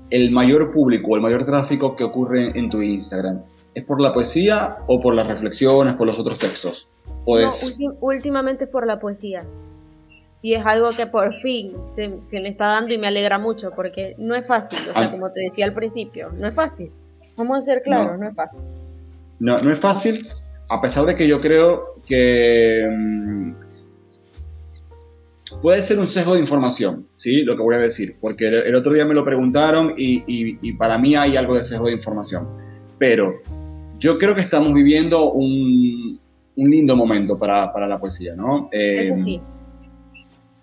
¿el 0.09 0.31
mayor 0.31 0.71
público, 0.71 1.15
el 1.15 1.21
mayor 1.21 1.45
tráfico 1.45 1.95
que 1.95 2.03
ocurre 2.03 2.51
en 2.57 2.69
tu 2.69 2.81
Instagram, 2.81 3.41
es 3.73 3.83
por 3.83 4.01
la 4.01 4.13
poesía 4.13 4.77
o 4.87 4.99
por 4.99 5.15
las 5.15 5.27
reflexiones, 5.27 5.95
por 5.95 6.07
los 6.07 6.19
otros 6.19 6.37
textos? 6.37 6.89
No, 7.25 7.51
últimamente 8.01 8.65
es 8.65 8.69
por 8.69 8.87
la 8.87 8.99
poesía 8.99 9.45
y 10.41 10.53
es 10.53 10.65
algo 10.65 10.89
que 10.95 11.05
por 11.05 11.33
fin 11.41 11.73
se, 11.87 12.17
se, 12.21 12.39
me 12.39 12.49
está 12.49 12.67
dando 12.67 12.93
y 12.93 12.97
me 12.97 13.07
alegra 13.07 13.37
mucho 13.37 13.71
porque 13.75 14.15
no 14.17 14.35
es 14.35 14.47
fácil, 14.47 14.79
o 14.89 14.93
sea, 14.93 15.09
como 15.09 15.31
te 15.31 15.41
decía 15.41 15.65
al 15.65 15.73
principio, 15.73 16.31
no 16.37 16.47
es 16.47 16.55
fácil. 16.55 16.91
Vamos 17.35 17.59
a 17.59 17.61
ser 17.61 17.81
claros, 17.81 18.17
no, 18.17 18.27
es 18.27 18.35
fácil. 18.35 18.61
No, 19.39 19.57
no 19.59 19.71
es 19.71 19.79
fácil, 19.79 20.19
a 20.69 20.81
pesar 20.81 21.05
de 21.05 21.15
que 21.15 21.27
yo 21.27 21.41
creo 21.41 21.95
que 22.05 22.87
mm, 22.89 23.51
puede 25.61 25.81
ser 25.81 25.99
un 25.99 26.07
sesgo 26.07 26.35
de 26.35 26.39
información, 26.39 27.07
¿sí? 27.15 27.43
Lo 27.43 27.57
que 27.57 27.63
voy 27.63 27.75
a 27.75 27.79
decir, 27.79 28.13
porque 28.21 28.47
el, 28.47 28.75
otro 28.75 28.93
día 28.93 29.05
me 29.05 29.13
lo 29.13 29.25
preguntaron 29.25 29.93
y, 29.97 30.23
y, 30.25 30.73
para 30.73 30.97
mí 30.97 31.15
hay 31.15 31.35
algo 31.35 31.55
de 31.55 31.63
sesgo 31.63 31.87
de 31.87 31.93
información. 31.93 32.47
Pero 32.97 33.35
yo 33.97 34.17
creo 34.17 34.35
que 34.35 34.41
estamos 34.41 34.73
viviendo 34.73 35.31
un, 35.31 36.17
un 36.55 36.69
lindo 36.69 36.95
momento 36.95 37.37
para, 37.37 37.73
para, 37.73 37.87
la 37.87 37.99
poesía, 37.99 38.35
¿no? 38.35 38.65
Eso 38.71 39.17
sí 39.17 39.35
em, 39.35 39.58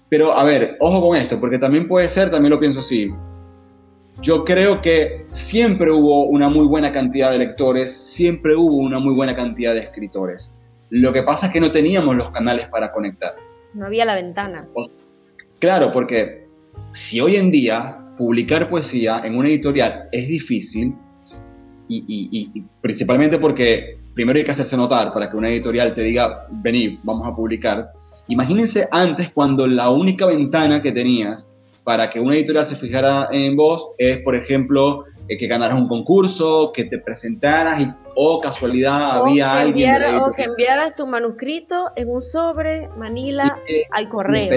pero 0.08 0.32
a 0.32 0.44
ver, 0.44 0.76
ojo 0.80 1.08
con 1.08 1.16
esto, 1.16 1.40
porque 1.40 1.58
también 1.58 1.88
puede 1.88 2.08
ser, 2.08 2.30
también 2.30 2.50
lo 2.50 2.60
pienso 2.60 2.80
así. 2.80 3.12
Yo 4.22 4.44
creo 4.44 4.80
que 4.80 5.26
siempre 5.28 5.90
hubo 5.90 6.26
una 6.26 6.48
muy 6.48 6.66
buena 6.66 6.92
cantidad 6.92 7.30
de 7.30 7.38
lectores, 7.38 7.92
siempre 7.92 8.56
hubo 8.56 8.76
una 8.76 8.98
muy 8.98 9.14
buena 9.14 9.34
cantidad 9.34 9.74
de 9.74 9.80
escritores. 9.80 10.56
Lo 10.90 11.12
que 11.12 11.22
pasa 11.22 11.46
es 11.46 11.52
que 11.52 11.60
no 11.60 11.70
teníamos 11.70 12.16
los 12.16 12.30
canales 12.30 12.66
para 12.66 12.92
conectar. 12.92 13.34
No 13.74 13.86
había 13.86 14.04
la 14.04 14.14
ventana. 14.14 14.66
claro, 15.58 15.92
porque 15.92 16.46
si 16.92 17.20
hoy 17.20 17.36
en 17.36 17.50
día 17.50 17.98
publicar 18.16 18.68
poesía 18.68 19.20
en 19.24 19.36
una 19.36 19.48
editorial 19.48 20.08
es 20.12 20.28
difícil, 20.28 20.96
y, 21.88 22.04
y, 22.08 22.64
principalmente 22.80 23.38
porque 23.38 23.98
primero 24.14 24.38
hay 24.38 24.44
que 24.44 24.50
hacerse 24.50 24.76
notar 24.76 25.12
para 25.12 25.30
que 25.30 25.36
una 25.36 25.48
editorial 25.48 25.94
te 25.94 26.02
diga, 26.02 26.46
vení, 26.50 26.98
vamos 27.04 27.26
a 27.26 27.36
publicar, 27.36 27.92
Imagínense 28.28 28.88
antes 28.90 29.30
cuando 29.30 29.66
la 29.66 29.90
única 29.90 30.26
ventana 30.26 30.82
que 30.82 30.92
tenías 30.92 31.46
para 31.84 32.10
que 32.10 32.18
una 32.18 32.34
editorial 32.34 32.66
se 32.66 32.74
fijara 32.74 33.28
en 33.30 33.54
vos 33.54 33.90
es, 33.98 34.18
por 34.18 34.34
ejemplo, 34.34 35.04
eh, 35.28 35.36
que 35.36 35.46
ganaras 35.46 35.78
un 35.78 35.86
concurso, 35.86 36.72
que 36.72 36.84
te 36.84 36.98
presentaras 36.98 37.80
y, 37.80 37.86
o 38.16 38.40
casualidad 38.40 39.18
había 39.18 39.60
alguien. 39.60 39.92
o 40.20 40.32
que 40.32 40.44
enviaras 40.44 40.96
tu 40.96 41.06
manuscrito 41.06 41.92
en 41.94 42.08
un 42.08 42.22
sobre, 42.22 42.88
Manila, 42.96 43.60
al 43.92 44.08
correo. 44.08 44.48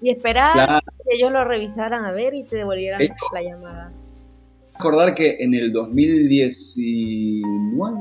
y 0.00 0.10
esperar 0.10 0.82
que 1.06 1.16
ellos 1.16 1.32
lo 1.32 1.44
revisaran 1.44 2.04
a 2.04 2.12
ver 2.12 2.34
y 2.34 2.44
te 2.44 2.56
devolvieran 2.56 3.00
la 3.32 3.42
llamada. 3.42 3.92
Recordar 4.74 5.14
que 5.14 5.38
en 5.40 5.54
el 5.54 5.72
2019, 5.72 7.96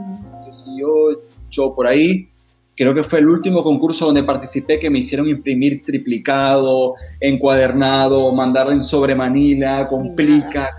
18, 0.46 1.74
por 1.74 1.88
ahí, 1.88 2.30
creo 2.76 2.94
que 2.94 3.04
fue 3.04 3.20
el 3.20 3.28
último 3.28 3.64
concurso 3.64 4.06
donde 4.06 4.24
participé 4.24 4.80
que 4.80 4.90
me 4.90 5.00
hicieron 5.00 5.28
imprimir 5.28 5.84
triplicado, 5.84 6.96
encuadernado, 7.20 8.34
mandarlo 8.34 8.72
en 8.72 8.82
sobre 8.82 9.16
Manila, 9.16 9.88
complica. 9.88 10.78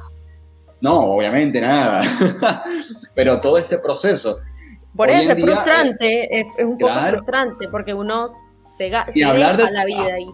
No, 0.80 0.99
obviamente 1.01 1.61
nada. 1.61 2.03
Pero 3.14 3.40
todo 3.40 3.59
ese 3.59 3.78
proceso. 3.78 4.38
Por 4.97 5.11
eso 5.11 5.32
es 5.32 5.40
frustrante, 5.40 6.40
es, 6.40 6.47
un 6.64 6.78
poco 6.78 6.92
frustrante 7.09 7.68
porque 7.68 7.92
uno 7.92 8.32
se, 8.76 8.90
gasta 8.90 9.70
la 9.70 9.84
vida 9.84 10.14
ahí. 10.14 10.26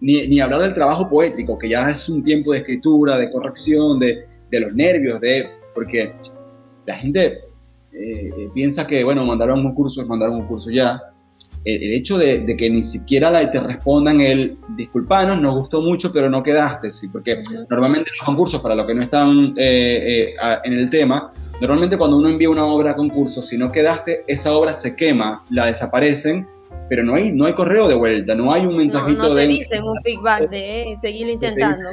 Ni, 0.00 0.26
ni, 0.28 0.40
hablar 0.40 0.60
del 0.60 0.74
trabajo 0.74 1.08
poético, 1.08 1.58
que 1.58 1.70
ya 1.70 1.88
es 1.88 2.08
un 2.08 2.22
tiempo 2.22 2.52
de 2.52 2.58
escritura, 2.58 3.16
de 3.18 3.30
corrección, 3.30 3.98
de, 3.98 4.24
de 4.50 4.60
los 4.60 4.74
nervios, 4.74 5.20
de 5.20 5.48
porque 5.74 6.14
la 6.86 6.94
gente 6.94 7.45
eh, 7.98 8.50
piensa 8.54 8.86
que, 8.86 9.04
bueno, 9.04 9.24
mandaron 9.24 9.64
un 9.64 9.74
curso 9.74 10.00
es 10.00 10.06
mandar 10.06 10.30
un 10.30 10.46
curso 10.46 10.70
ya. 10.70 11.00
El, 11.64 11.92
hecho 11.92 12.16
de, 12.16 12.46
que 12.56 12.70
ni 12.70 12.84
siquiera 12.84 13.28
la, 13.28 13.50
te 13.50 13.58
respondan 13.58 14.20
el 14.20 14.56
disculpanos, 14.76 15.40
nos 15.40 15.54
gustó 15.54 15.82
mucho, 15.82 16.12
pero 16.12 16.30
no 16.30 16.40
quedaste, 16.40 16.92
sí, 16.92 17.08
porque 17.08 17.42
normalmente 17.68 18.12
los 18.16 18.24
concursos, 18.24 18.62
para 18.62 18.76
los 18.76 18.86
que 18.86 18.94
no 18.94 19.02
están 19.02 19.52
eh, 19.56 20.32
eh, 20.32 20.34
en 20.62 20.72
el 20.74 20.88
tema, 20.90 21.32
normalmente 21.60 21.98
cuando 21.98 22.18
uno 22.18 22.28
envía 22.28 22.50
una 22.50 22.64
obra 22.64 22.92
a 22.92 22.94
concurso, 22.94 23.42
si 23.42 23.58
no 23.58 23.72
quedaste, 23.72 24.22
esa 24.28 24.52
obra 24.56 24.74
se 24.74 24.94
quema, 24.94 25.44
la 25.50 25.66
desaparecen, 25.66 26.46
pero 26.88 27.02
no 27.02 27.14
hay, 27.14 27.32
no 27.32 27.46
hay 27.46 27.54
correo 27.54 27.88
de 27.88 27.96
vuelta, 27.96 28.36
no 28.36 28.52
hay 28.52 28.64
un 28.64 28.76
mensajito 28.76 29.22
no, 29.22 29.28
no 29.30 29.34
te 29.34 29.40
de... 29.40 29.48
dicen 29.48 29.82
un 29.82 30.00
feedback 30.04 30.48
de 30.48 30.94
seguir 31.00 31.28
intentando, 31.28 31.90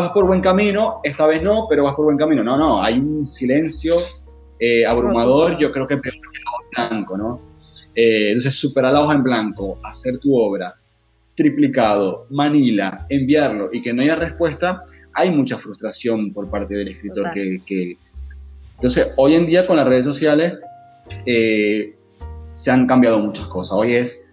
vas 0.00 0.10
por 0.10 0.26
buen 0.26 0.40
camino, 0.40 1.00
esta 1.04 1.26
vez 1.26 1.42
no, 1.42 1.66
pero 1.68 1.84
vas 1.84 1.94
por 1.94 2.06
buen 2.06 2.16
camino. 2.16 2.42
No, 2.42 2.56
no, 2.56 2.82
hay 2.82 2.98
un 2.98 3.26
silencio 3.26 3.96
eh, 4.64 4.86
abrumador, 4.86 5.58
yo 5.58 5.72
creo 5.72 5.88
que 5.88 5.96
peor 5.96 6.14
que 6.14 6.38
la 6.38 6.50
hoja 6.52 6.62
en 6.62 6.90
blanco, 6.90 7.18
¿no? 7.18 7.40
Eh, 7.96 8.28
entonces, 8.28 8.54
superar 8.54 8.92
la 8.92 9.00
hoja 9.00 9.14
en 9.14 9.24
blanco, 9.24 9.80
hacer 9.82 10.18
tu 10.18 10.36
obra, 10.36 10.72
triplicado, 11.34 12.28
Manila, 12.30 13.04
enviarlo 13.08 13.70
y 13.72 13.82
que 13.82 13.92
no 13.92 14.02
haya 14.02 14.14
respuesta, 14.14 14.84
hay 15.14 15.32
mucha 15.32 15.58
frustración 15.58 16.32
por 16.32 16.48
parte 16.48 16.76
del 16.76 16.86
escritor 16.86 17.30
que, 17.30 17.96
Entonces, 18.76 19.08
hoy 19.16 19.34
en 19.34 19.46
día 19.46 19.66
con 19.66 19.76
las 19.76 19.88
redes 19.88 20.04
sociales 20.04 20.56
eh, 21.26 21.96
se 22.48 22.70
han 22.70 22.86
cambiado 22.86 23.18
muchas 23.18 23.46
cosas. 23.46 23.72
Hoy 23.76 23.94
es, 23.94 24.28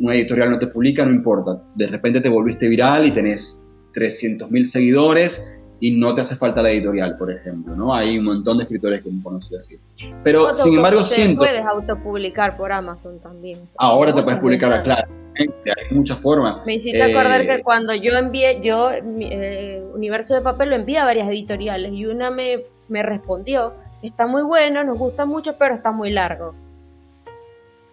una 0.00 0.16
editorial 0.16 0.50
no 0.50 0.58
te 0.58 0.66
publica, 0.66 1.04
no 1.04 1.12
importa. 1.12 1.62
De 1.76 1.86
repente 1.86 2.20
te 2.20 2.28
volviste 2.28 2.68
viral 2.68 3.06
y 3.06 3.12
tenés 3.12 3.62
300.000 3.94 4.64
seguidores 4.64 5.46
y 5.80 5.96
no 5.96 6.14
te 6.14 6.20
hace 6.20 6.36
falta 6.36 6.62
la 6.62 6.70
editorial, 6.70 7.16
por 7.16 7.30
ejemplo, 7.30 7.74
¿no? 7.74 7.92
Hay 7.92 8.18
un 8.18 8.26
montón 8.26 8.58
de 8.58 8.64
escritores 8.64 9.02
que 9.02 9.08
hemos 9.08 9.24
conocido 9.24 9.60
así. 9.60 9.80
Pero, 10.22 10.54
sin 10.54 10.74
embargo, 10.74 11.02
siento... 11.04 11.38
puedes 11.38 11.64
autopublicar 11.64 12.56
por 12.56 12.70
Amazon 12.70 13.18
también. 13.18 13.58
Ahora 13.78 14.14
te 14.14 14.22
puedes 14.22 14.38
publicar, 14.40 14.82
claro. 14.82 15.10
Hay 15.38 15.96
muchas 15.96 16.18
formas. 16.18 16.58
Me 16.66 16.74
hiciste 16.74 17.02
acordar 17.02 17.42
que 17.42 17.54
eh, 17.54 17.62
cuando 17.62 17.94
yo 17.94 18.12
envié, 18.14 18.60
yo, 18.62 18.90
eh, 18.92 19.82
Universo 19.94 20.34
de 20.34 20.42
Papel 20.42 20.70
lo 20.70 20.76
envié 20.76 20.98
a 20.98 21.06
varias 21.06 21.28
editoriales 21.28 21.92
y 21.94 22.04
una 22.04 22.30
me, 22.30 22.64
me 22.88 23.02
respondió, 23.02 23.72
está 24.02 24.26
muy 24.26 24.42
bueno, 24.42 24.84
nos 24.84 24.98
gusta 24.98 25.24
mucho, 25.24 25.56
pero 25.56 25.74
está 25.74 25.92
muy 25.92 26.10
largo. 26.10 26.54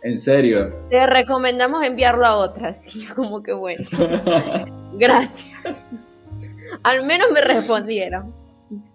¿En 0.04 0.20
serio? 0.20 0.74
Te 0.90 1.06
recomendamos 1.08 1.84
enviarlo 1.84 2.26
a 2.26 2.36
otras. 2.38 2.86
Y 2.96 3.06
como 3.06 3.42
que 3.42 3.54
bueno. 3.54 3.84
Gracias. 4.94 5.86
Al 6.84 7.06
menos 7.06 7.30
me 7.32 7.42
respondieron. 7.42 8.34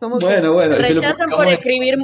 bueno, 0.00 0.52
bueno. 0.54 0.76
rechazan 0.76 1.30
por 1.30 1.46
escribir, 1.48 1.96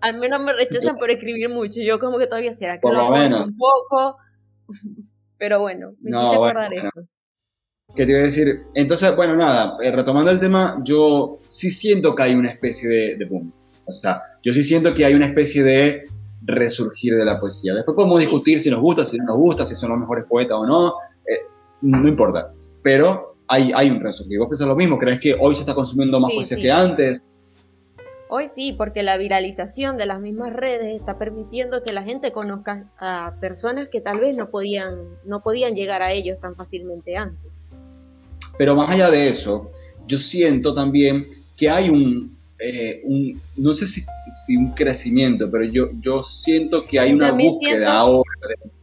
al 0.00 0.18
menos 0.18 0.40
me 0.40 0.52
rechazan 0.52 0.96
por 0.96 1.10
escribir 1.10 1.48
mucho. 1.48 1.80
Yo 1.80 1.98
como 1.98 2.18
que 2.18 2.26
todavía 2.26 2.52
será 2.54 2.74
que 2.74 2.82
por 2.82 2.94
lo, 2.94 3.10
menos. 3.10 3.46
un 3.46 3.56
poco. 3.56 4.16
Pero 5.38 5.60
bueno, 5.60 5.94
me 6.00 6.10
no, 6.10 6.32
acordar 6.32 6.72
eso. 6.72 6.90
¿Qué 7.94 8.06
te 8.06 8.12
iba 8.12 8.20
a 8.20 8.24
decir? 8.24 8.62
Entonces, 8.74 9.14
bueno, 9.14 9.36
nada, 9.36 9.76
eh, 9.82 9.90
retomando 9.92 10.30
el 10.30 10.40
tema, 10.40 10.80
yo 10.84 11.38
sí 11.42 11.70
siento 11.70 12.14
que 12.14 12.22
hay 12.22 12.34
una 12.34 12.48
especie 12.48 12.88
de, 12.88 13.16
de 13.16 13.24
boom. 13.26 13.52
O 13.86 13.92
sea, 13.92 14.22
yo 14.42 14.52
sí 14.52 14.64
siento 14.64 14.94
que 14.94 15.04
hay 15.04 15.14
una 15.14 15.26
especie 15.26 15.62
de 15.62 16.04
resurgir 16.42 17.14
de 17.14 17.24
la 17.24 17.40
poesía. 17.40 17.74
Después 17.74 17.94
podemos 17.94 18.20
discutir 18.20 18.58
si 18.58 18.70
nos 18.70 18.80
gusta, 18.80 19.04
si 19.04 19.18
no 19.18 19.24
nos 19.24 19.38
gusta, 19.38 19.66
si 19.66 19.74
son 19.74 19.90
los 19.90 19.98
mejores 19.98 20.24
poetas 20.28 20.56
o 20.58 20.66
no, 20.66 20.94
eh, 21.26 21.40
no 21.82 22.06
importa. 22.08 22.52
Pero 22.82 23.33
hay, 23.48 23.72
hay 23.74 23.90
un 23.90 24.00
resurgir. 24.00 24.38
¿Vos 24.38 24.48
pensás 24.48 24.68
lo 24.68 24.76
mismo? 24.76 24.98
¿Crees 24.98 25.20
que 25.20 25.36
hoy 25.38 25.54
se 25.54 25.60
está 25.60 25.74
consumiendo 25.74 26.20
más 26.20 26.32
poesía 26.32 26.56
que 26.56 26.70
antes? 26.70 27.22
Hoy 28.28 28.48
sí, 28.48 28.72
porque 28.72 29.02
la 29.02 29.16
viralización 29.16 29.96
de 29.96 30.06
las 30.06 30.20
mismas 30.20 30.52
redes 30.52 30.96
está 30.96 31.18
permitiendo 31.18 31.82
que 31.84 31.92
la 31.92 32.02
gente 32.02 32.32
conozca 32.32 32.90
a 32.98 33.34
personas 33.40 33.88
que 33.88 34.00
tal 34.00 34.18
vez 34.18 34.36
no 34.36 34.50
podían, 34.50 35.04
no 35.24 35.42
podían 35.42 35.74
llegar 35.74 36.02
a 36.02 36.12
ellos 36.12 36.40
tan 36.40 36.56
fácilmente 36.56 37.16
antes. 37.16 37.52
Pero 38.58 38.74
más 38.74 38.90
allá 38.90 39.10
de 39.10 39.28
eso, 39.28 39.70
yo 40.06 40.18
siento 40.18 40.74
también 40.74 41.26
que 41.56 41.68
hay 41.68 41.90
un, 41.90 42.36
eh, 42.58 43.02
un, 43.04 43.40
no 43.56 43.74
sé 43.74 43.86
si, 43.86 44.02
si, 44.46 44.56
un 44.56 44.72
crecimiento, 44.72 45.50
pero 45.50 45.64
yo, 45.64 45.90
yo 46.00 46.22
siento 46.22 46.84
que 46.86 46.98
hay 46.98 47.12
una 47.12 47.32
búsqueda 47.32 47.98
ahora. 47.98 48.30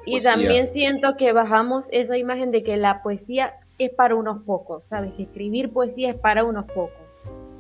Y 0.05 0.19
también 0.21 0.67
siento 0.67 1.15
que 1.17 1.33
bajamos 1.33 1.85
esa 1.91 2.17
imagen 2.17 2.51
de 2.51 2.63
que 2.63 2.77
la 2.77 3.01
poesía 3.03 3.55
es 3.77 3.91
para 3.91 4.15
unos 4.15 4.43
pocos, 4.43 4.83
¿sabes? 4.89 5.13
Que 5.13 5.23
escribir 5.23 5.69
poesía 5.69 6.09
es 6.09 6.15
para 6.15 6.43
unos 6.43 6.65
pocos, 6.65 7.01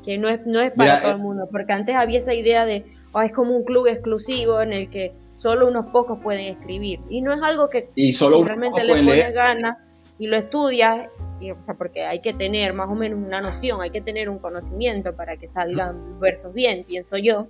que 0.03 0.17
no 0.17 0.27
es, 0.29 0.45
no 0.45 0.59
es 0.59 0.71
para 0.71 1.01
todo 1.01 1.11
el 1.11 1.17
eh, 1.17 1.21
mundo, 1.21 1.47
porque 1.51 1.73
antes 1.73 1.95
había 1.95 2.19
esa 2.19 2.33
idea 2.33 2.65
de, 2.65 2.85
oh, 3.13 3.21
es 3.21 3.31
como 3.31 3.55
un 3.55 3.63
club 3.63 3.87
exclusivo 3.87 4.61
en 4.61 4.73
el 4.73 4.89
que 4.89 5.13
solo 5.37 5.67
unos 5.67 5.87
pocos 5.87 6.19
pueden 6.21 6.45
escribir, 6.47 6.99
y 7.09 7.21
no 7.21 7.33
es 7.33 7.41
algo 7.41 7.69
que 7.69 7.89
y 7.95 8.13
solo 8.13 8.43
realmente 8.43 8.83
le 8.83 8.93
pones 8.93 9.33
ganas 9.33 9.77
y 10.17 10.27
lo 10.27 10.37
estudias, 10.37 11.09
o 11.39 11.63
sea, 11.63 11.73
porque 11.73 12.05
hay 12.05 12.19
que 12.19 12.33
tener 12.33 12.73
más 12.73 12.87
o 12.89 12.93
menos 12.93 13.19
una 13.19 13.41
noción, 13.41 13.81
hay 13.81 13.89
que 13.89 14.01
tener 14.01 14.29
un 14.29 14.37
conocimiento 14.37 15.15
para 15.15 15.37
que 15.37 15.47
salgan 15.47 16.19
versos 16.19 16.53
bien, 16.53 16.83
pienso 16.83 17.17
yo. 17.17 17.47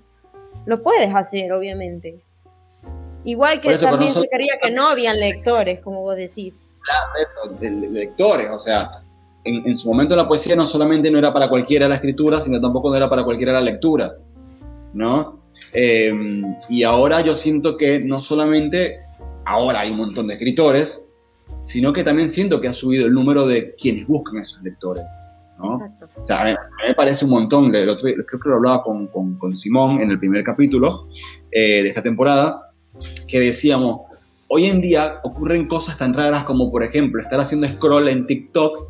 Lo 0.65 0.81
puedes 0.81 1.13
hacer, 1.13 1.51
obviamente. 1.51 2.21
Igual 3.23 3.61
que 3.61 3.77
también 3.77 4.11
se 4.11 4.27
creía 4.27 4.53
que 4.61 4.71
no 4.71 4.87
habían 4.87 5.19
lectores, 5.19 5.79
como 5.79 6.01
vos 6.01 6.15
decís. 6.15 6.53
Claro, 6.81 7.11
eso, 7.25 7.53
de 7.59 7.69
lectores, 7.69 8.49
o 8.49 8.57
sea, 8.57 8.89
en, 9.43 9.75
su 9.75 9.89
momento 9.89 10.15
la 10.15 10.27
poesía 10.27 10.55
no 10.55 10.65
solamente 10.65 11.11
no 11.11 11.17
era 11.17 11.33
para 11.33 11.49
cualquiera 11.49 11.87
la 11.87 11.95
escritura, 11.95 12.41
sino 12.41 12.59
tampoco 12.59 12.89
no 12.89 12.95
era 12.95 13.09
para 13.09 13.23
cualquiera 13.23 13.53
la 13.53 13.61
lectura, 13.61 14.15
¿no? 14.93 15.39
Em, 15.73 16.55
y 16.69 16.83
ahora 16.83 17.21
yo 17.21 17.35
siento 17.35 17.77
que 17.77 17.99
no 17.99 18.19
solamente 18.19 18.99
ahora 19.45 19.81
hay 19.81 19.91
un 19.91 19.97
montón 19.97 20.27
de 20.27 20.33
escritores, 20.33 21.07
sino 21.61 21.93
que 21.93 22.03
también 22.03 22.29
siento 22.29 22.59
que 22.59 22.67
ha 22.67 22.73
subido 22.73 23.05
el 23.05 23.13
número 23.13 23.47
de 23.47 23.75
quienes 23.75 24.07
buscan 24.07 24.37
a 24.37 24.41
esos 24.41 24.61
lectores. 24.63 25.05
¿no? 25.59 25.75
O 25.75 26.25
sea, 26.25 26.41
a 26.41 26.45
mí, 26.45 26.55
me 26.87 26.95
parece 26.95 27.25
un 27.25 27.31
montón, 27.31 27.69
creo 27.69 27.97
que 27.97 28.49
lo 28.49 28.55
hablaba 28.55 28.83
con, 28.83 29.07
con, 29.07 29.55
Simón 29.55 30.01
en 30.01 30.09
el 30.09 30.17
primer 30.17 30.43
capítulo 30.43 31.07
eh, 31.51 31.83
de 31.83 31.87
esta 31.87 32.01
temporada, 32.01 32.70
que 33.27 33.39
decíamos, 33.39 34.01
hoy 34.47 34.65
en 34.65 34.81
día 34.81 35.19
ocurren 35.23 35.67
cosas 35.67 35.97
tan 35.97 36.13
raras 36.13 36.43
como, 36.43 36.71
por 36.71 36.83
ejemplo, 36.83 37.21
estar 37.21 37.39
haciendo 37.39 37.67
scroll 37.67 38.09
en 38.09 38.27
TikTok, 38.27 38.89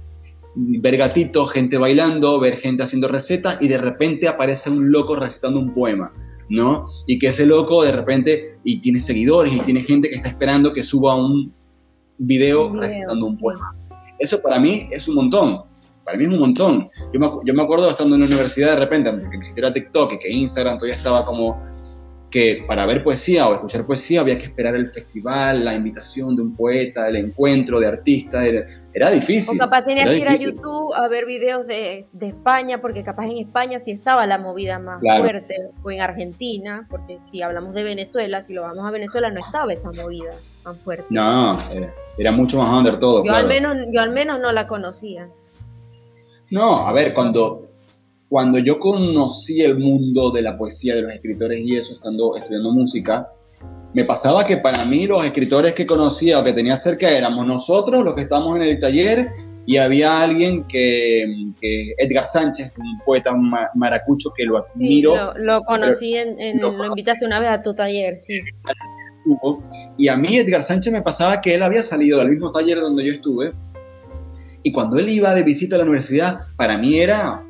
ver 0.55 0.97
gatitos, 0.97 1.51
gente 1.51 1.77
bailando, 1.77 2.39
ver 2.39 2.57
gente 2.57 2.83
haciendo 2.83 3.07
recetas 3.07 3.61
y 3.61 3.67
de 3.67 3.77
repente 3.77 4.27
aparece 4.27 4.69
un 4.69 4.91
loco 4.91 5.15
recitando 5.15 5.59
un 5.59 5.73
poema. 5.73 6.11
¿no? 6.49 6.85
Y 7.07 7.17
que 7.17 7.27
ese 7.27 7.45
loco 7.45 7.81
de 7.81 7.93
repente 7.93 8.57
y 8.65 8.81
tiene 8.81 8.99
seguidores 8.99 9.55
y 9.55 9.61
tiene 9.61 9.79
gente 9.79 10.09
que 10.09 10.15
está 10.15 10.27
esperando 10.27 10.73
que 10.73 10.83
suba 10.83 11.15
un, 11.15 11.53
video, 12.17 12.73
recitando 12.73 13.25
un 13.25 13.37
poema. 13.37 13.75
Eso 14.19 14.41
para 14.41 14.59
mí 14.59 14.87
es 14.91 15.07
un 15.07 15.15
montón. 15.15 15.63
Para 16.03 16.17
mí 16.17 16.23
es 16.25 16.29
un 16.29 16.39
montón. 16.39 16.89
Yo 17.13 17.19
me, 17.19 17.27
yo 17.45 17.53
me 17.53 17.63
acuerdo 17.63 17.89
estando 17.89 18.15
en 18.15 18.21
la 18.21 18.27
universidad 18.27 18.71
de 18.71 18.75
repente, 18.77 19.09
antes 19.09 19.29
que 19.29 19.37
existiera 19.37 19.73
TikTok 19.73 20.13
y 20.13 20.19
que 20.19 20.31
Instagram 20.31 20.77
todavía 20.77 20.95
estaba 20.95 21.25
como 21.25 21.61
que 22.31 22.63
para 22.65 22.85
ver 22.85 23.03
poesía 23.03 23.47
o 23.47 23.53
escuchar 23.53 23.85
poesía 23.85 24.21
había 24.21 24.37
que 24.37 24.45
esperar 24.45 24.73
el 24.73 24.87
festival, 24.87 25.65
la 25.65 25.75
invitación 25.75 26.35
de 26.35 26.41
un 26.41 26.55
poeta, 26.55 27.07
el 27.09 27.17
encuentro 27.17 27.79
de 27.79 27.87
artistas, 27.87 28.47
era, 28.93 29.11
difícil. 29.11 29.55
O 29.55 29.63
capaz 29.63 29.83
tenías 29.83 30.09
que 30.09 30.17
ir 30.17 30.27
a 30.27 30.35
YouTube 30.35 30.93
a 30.95 31.07
ver 31.09 31.25
videos 31.25 31.67
de, 31.67 32.07
de, 32.13 32.29
España, 32.29 32.81
porque 32.81 33.03
capaz 33.03 33.25
en 33.25 33.37
España 33.37 33.79
sí 33.79 33.91
estaba 33.91 34.25
la 34.25 34.37
movida 34.37 34.79
más 34.79 35.01
fuerte, 35.01 35.55
o 35.83 35.91
en 35.91 36.01
Argentina, 36.01 36.87
porque 36.89 37.19
si 37.29 37.41
hablamos 37.41 37.73
de 37.75 37.83
Venezuela, 37.83 38.41
si 38.41 38.53
lo 38.53 38.61
vamos 38.61 38.87
a 38.87 38.91
Venezuela, 38.91 39.29
no 39.29 39.39
estaba 39.39 39.73
esa 39.73 39.91
movida 39.91 40.31
tan 40.63 40.77
fuerte. 40.77 41.05
No, 41.09 41.57
era, 42.17 42.31
mucho 42.31 42.57
más 42.57 42.73
under 42.73 42.97
todo. 42.97 43.25
Yo, 43.25 43.35
al 43.35 43.47
menos, 43.47 43.77
yo 43.91 43.99
al 43.99 44.11
menos 44.11 44.39
no 44.39 44.51
la 44.53 44.67
conocía. 44.67 45.27
No, 46.49 46.87
a 46.87 46.93
ver, 46.93 47.13
cuando 47.13 47.70
cuando 48.31 48.59
yo 48.59 48.79
conocí 48.79 49.59
el 49.59 49.77
mundo 49.77 50.31
de 50.31 50.41
la 50.41 50.55
poesía, 50.55 50.95
de 50.95 51.01
los 51.01 51.11
escritores 51.11 51.59
y 51.59 51.75
eso, 51.75 51.91
estando 51.91 52.37
estudiando 52.37 52.71
música, 52.71 53.27
me 53.93 54.05
pasaba 54.05 54.45
que 54.45 54.55
para 54.55 54.85
mí 54.85 55.05
los 55.05 55.25
escritores 55.25 55.73
que 55.73 55.85
conocía 55.85 56.39
o 56.39 56.43
que 56.45 56.53
tenía 56.53 56.77
cerca 56.77 57.09
éramos 57.09 57.45
nosotros, 57.45 58.05
los 58.05 58.15
que 58.15 58.21
estábamos 58.21 58.55
en 58.55 58.61
el 58.61 58.79
taller, 58.79 59.27
y 59.65 59.75
había 59.75 60.21
alguien 60.21 60.63
que, 60.63 61.25
Edgar 61.97 62.25
Sánchez, 62.25 62.71
un 62.77 62.99
poeta 63.05 63.35
maracucho 63.75 64.31
que 64.33 64.45
lo 64.45 64.59
admiro. 64.59 65.13
Sí, 65.13 65.39
lo, 65.39 65.61
conocí, 65.63 66.15
en, 66.15 66.57
lo, 66.57 66.85
invitaste 66.85 67.25
una 67.25 67.41
vez 67.41 67.49
a 67.49 67.61
tu 67.61 67.73
taller, 67.73 68.17
sí. 68.17 68.39
Y 69.97 70.07
a 70.07 70.15
mí 70.15 70.37
Edgar 70.37 70.63
Sánchez 70.63 70.93
me 70.93 71.01
pasaba 71.01 71.41
que 71.41 71.55
él 71.55 71.63
había 71.63 71.83
salido 71.83 72.19
del 72.19 72.29
mismo 72.29 72.53
taller 72.53 72.79
donde 72.79 73.03
yo 73.03 73.11
estuve, 73.11 73.51
y 74.63 74.71
cuando 74.71 74.97
él 74.99 75.09
iba 75.09 75.33
de 75.33 75.43
visita 75.43 75.75
a 75.75 75.79
la 75.79 75.83
universidad, 75.83 76.41
para 76.55 76.77
mí 76.77 76.99
era 76.99 77.43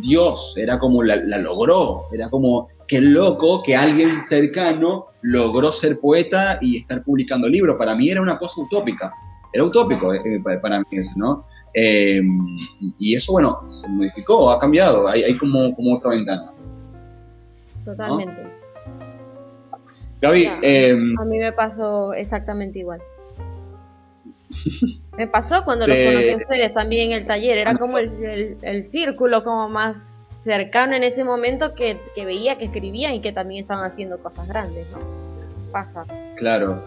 Dios, 0.00 0.54
era 0.56 0.78
como 0.78 1.02
la, 1.02 1.16
la 1.16 1.38
logró, 1.38 2.06
era 2.12 2.28
como 2.28 2.68
qué 2.86 3.00
loco 3.00 3.62
que 3.62 3.76
alguien 3.76 4.20
cercano 4.20 5.06
logró 5.22 5.72
ser 5.72 5.98
poeta 5.98 6.58
y 6.60 6.78
estar 6.78 7.02
publicando 7.02 7.48
libros. 7.48 7.76
Para 7.76 7.94
mí 7.94 8.08
era 8.08 8.22
una 8.22 8.38
cosa 8.38 8.60
utópica. 8.62 9.12
Era 9.52 9.64
utópico 9.64 10.12
eh, 10.14 10.20
eh, 10.24 10.58
para 10.60 10.80
mí 10.80 10.86
eso, 10.92 11.12
¿no? 11.16 11.44
Eh, 11.74 12.20
y, 12.98 13.14
eso, 13.14 13.32
bueno, 13.32 13.56
se 13.68 13.88
modificó, 13.88 14.50
ha 14.50 14.60
cambiado, 14.60 15.08
hay, 15.08 15.22
hay 15.22 15.36
como, 15.36 15.74
como 15.74 15.96
otra 15.96 16.10
ventana. 16.10 16.52
Totalmente. 17.84 18.42
Gaby, 20.20 20.46
a 20.46 21.24
mí 21.24 21.38
me 21.38 21.52
pasó 21.52 22.12
exactamente 22.14 22.78
igual. 22.78 23.00
Me 25.16 25.26
pasó 25.26 25.64
cuando 25.64 25.86
los 25.86 25.96
conocí 25.96 26.30
a 26.30 26.36
ustedes 26.36 26.74
también 26.74 27.12
en 27.12 27.18
el 27.18 27.26
taller, 27.26 27.58
era 27.58 27.76
como 27.76 27.98
el, 27.98 28.56
el 28.62 28.84
círculo 28.86 29.42
como 29.42 29.68
más 29.68 30.26
cercano 30.46 30.94
en 30.94 31.02
ese 31.02 31.24
momento 31.24 31.74
que, 31.74 31.98
veía 32.16 32.56
que 32.56 32.66
escribían 32.66 33.14
y 33.14 33.20
que 33.20 33.32
también 33.32 33.62
estaban 33.62 33.84
haciendo 33.84 34.18
cosas 34.18 34.46
grandes, 34.46 34.86
¿no? 34.92 34.98
Pasa. 35.72 36.04
Claro. 36.36 36.84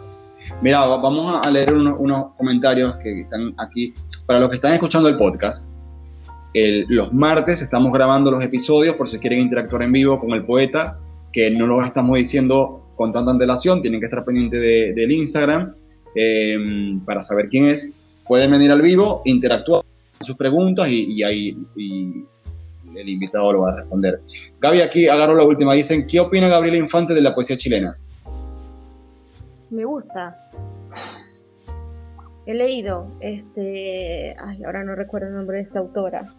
Mira, 0.62 0.86
vamos 0.86 1.45
a 1.45 1.51
leer 1.51 1.74
unos, 1.74 2.28
comentarios 2.38 2.95
que 3.03 3.22
están 3.22 3.53
aquí. 3.57 3.93
Para 4.26 4.39
los 4.39 4.49
que 4.49 4.55
están 4.55 4.74
escuchando 4.74 5.10
el 5.10 5.18
podcast, 5.18 5.68
los 6.53 7.14
martes 7.14 7.62
estamos 7.62 7.91
grabando 7.91 8.32
los 8.32 8.43
episodios 8.43 8.95
por 8.95 9.10
si 9.10 9.20
quieren 9.20 9.41
interactuar 9.41 9.84
en 9.84 9.91
vivo 9.91 10.20
con 10.20 10.32
el 10.32 10.45
poeta, 10.45 10.97
que 11.34 11.51
no 11.51 11.68
lo 11.68 11.84
estamos 11.84 12.18
diciendo 12.18 12.93
con 12.95 13.12
tanta 13.12 13.32
antelación, 13.32 13.82
tienen 13.82 13.99
que 13.99 14.05
estar 14.05 14.24
pendientes 14.24 14.62
del 14.95 15.12
Instagram 15.12 15.76
em, 16.16 16.99
para 17.01 17.22
saber 17.22 17.49
quién 17.49 17.66
es. 17.66 17.89
Pueden 18.28 18.51
venir 18.51 18.72
al 18.72 18.82
vivo, 18.82 19.22
interactuar 19.26 19.84
sus 20.20 20.36
preguntas 20.36 20.88
y, 20.89 21.14
y 21.14 21.24
ahí 21.24 21.57
el 22.95 23.10
invitado 23.10 23.53
lo 23.53 23.62
va 23.62 23.72
a 23.72 23.76
responder. 23.78 24.22
Gaby, 24.60 24.82
aquí 24.82 25.07
agarro 25.07 25.36
la 25.36 25.43
última. 25.43 25.74
Dicen, 25.74 26.05
¿qué 26.07 26.20
opina 26.20 26.47
Gabriela 26.47 26.78
Infante 26.78 27.14
de 27.14 27.22
la 27.22 27.34
poesía 27.34 27.57
chilena? 27.57 27.97
Me 29.70 29.86
gusta. 29.86 30.49
He 32.45 32.53
leído, 32.55 33.12
este, 33.20 34.36
ay, 34.43 34.64
ahora 34.64 34.84
no 34.84 34.95
recuerdo 34.95 35.28
el 35.28 35.36
nombre 35.36 35.57
de 35.57 35.64
esta 35.64 35.80
autora, 35.80 36.34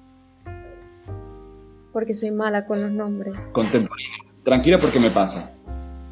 porque 1.92 2.14
soy 2.14 2.32
mala 2.32 2.66
con 2.66 2.82
los 2.82 2.90
nombres. 2.90 3.36
Contemporánea. 3.52 4.18
Tranquila 4.42 4.78
porque 4.80 4.98
me 4.98 5.10
pasa. 5.10 5.54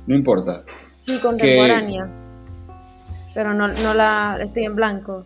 No 0.06 0.14
importa. 0.14 0.62
Sí, 1.00 1.18
contemporánea. 1.18 2.08
Pero 3.38 3.54
no, 3.54 3.68
no 3.68 3.94
la 3.94 4.36
estoy 4.42 4.64
en 4.64 4.74
blanco. 4.74 5.24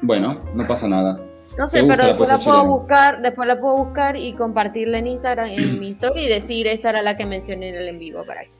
Bueno, 0.00 0.42
no 0.54 0.66
pasa 0.66 0.88
nada. 0.88 1.20
No 1.58 1.68
sé, 1.68 1.84
pero 1.84 2.02
después 2.02 2.30
la 2.30 2.38
puedo 2.38 2.64
buscar, 2.64 3.20
después 3.20 3.46
la 3.46 3.60
puedo 3.60 3.76
buscar 3.76 4.16
y 4.16 4.32
compartirla 4.32 4.96
en 4.96 5.06
Instagram, 5.06 5.48
en 5.48 5.78
mi 5.80 5.88
historia 5.88 6.22
y 6.22 6.28
decir 6.28 6.66
esta 6.66 6.88
era 6.88 7.02
la 7.02 7.18
que 7.18 7.26
mencioné 7.26 7.68
en 7.68 7.74
el 7.74 7.88
en 7.88 7.98
vivo 7.98 8.24
para 8.24 8.44
que, 8.44 8.50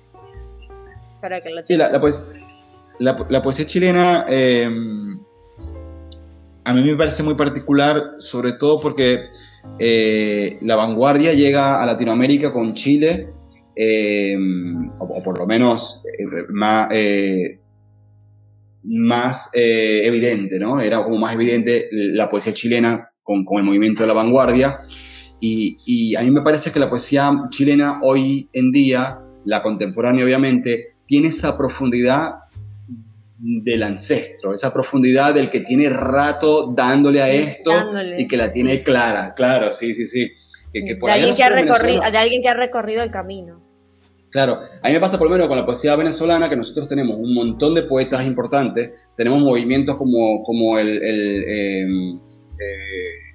para 1.23 1.41
que 1.41 1.49
Sí, 1.65 1.79
la, 1.79 1.89
la, 1.89 3.43
poesía 3.43 3.65
chilena 3.65 4.27
em, 4.29 5.19
a 6.65 6.75
mí 6.75 6.85
me 6.85 6.97
parece 6.97 7.23
muy 7.23 7.37
particular, 7.37 8.17
sobre 8.19 8.53
todo 8.53 8.79
porque 8.79 9.31
eh, 9.79 10.59
la 10.61 10.77
vanguardia 10.77 11.33
llega 11.33 11.83
a 11.83 11.87
Latinoamérica 11.87 12.53
con 12.53 12.75
Chile, 12.75 13.31
em, 13.75 14.91
o, 14.99 15.23
por 15.23 15.39
lo 15.39 15.47
menos 15.47 16.03
eh, 16.05 16.45
más, 16.51 16.89
eh, 16.93 17.60
más 18.83 19.51
eh, 19.55 20.03
evidente, 20.05 20.59
¿no? 20.59 20.81
Era 20.81 21.03
como 21.05 21.19
más 21.19 21.35
evidente 21.35 21.89
la 21.91 22.29
poesía 22.29 22.55
chilena 22.55 23.11
con, 23.23 23.45
con 23.45 23.59
el 23.59 23.65
movimiento 23.65 24.03
de 24.03 24.09
la 24.09 24.15
vanguardia. 24.15 24.81
Y, 25.41 25.77
y, 25.87 26.17
a 26.17 26.23
mí 26.23 26.31
me 26.31 26.43
parece 26.43 26.71
que 26.71 26.81
la 26.81 26.91
poesía 26.91 27.31
chilena 27.51 28.01
hoy 28.03 28.49
en 28.53 28.73
día, 28.73 29.21
la 29.45 29.63
contemporánea 29.63 30.25
obviamente, 30.25 30.97
tiene 31.07 31.29
esa 31.29 31.57
profundidad 31.57 32.35
del 33.41 33.83
ancestro, 33.83 34.53
esa 34.53 34.73
profundidad 34.73 35.33
del 35.33 35.49
que 35.49 35.61
tiene 35.61 35.89
rato 35.89 36.73
dándole 36.77 37.23
a 37.23 37.31
esto 37.31 37.73
y 38.19 38.27
que 38.27 38.37
la 38.37 38.53
tiene 38.53 38.83
clara, 38.83 39.35
claro, 39.35 39.73
sí, 39.73 39.95
sí, 39.95 40.07
sí. 40.07 40.31
Que, 40.73 40.83
de, 40.83 41.11
alguien 41.11 41.35
que 41.35 41.43
ha 41.43 41.49
recorrido, 41.49 42.03
de 42.03 42.19
alguien 42.19 42.43
que 42.43 42.49
ha 42.49 42.55
recorrido 42.55 43.03
el 43.03 43.11
camino. 43.11 43.60
Claro, 44.31 44.61
a 44.83 44.89
mí 44.89 44.95
me 44.95 45.01
pasa 45.01 45.19
por 45.19 45.27
lo 45.27 45.33
menos 45.33 45.49
con 45.49 45.57
la 45.57 45.67
poesía 45.67 45.97
venezolana 45.97 46.49
que 46.49 46.57
nosotros 46.57 46.89
tenemos 46.89 47.17
un 47.17 47.35
montón 47.35 47.75
de 47.75 47.83
poetas 47.83 48.25
importantes, 48.25 48.93
tenemos 49.17 49.41
movimientos 49.41 49.97
como, 49.97 50.43
como 50.45 50.79
el... 50.79 51.03
Em, 51.03 52.19
eh, 52.19 53.31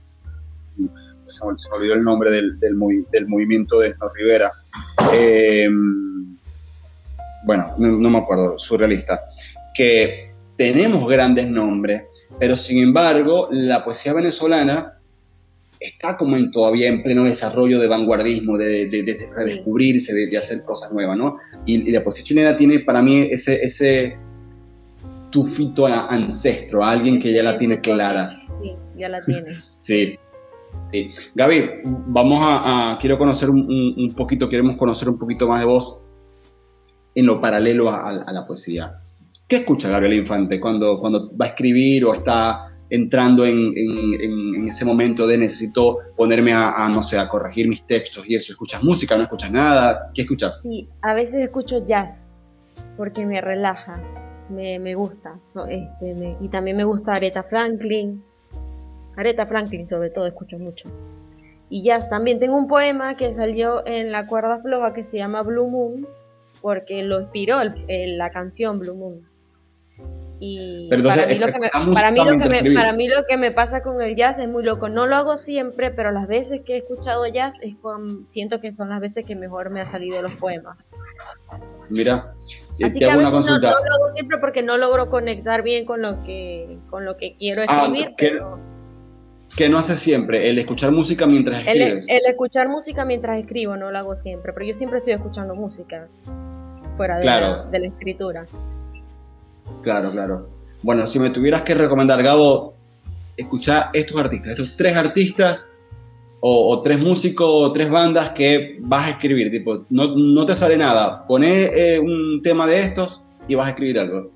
se, 1.28 1.46
me, 1.46 1.54
olvidó 1.78 1.96
el 1.96 2.04
nombre 2.04 2.32
del, 2.32 2.60
del, 2.60 2.76
movimiento 3.28 3.80
de 3.80 3.88
Esno 3.88 4.10
Rivera. 4.14 4.52
Em, 5.14 6.38
bueno, 7.46 7.74
no, 7.78 8.10
me 8.10 8.18
acuerdo, 8.18 8.58
surrealista. 8.58 9.22
Que 9.74 10.34
tenemos 10.58 11.08
grandes 11.08 11.50
nombres, 11.50 12.04
pero 12.40 12.56
sin 12.56 12.82
embargo 12.82 13.50
la 13.52 13.84
poesía 13.84 14.14
venezolana 14.14 14.95
está 15.86 16.18
como 16.18 16.38
en, 16.38 16.52
todavía 16.52 16.88
en 16.88 17.04
pleno 17.04 17.24
desarrollo 17.24 17.80
de 17.80 17.88
vanguardismo, 17.88 18.58
de, 18.58 18.90
redescubrirse, 19.36 20.14
de, 20.14 20.38
hacer 20.38 20.64
cosas 20.64 20.92
nuevas, 20.92 21.18
¿no? 21.18 21.38
Y, 21.66 21.92
la 21.92 22.04
poesía 22.04 22.24
chilena 22.24 22.56
tiene 22.56 22.80
para 22.80 23.02
mí 23.02 23.28
ese, 23.30 23.64
ese 23.64 24.18
tufito 25.30 25.86
ancestro, 25.86 26.84
alguien 26.84 27.20
que 27.20 27.34
ya 27.34 27.44
la 27.44 27.58
tiene 27.58 27.82
clara. 27.82 28.42
Sí, 28.62 28.74
ya 28.98 29.10
la 29.10 29.24
tiene. 29.24 29.56
sí. 29.78 30.18
Gaby, 31.36 31.82
vamos 31.84 32.40
a, 32.42 32.98
quiero 33.00 33.18
conocer 33.18 33.50
un, 33.50 34.14
poquito, 34.16 34.48
queremos 34.50 34.78
conocer 34.78 35.10
un 35.10 35.18
poquito 35.18 35.48
más 35.48 35.60
de 35.60 35.66
vos 35.66 36.00
en 37.14 37.26
lo 37.26 37.40
paralelo 37.42 37.90
a, 37.90 38.32
la 38.32 38.46
poesía. 38.48 38.96
¿Qué 39.48 39.58
escucha 39.58 39.90
Gabriel 39.90 40.14
Infante 40.14 40.60
cuando, 40.60 41.00
cuando 41.00 41.36
va 41.38 41.46
a 41.46 41.50
escribir 41.50 42.06
o 42.06 42.14
está 42.14 42.75
entrando 42.90 43.46
en, 43.46 43.74
ese 44.68 44.86
momento 44.86 45.28
de 45.28 45.38
necesito 45.38 45.98
ponerme 46.16 46.54
a, 46.54 46.88
no 46.90 47.04
sé, 47.04 47.18
a 47.18 47.28
corregir 47.28 47.68
mis 47.68 47.86
textos 47.86 48.30
y 48.30 48.36
eso. 48.36 48.52
¿Escuchas 48.52 48.84
música? 48.84 49.18
¿No 49.18 49.24
escuchas 49.24 49.52
nada? 49.52 50.12
¿Qué 50.14 50.22
escuchas? 50.22 50.62
Sí, 50.62 50.90
a 51.02 51.14
veces 51.14 51.44
escucho 51.44 51.86
jazz 51.86 52.44
porque 52.98 53.26
me 53.26 53.42
relaja, 53.42 54.00
me, 54.50 54.96
gusta. 54.96 55.40
este, 55.70 56.38
y 56.40 56.48
también 56.50 56.78
me 56.78 56.84
gusta 56.84 57.14
Aretha 57.14 57.44
Franklin. 57.44 58.24
Aretha 59.16 59.46
Franklin 59.46 59.88
sobre 59.88 60.10
todo 60.10 60.28
escucho 60.28 60.60
mucho. 60.60 60.90
Y 61.70 61.84
jazz 61.84 62.10
también. 62.10 62.40
Tengo 62.40 62.58
un 62.58 62.68
poema 62.68 63.18
que 63.18 63.34
salió 63.34 63.86
en 63.88 64.12
la 64.12 64.28
cuerda 64.28 64.62
floja 64.62 64.94
que 64.94 65.04
se 65.04 65.18
llama 65.18 65.42
Blue 65.42 65.70
Moon 65.70 66.08
porque 66.62 67.04
lo 67.04 67.22
inspiró 67.22 67.60
la 67.88 68.32
canción 68.32 68.80
Blue 68.80 68.96
Moon. 68.96 69.22
Y 70.40 70.90
para, 70.90 72.12
mí 72.12 73.08
lo 73.08 73.26
que 73.26 73.38
me, 73.38 73.52
pasa 73.52 73.82
con 73.82 74.02
el 74.02 74.16
jazz 74.16 74.38
es 74.40 74.50
muy 74.50 74.64
loco. 74.64 74.90
No 74.90 75.08
lo 75.08 75.16
hago 75.16 75.38
siempre, 75.38 75.92
pero 75.92 76.12
las 76.12 76.28
veces 76.28 76.62
que 76.66 76.74
he 76.74 76.78
escuchado 76.78 77.26
jazz 77.28 77.56
es 77.62 77.76
siento 78.28 78.60
que 78.60 78.74
son 78.74 78.90
las 78.90 79.00
veces 79.00 79.26
que 79.26 79.36
mejor 79.36 79.70
me 79.70 79.82
ha 79.82 79.88
salido 79.88 80.22
los 80.22 80.34
poemas. 80.34 80.78
Mira, 81.90 82.34
eh, 82.80 82.86
Así 82.86 83.00
que 83.00 83.06
a 83.06 83.16
veces 83.16 83.32
no, 83.32 83.60
lo 83.60 83.68
hago 83.68 84.10
siempre 84.14 84.38
porque 84.40 84.62
no 84.62 84.78
logro 84.78 85.10
conectar 85.10 85.62
bien 85.62 85.86
con 85.86 86.02
lo 86.02 86.22
que, 86.24 86.80
con 86.90 87.06
lo 87.06 87.16
que 87.16 87.36
quiero 87.38 87.64
ah, 87.68 87.86
escribir. 87.86 88.16
que, 88.18 89.70
no 89.70 89.78
hace 89.78 89.96
siempre? 89.96 90.50
El 90.50 90.60
escuchar 90.60 90.92
música 90.92 91.28
mientras 91.28 91.60
escribes. 91.60 92.08
El, 92.10 92.26
escuchar 92.28 92.68
música 92.68 93.06
mientras 93.06 93.40
escribo 93.40 93.78
no 93.78 93.92
lo 93.92 93.98
hago 93.98 94.16
siempre, 94.18 94.52
pero 94.52 94.66
yo 94.66 94.74
siempre 94.74 95.00
estoy 95.00 95.14
escuchando 95.14 95.56
música 95.56 96.10
fuera 96.98 97.20
de, 97.20 97.72
de 97.72 97.80
la 97.80 97.88
escritura. 97.88 98.46
Claro, 99.82 100.12
claro. 100.12 100.50
Bueno, 100.82 101.06
si 101.08 101.20
me 101.20 101.30
tuvieras 101.30 101.64
que 101.64 101.74
recomendar, 101.74 102.22
Gabo, 102.22 102.76
escuchar 103.38 103.90
estos 103.94 104.18
artistas, 104.18 104.52
estos 104.52 104.78
tres 104.78 104.96
artistas 104.96 105.66
o, 106.48 106.82
tres 106.84 107.00
músicos 107.00 107.48
o 107.50 107.72
tres 107.72 107.90
bandas 107.90 108.30
que 108.32 108.78
vas 108.82 109.08
a 109.08 109.10
escribir, 109.12 109.50
tipo, 109.50 109.84
no, 109.90 110.46
te 110.46 110.54
sale 110.54 110.78
nada, 110.78 111.26
poné 111.26 111.66
eh, 111.74 112.00
un 112.00 112.42
tema 112.44 112.68
de 112.68 112.82
estos 112.82 113.24
y 113.48 113.56
vas 113.56 113.66
a 113.66 113.70
escribir 113.70 114.00
algo. 114.00 114.30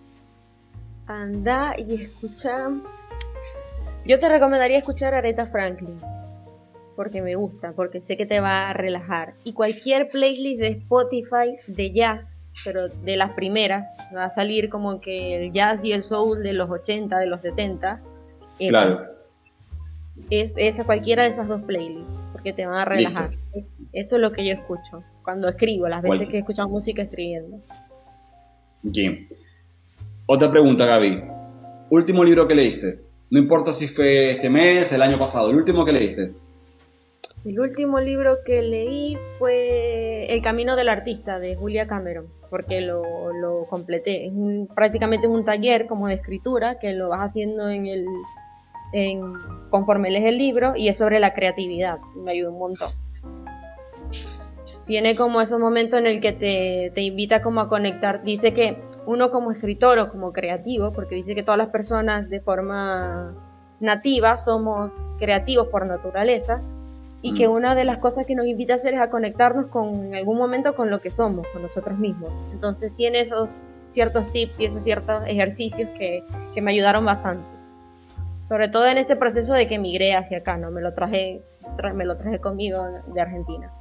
Anda 1.05 1.75
y 1.77 2.01
escucha. 2.01 2.69
Yo 4.05 4.19
te 4.19 4.27
recomendaría 4.27 4.79
escuchar 4.79 5.13
Aretha 5.13 5.45
Franklin, 5.45 5.99
porque 6.95 7.21
me 7.21 7.35
gusta, 7.35 7.73
porque 7.73 8.01
sé 8.01 8.17
que 8.17 8.25
te 8.25 8.39
va 8.39 8.69
a 8.69 8.73
relajar. 8.73 9.35
Y 9.43 9.53
cualquier 9.53 10.09
playlist 10.09 10.61
de 10.61 10.67
Spotify 10.69 11.57
de 11.67 11.91
jazz, 11.91 12.38
pero 12.63 12.89
de 12.89 13.17
las 13.17 13.31
primeras, 13.31 13.87
va 14.15 14.25
a 14.25 14.31
salir 14.31 14.69
como 14.69 15.01
que 15.01 15.45
el 15.45 15.53
jazz 15.53 15.83
y 15.83 15.93
el 15.93 16.03
soul 16.03 16.43
de 16.43 16.53
los 16.53 16.69
80, 16.69 17.17
de 17.17 17.25
los 17.25 17.41
70. 17.41 18.01
Claro. 18.69 18.99
Es, 20.29 20.53
esa 20.57 20.83
cualquiera 20.83 21.23
de 21.23 21.29
esas 21.29 21.47
dos 21.47 21.61
playlists, 21.61 22.11
porque 22.33 22.53
te 22.53 22.65
van 22.65 22.75
a 22.75 22.85
relajar. 22.85 23.31
Eso 23.93 24.15
es 24.15 24.21
lo 24.21 24.31
que 24.31 24.45
yo 24.45 24.53
escucho 24.53 25.03
cuando 25.23 25.47
escribo, 25.47 25.87
las 25.87 26.01
veces 26.01 26.27
que 26.27 26.37
he 26.37 26.39
escuchado 26.39 26.67
música 26.69 27.03
escribiendo. 27.03 27.59
Bien. 28.81 29.27
Otra 30.25 30.49
pregunta, 30.49 30.85
Gaby. 30.85 31.23
Último 31.89 32.23
libro 32.23 32.47
que 32.47 32.55
leíste. 32.55 32.99
No 33.31 33.39
importa 33.39 33.71
si 33.71 33.87
fue 33.87 34.31
este 34.31 34.49
mes, 34.49 34.91
el 34.91 35.01
año 35.01 35.19
pasado, 35.19 35.51
el 35.51 35.55
último 35.55 35.85
que 35.85 35.91
leíste. 35.91 36.33
El 37.45 37.59
último 37.59 37.99
libro 37.99 38.39
que 38.45 38.61
leí 38.63 39.17
fue 39.37 40.33
El 40.33 40.41
Camino 40.41 40.75
del 40.75 40.89
Artista 40.89 41.39
de 41.39 41.55
Julia 41.55 41.87
Cameron, 41.87 42.27
porque 42.49 42.81
lo, 42.81 43.31
lo 43.33 43.65
completé. 43.65 44.27
Es 44.27 44.33
prácticamente 44.75 45.27
un 45.27 45.45
taller 45.45 45.87
como 45.87 46.07
de 46.07 46.15
escritura 46.15 46.79
que 46.79 46.93
lo 46.93 47.09
vas 47.09 47.21
haciendo 47.21 47.69
en 47.69 47.85
el, 47.85 48.05
conforme 49.69 50.09
lees 50.09 50.25
el 50.25 50.37
libro 50.37 50.75
y 50.75 50.87
es 50.87 50.97
sobre 50.97 51.19
la 51.19 51.33
creatividad. 51.33 51.99
Me 52.15 52.31
ayuda 52.31 52.49
un 52.49 52.59
montón. 52.59 52.89
Tiene 54.87 55.15
como 55.15 55.41
esos 55.41 55.59
momentos 55.59 55.99
en 55.99 56.07
el 56.07 56.19
que 56.19 56.31
te, 56.31 56.91
te 56.95 57.01
invita 57.01 57.41
como 57.41 57.61
a 57.61 57.69
conectar. 57.69 58.23
Dice 58.23 58.53
que 58.53 58.81
uno 59.05 59.31
como 59.31 59.51
escritor 59.51 59.99
o 59.99 60.11
como 60.11 60.33
creativo, 60.33 60.91
porque 60.91 61.15
dice 61.15 61.35
que 61.35 61.43
todas 61.43 61.57
las 61.57 61.69
personas 61.69 62.29
de 62.29 62.41
forma 62.41 63.35
nativa 63.79 64.37
somos 64.37 65.15
creativos 65.17 65.67
por 65.67 65.85
naturaleza, 65.85 66.61
y 67.21 67.35
que 67.35 67.47
mm. 67.47 67.51
una 67.51 67.75
de 67.75 67.85
las 67.85 67.97
cosas 67.97 68.25
que 68.25 68.35
nos 68.35 68.47
invita 68.47 68.73
a 68.73 68.75
hacer 68.77 68.93
es 68.93 69.01
a 69.01 69.09
conectarnos 69.09 69.67
con 69.67 70.05
en 70.05 70.15
algún 70.15 70.37
momento 70.37 70.75
con 70.75 70.89
lo 70.89 71.01
que 71.01 71.11
somos, 71.11 71.47
con 71.47 71.61
nosotros 71.61 71.97
mismos. 71.97 72.31
Entonces 72.53 72.91
tiene 72.95 73.21
esos 73.21 73.69
ciertos 73.91 74.31
tips 74.31 74.59
y 74.59 74.65
esos 74.65 74.83
ciertos 74.83 75.23
ejercicios 75.25 75.89
que, 75.97 76.23
que 76.53 76.61
me 76.61 76.71
ayudaron 76.71 77.05
bastante. 77.05 77.43
Sobre 78.47 78.67
todo 78.67 78.87
en 78.87 78.97
este 78.97 79.15
proceso 79.15 79.53
de 79.53 79.67
que 79.67 79.75
emigré 79.75 80.15
hacia 80.15 80.39
acá, 80.39 80.57
¿no? 80.57 80.71
Me 80.71 80.81
lo 80.81 80.93
traje, 80.93 81.41
me 81.93 82.05
lo 82.05 82.17
traje 82.17 82.39
conmigo 82.39 82.83
de 83.13 83.21
Argentina. 83.21 83.71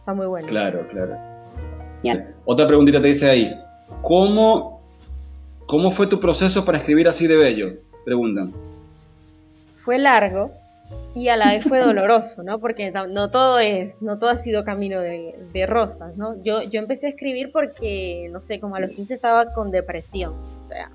Está 0.00 0.14
muy 0.14 0.26
bueno. 0.26 0.46
Claro, 0.48 0.86
claro. 0.88 1.16
Otra 2.44 2.66
preguntita 2.66 3.00
te 3.00 3.08
dice 3.08 3.28
ahí. 3.28 3.60
¿Cómo, 4.02 4.80
¿Cómo 5.66 5.90
fue 5.90 6.06
tu 6.06 6.20
proceso 6.20 6.64
para 6.64 6.78
escribir 6.78 7.08
así 7.08 7.26
de 7.26 7.36
bello? 7.36 7.74
Preguntan. 8.04 8.52
Fue 9.84 9.98
largo, 9.98 10.50
y 11.14 11.28
a 11.28 11.36
la 11.36 11.52
vez 11.52 11.64
fue 11.64 11.80
doloroso, 11.80 12.42
¿no? 12.42 12.58
Porque 12.58 12.92
no 12.92 13.30
todo 13.30 13.58
es, 13.58 14.00
no 14.02 14.18
todo 14.18 14.30
ha 14.30 14.36
sido 14.36 14.64
camino 14.64 15.00
de, 15.00 15.66
rosas, 15.66 16.16
¿no? 16.16 16.42
Yo, 16.42 16.62
yo 16.62 16.78
empecé 16.78 17.06
a 17.06 17.10
escribir 17.10 17.50
porque, 17.52 18.28
no 18.30 18.42
sé, 18.42 18.60
como 18.60 18.76
a 18.76 18.80
los 18.80 18.90
15 18.90 19.14
estaba 19.14 19.54
con 19.54 19.70
depresión, 19.70 20.34
o 20.60 20.62
sea, 20.62 20.90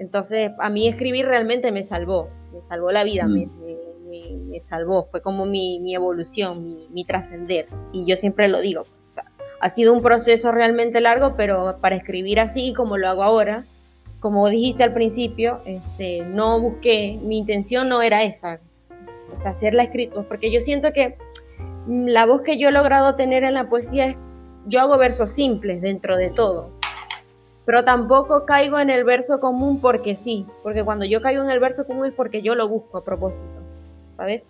entonces 0.00 0.50
a 0.58 0.70
mí 0.70 0.88
escribir 0.88 1.26
realmente 1.26 1.70
me 1.70 1.84
salvó, 1.84 2.28
me 2.52 2.60
salvó 2.62 2.90
la 2.90 3.04
vida, 3.04 3.26
me, 3.28 3.46
mm. 3.46 4.48
me, 4.50 4.60
salvó, 4.60 5.04
fue 5.04 5.22
como 5.22 5.46
mi, 5.46 5.78
mi 5.78 5.94
evolución, 5.94 6.64
mi, 6.64 6.88
mi 6.90 7.04
trascender, 7.04 7.66
y 7.92 8.04
yo 8.06 8.16
siempre 8.16 8.48
lo 8.48 8.60
digo, 8.60 8.82
pues, 8.82 9.06
o 9.08 9.10
sea, 9.12 9.24
ha 9.60 9.70
sido 9.70 9.92
un 9.92 10.02
proceso 10.02 10.50
realmente 10.50 11.00
largo, 11.00 11.36
pero 11.36 11.78
para 11.80 11.94
escribir 11.96 12.40
así 12.40 12.74
como 12.74 12.98
lo 12.98 13.08
hago 13.08 13.22
ahora, 13.22 13.64
como 14.18 14.48
dijiste 14.48 14.82
al 14.82 14.92
principio, 14.92 15.60
este, 15.64 16.22
no 16.22 16.60
busqué, 16.60 17.18
mi 17.22 17.38
intención 17.38 17.88
no 17.88 18.02
era 18.02 18.24
esa, 18.24 18.58
o 19.34 19.38
sea, 19.38 19.50
hacerla 19.50 19.84
escrito, 19.84 20.24
porque 20.28 20.52
yo 20.52 20.60
siento 20.60 20.92
que 20.92 21.16
la 21.86 22.26
voz 22.26 22.42
que 22.42 22.58
yo 22.58 22.68
he 22.68 22.72
logrado 22.72 23.14
tener 23.14 23.44
en 23.44 23.54
la 23.54 23.68
poesía 23.68 24.06
es, 24.06 24.16
yo 24.66 24.80
hago 24.80 24.96
versos 24.96 25.30
simples 25.30 25.82
dentro 25.82 26.16
de 26.16 26.30
todo, 26.30 26.70
pero 27.66 27.84
tampoco 27.84 28.46
caigo 28.46 28.78
en 28.78 28.90
el 28.90 29.04
verso 29.04 29.40
común 29.40 29.80
porque 29.80 30.14
sí, 30.14 30.46
porque 30.62 30.84
cuando 30.84 31.04
yo 31.04 31.20
caigo 31.20 31.42
en 31.42 31.50
el 31.50 31.60
verso 31.60 31.86
común 31.86 32.06
es 32.06 32.12
porque 32.12 32.42
yo 32.42 32.54
lo 32.54 32.68
busco 32.68 32.98
a 32.98 33.04
propósito, 33.04 33.48
¿sabes? 34.16 34.44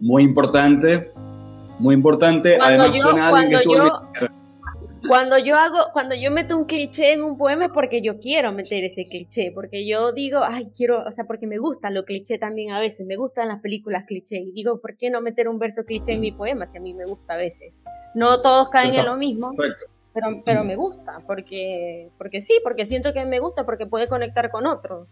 Muy 0.00 0.22
importante, 0.22 1.10
muy 1.78 1.94
importante. 1.94 2.58
Además, 2.60 2.96
suena 2.96 3.48
que 3.48 4.28
cuando 5.06 5.38
yo 5.38 5.56
hago, 5.56 5.78
cuando 5.92 6.14
yo 6.14 6.30
meto 6.30 6.56
un 6.56 6.64
cliché 6.64 7.12
en 7.12 7.22
un 7.22 7.36
poema 7.36 7.64
es 7.64 7.70
porque 7.70 8.02
yo 8.02 8.18
quiero 8.18 8.52
meter 8.52 8.84
ese 8.84 9.04
cliché, 9.04 9.50
porque 9.52 9.86
yo 9.86 10.12
digo, 10.12 10.40
ay, 10.42 10.70
quiero, 10.76 11.04
o 11.04 11.12
sea, 11.12 11.24
porque 11.24 11.46
me 11.46 11.58
gusta 11.58 11.90
lo 11.90 12.04
cliché 12.04 12.38
también 12.38 12.72
a 12.72 12.80
veces, 12.80 13.06
me 13.06 13.16
gustan 13.16 13.48
las 13.48 13.60
películas 13.60 14.04
cliché, 14.06 14.38
y 14.38 14.52
digo, 14.52 14.80
¿por 14.80 14.96
qué 14.96 15.10
no 15.10 15.20
meter 15.20 15.48
un 15.48 15.58
verso 15.58 15.84
cliché 15.84 16.12
en 16.12 16.20
mi 16.20 16.32
poema 16.32 16.66
si 16.66 16.78
a 16.78 16.80
mí 16.80 16.92
me 16.92 17.04
gusta 17.04 17.34
a 17.34 17.36
veces? 17.36 17.72
No 18.14 18.42
todos 18.42 18.68
caen 18.68 18.94
en 18.94 19.06
lo 19.06 19.16
mismo, 19.16 19.52
pero, 20.12 20.42
pero 20.44 20.64
me 20.64 20.76
gusta, 20.76 21.20
porque, 21.26 22.10
porque 22.18 22.40
sí, 22.40 22.54
porque 22.62 22.86
siento 22.86 23.12
que 23.12 23.24
me 23.24 23.40
gusta, 23.40 23.64
porque 23.64 23.86
puede 23.86 24.08
conectar 24.08 24.50
con 24.50 24.66
otros. 24.66 25.08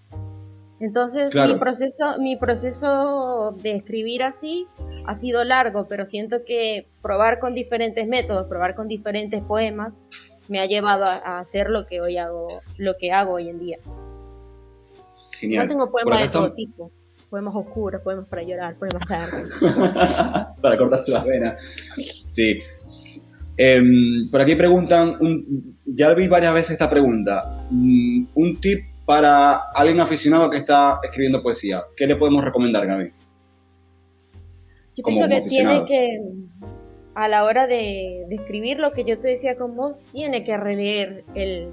Entonces, 0.81 1.35
mi, 1.35 1.55
proceso, 1.57 2.19
mi 2.19 2.37
proceso 2.37 3.55
de 3.63 3.77
escribir 3.77 4.23
así 4.23 4.67
ha 5.05 5.15
sido 5.15 5.45
largo, 5.45 5.87
pero 5.87 6.07
siento 6.07 6.43
que 6.47 6.87
probar 7.03 7.39
con 7.39 7.55
diferentes 7.55 8.09
métodos, 8.09 8.47
probar 8.47 8.75
con 8.75 8.89
diferentes 8.89 9.43
poemas, 9.43 10.01
me 10.49 10.59
ha 10.59 10.67
llevado 10.67 11.05
a, 11.05 11.39
hacer 11.39 11.69
lo 11.69 11.87
que 11.87 12.01
hoy 12.01 12.17
hago, 12.17 12.49
lo 12.79 12.97
que 12.97 13.13
hago 13.13 13.35
hoy 13.35 13.51
en 13.51 13.59
día. 13.59 13.79
Genial. 15.39 15.65
Yo 15.65 15.69
tengo 15.69 15.91
poemas 15.91 16.23
de 16.23 16.29
todo 16.29 16.53
tipo. 16.53 16.91
Poemas 17.29 17.55
oscuros, 17.55 18.01
poemas 18.03 18.27
para 18.27 18.43
llorar, 18.43 18.77
poemas 18.77 19.03
largos. 19.09 20.57
para 20.63 20.79
cortarse 20.79 21.13
las 21.13 21.27
venas. 21.27 21.63
Sí. 22.27 22.59
Em, 23.57 24.31
por 24.31 24.41
aquí 24.41 24.57
preguntan, 24.57 25.19
ya 25.85 26.15
vi 26.15 26.27
varias 26.27 26.55
veces 26.55 26.71
esta 26.71 26.89
pregunta. 26.89 27.63
Mm, 27.71 28.25
un 28.35 28.57
tip 28.61 28.90
para 29.11 29.55
alguien 29.75 29.99
aficionado 29.99 30.49
que 30.51 30.57
está 30.57 31.01
escribiendo 31.03 31.43
poesía? 31.43 31.83
¿Qué 31.97 32.07
le 32.07 32.15
podemos 32.15 32.45
recomendar, 32.45 32.87
Gaby? 32.87 33.13
Yo 34.95 35.03
pienso 35.05 35.29
que 35.29 35.41
tiene 35.41 35.85
que, 35.85 36.21
a 37.17 37.27
la 37.27 37.43
hora 37.43 37.67
de, 37.67 38.25
escribir 38.31 38.79
lo 38.79 38.93
que 38.93 39.03
yo 39.03 39.19
te 39.19 39.27
decía 39.27 39.57
con 39.57 39.75
vos, 39.75 40.01
tiene 40.13 40.45
que 40.45 40.57
releer 40.57 41.25
el, 41.35 41.73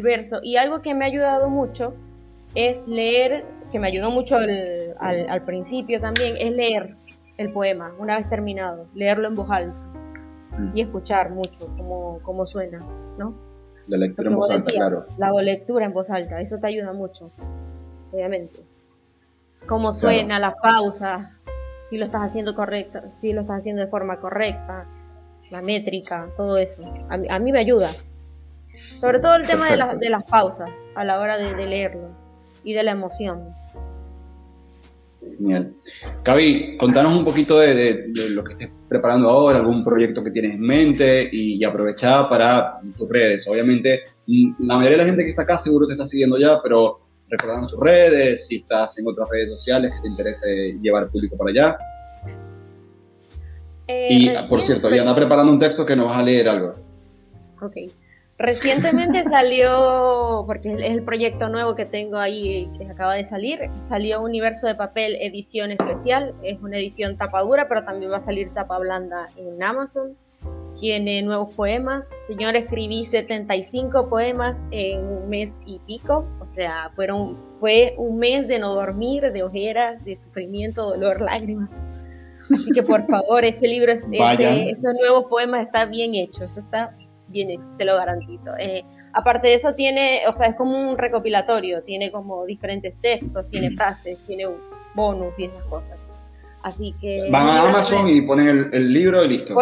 verso. 0.00 0.38
Y 0.44 0.58
algo 0.58 0.80
que 0.80 0.94
me 0.94 1.04
ha 1.04 1.08
ayudado 1.08 1.50
mucho 1.50 1.92
es 2.54 2.86
leer, 2.86 3.44
que 3.72 3.80
me 3.80 3.88
ayudó 3.88 4.12
mucho 4.12 4.36
al, 4.36 5.44
principio 5.44 6.00
también, 6.00 6.36
es 6.38 6.52
leer 6.52 6.94
el 7.36 7.52
poema 7.52 7.96
una 7.98 8.14
vez 8.14 8.30
terminado, 8.30 8.86
leerlo 8.94 9.26
en 9.26 9.34
voz 9.34 9.50
alta 9.50 9.76
mm. 10.56 10.76
y 10.76 10.82
escuchar 10.82 11.30
mucho 11.30 11.66
cómo, 11.76 12.20
cómo 12.22 12.46
suena, 12.46 12.78
¿no? 13.18 13.45
La 13.88 13.98
lectura 13.98 14.30
en 14.30 14.36
voz 14.36 14.50
alta, 14.50 14.70
claro. 14.72 15.06
La 15.16 15.30
lectura 15.42 15.84
en 15.84 15.92
voz 15.92 16.10
alta, 16.10 16.40
eso 16.40 16.58
te 16.58 16.66
ayuda 16.66 16.92
mucho, 16.92 17.30
obviamente. 18.12 18.60
Cómo 19.66 19.92
suena, 19.92 20.38
las 20.38 20.54
pausas, 20.56 21.28
si 21.90 21.98
lo 21.98 22.06
estás 22.06 22.22
haciendo 22.22 22.54
correcto, 22.54 23.00
si 23.14 23.32
lo 23.32 23.42
estás 23.42 23.58
haciendo 23.58 23.82
de 23.82 23.88
forma 23.88 24.20
correcta, 24.20 24.86
la 25.50 25.62
métrica, 25.62 26.28
todo 26.36 26.58
eso. 26.58 26.82
A 27.08 27.38
mí, 27.38 27.52
me 27.52 27.60
ayuda. 27.60 27.88
Sobre 28.72 29.20
todo 29.20 29.36
el 29.36 29.46
tema 29.46 29.70
de, 29.70 29.98
de, 29.98 30.10
las 30.10 30.24
pausas 30.24 30.70
a 30.94 31.04
la 31.04 31.18
hora 31.18 31.36
de, 31.36 31.66
leerlo 31.66 32.10
y 32.64 32.74
de 32.74 32.82
la 32.82 32.92
emoción. 32.92 33.54
Genial. 35.20 35.74
Gaby, 36.24 36.76
contanos 36.76 37.16
un 37.16 37.24
poquito 37.24 37.58
de, 37.58 38.10
lo 38.30 38.44
que 38.44 38.52
estés 38.52 38.72
preparando 38.88 39.28
ahora, 39.28 39.58
algún 39.58 39.84
proyecto 39.84 40.22
que 40.22 40.30
tienes 40.30 40.54
en 40.54 40.62
mente 40.62 41.28
y, 41.32 41.62
aprovechar 41.64 42.28
para 42.28 42.80
tus 42.96 43.08
redes. 43.08 43.46
Obviamente, 43.48 44.04
la 44.60 44.76
mayoría 44.76 44.98
de 44.98 45.04
la 45.04 45.08
gente 45.08 45.24
que 45.24 45.30
está 45.30 45.42
acá 45.42 45.58
seguro 45.58 45.86
te 45.86 45.92
está 45.92 46.04
siguiendo 46.04 46.38
ya, 46.38 46.60
pero 46.62 47.00
recordando 47.28 47.68
tus 47.68 47.80
redes, 47.80 48.46
si 48.46 48.56
estás 48.56 48.98
en 48.98 49.08
otras 49.08 49.28
redes 49.30 49.50
sociales 49.50 49.92
que 49.94 50.00
te 50.02 50.08
interese 50.08 50.78
llevar 50.80 51.08
público 51.10 51.36
para 51.36 51.50
allá. 51.50 51.78
Eh, 53.88 54.08
y, 54.10 54.48
por 54.48 54.62
cierto, 54.62 54.90
ya 54.90 55.02
anda 55.02 55.14
preparando 55.14 55.52
un 55.52 55.58
texto 55.58 55.84
que 55.84 55.96
nos 55.96 56.08
vas 56.08 56.18
a 56.18 56.22
leer 56.22 56.48
algo. 56.48 56.74
Ok. 57.60 57.76
Recientemente 58.38 59.22
salió, 59.24 60.44
porque 60.46 60.74
es 60.74 60.94
el 60.94 61.02
proyecto 61.02 61.48
nuevo 61.48 61.74
que 61.74 61.86
tengo 61.86 62.18
ahí 62.18 62.70
que 62.76 62.84
acaba 62.84 63.14
de 63.14 63.24
salir, 63.24 63.70
salió 63.78 64.20
Universo 64.20 64.66
de 64.66 64.74
Papel 64.74 65.16
edición 65.22 65.70
especial, 65.70 66.32
es 66.44 66.60
una 66.60 66.76
edición 66.76 67.16
tapa 67.16 67.40
dura, 67.40 67.66
pero 67.66 67.82
también 67.82 68.12
va 68.12 68.18
a 68.18 68.20
salir 68.20 68.52
tapa 68.52 68.78
blanda 68.78 69.28
en 69.36 69.62
Amazon. 69.62 70.16
Tiene 70.78 71.22
nuevos 71.22 71.54
poemas, 71.54 72.10
señor, 72.26 72.54
escribí 72.56 73.06
75 73.06 74.10
poemas 74.10 74.66
en 74.70 74.98
un 74.98 75.30
mes 75.30 75.62
y 75.64 75.78
pico, 75.86 76.26
o 76.38 76.54
sea, 76.54 76.90
fueron, 76.94 77.38
fue 77.58 77.94
un 77.96 78.18
mes 78.18 78.46
de 78.46 78.58
no 78.58 78.74
dormir, 78.74 79.32
de 79.32 79.42
ojeras, 79.42 80.04
de 80.04 80.14
sufrimiento, 80.14 80.84
dolor, 80.84 81.22
lágrimas. 81.22 81.80
Así 82.52 82.70
que 82.72 82.82
por 82.82 83.06
favor, 83.06 83.46
ese 83.46 83.66
libro, 83.66 83.90
ese, 83.90 84.68
esos 84.68 84.94
nuevos 85.00 85.24
poemas 85.24 85.62
está 85.62 85.86
bien 85.86 86.14
hecho, 86.14 86.44
eso 86.44 86.60
está 86.60 86.94
bien 87.28 87.50
hecho, 87.50 87.64
se 87.64 87.84
lo 87.84 87.96
garantizo. 87.96 88.56
Eh, 88.58 88.84
aparte 89.12 89.48
de 89.48 89.54
eso 89.54 89.74
tiene, 89.74 90.20
o 90.28 90.32
sea, 90.32 90.46
es 90.46 90.54
como 90.54 90.90
un 90.90 90.98
recopilatorio, 90.98 91.82
tiene 91.82 92.10
como 92.10 92.44
diferentes 92.46 92.96
textos, 93.00 93.46
tiene 93.50 93.70
frases, 93.70 94.18
tiene 94.26 94.46
un 94.46 94.56
bonus 94.94 95.34
y 95.38 95.44
esas 95.44 95.64
cosas. 95.64 95.98
Así 96.62 96.94
que... 97.00 97.28
Van 97.30 97.46
a 97.46 97.68
Amazon 97.68 98.08
y 98.08 98.22
ponen 98.22 98.70
el, 98.72 98.92
libro 98.92 99.24
y 99.24 99.28
listo. 99.28 99.56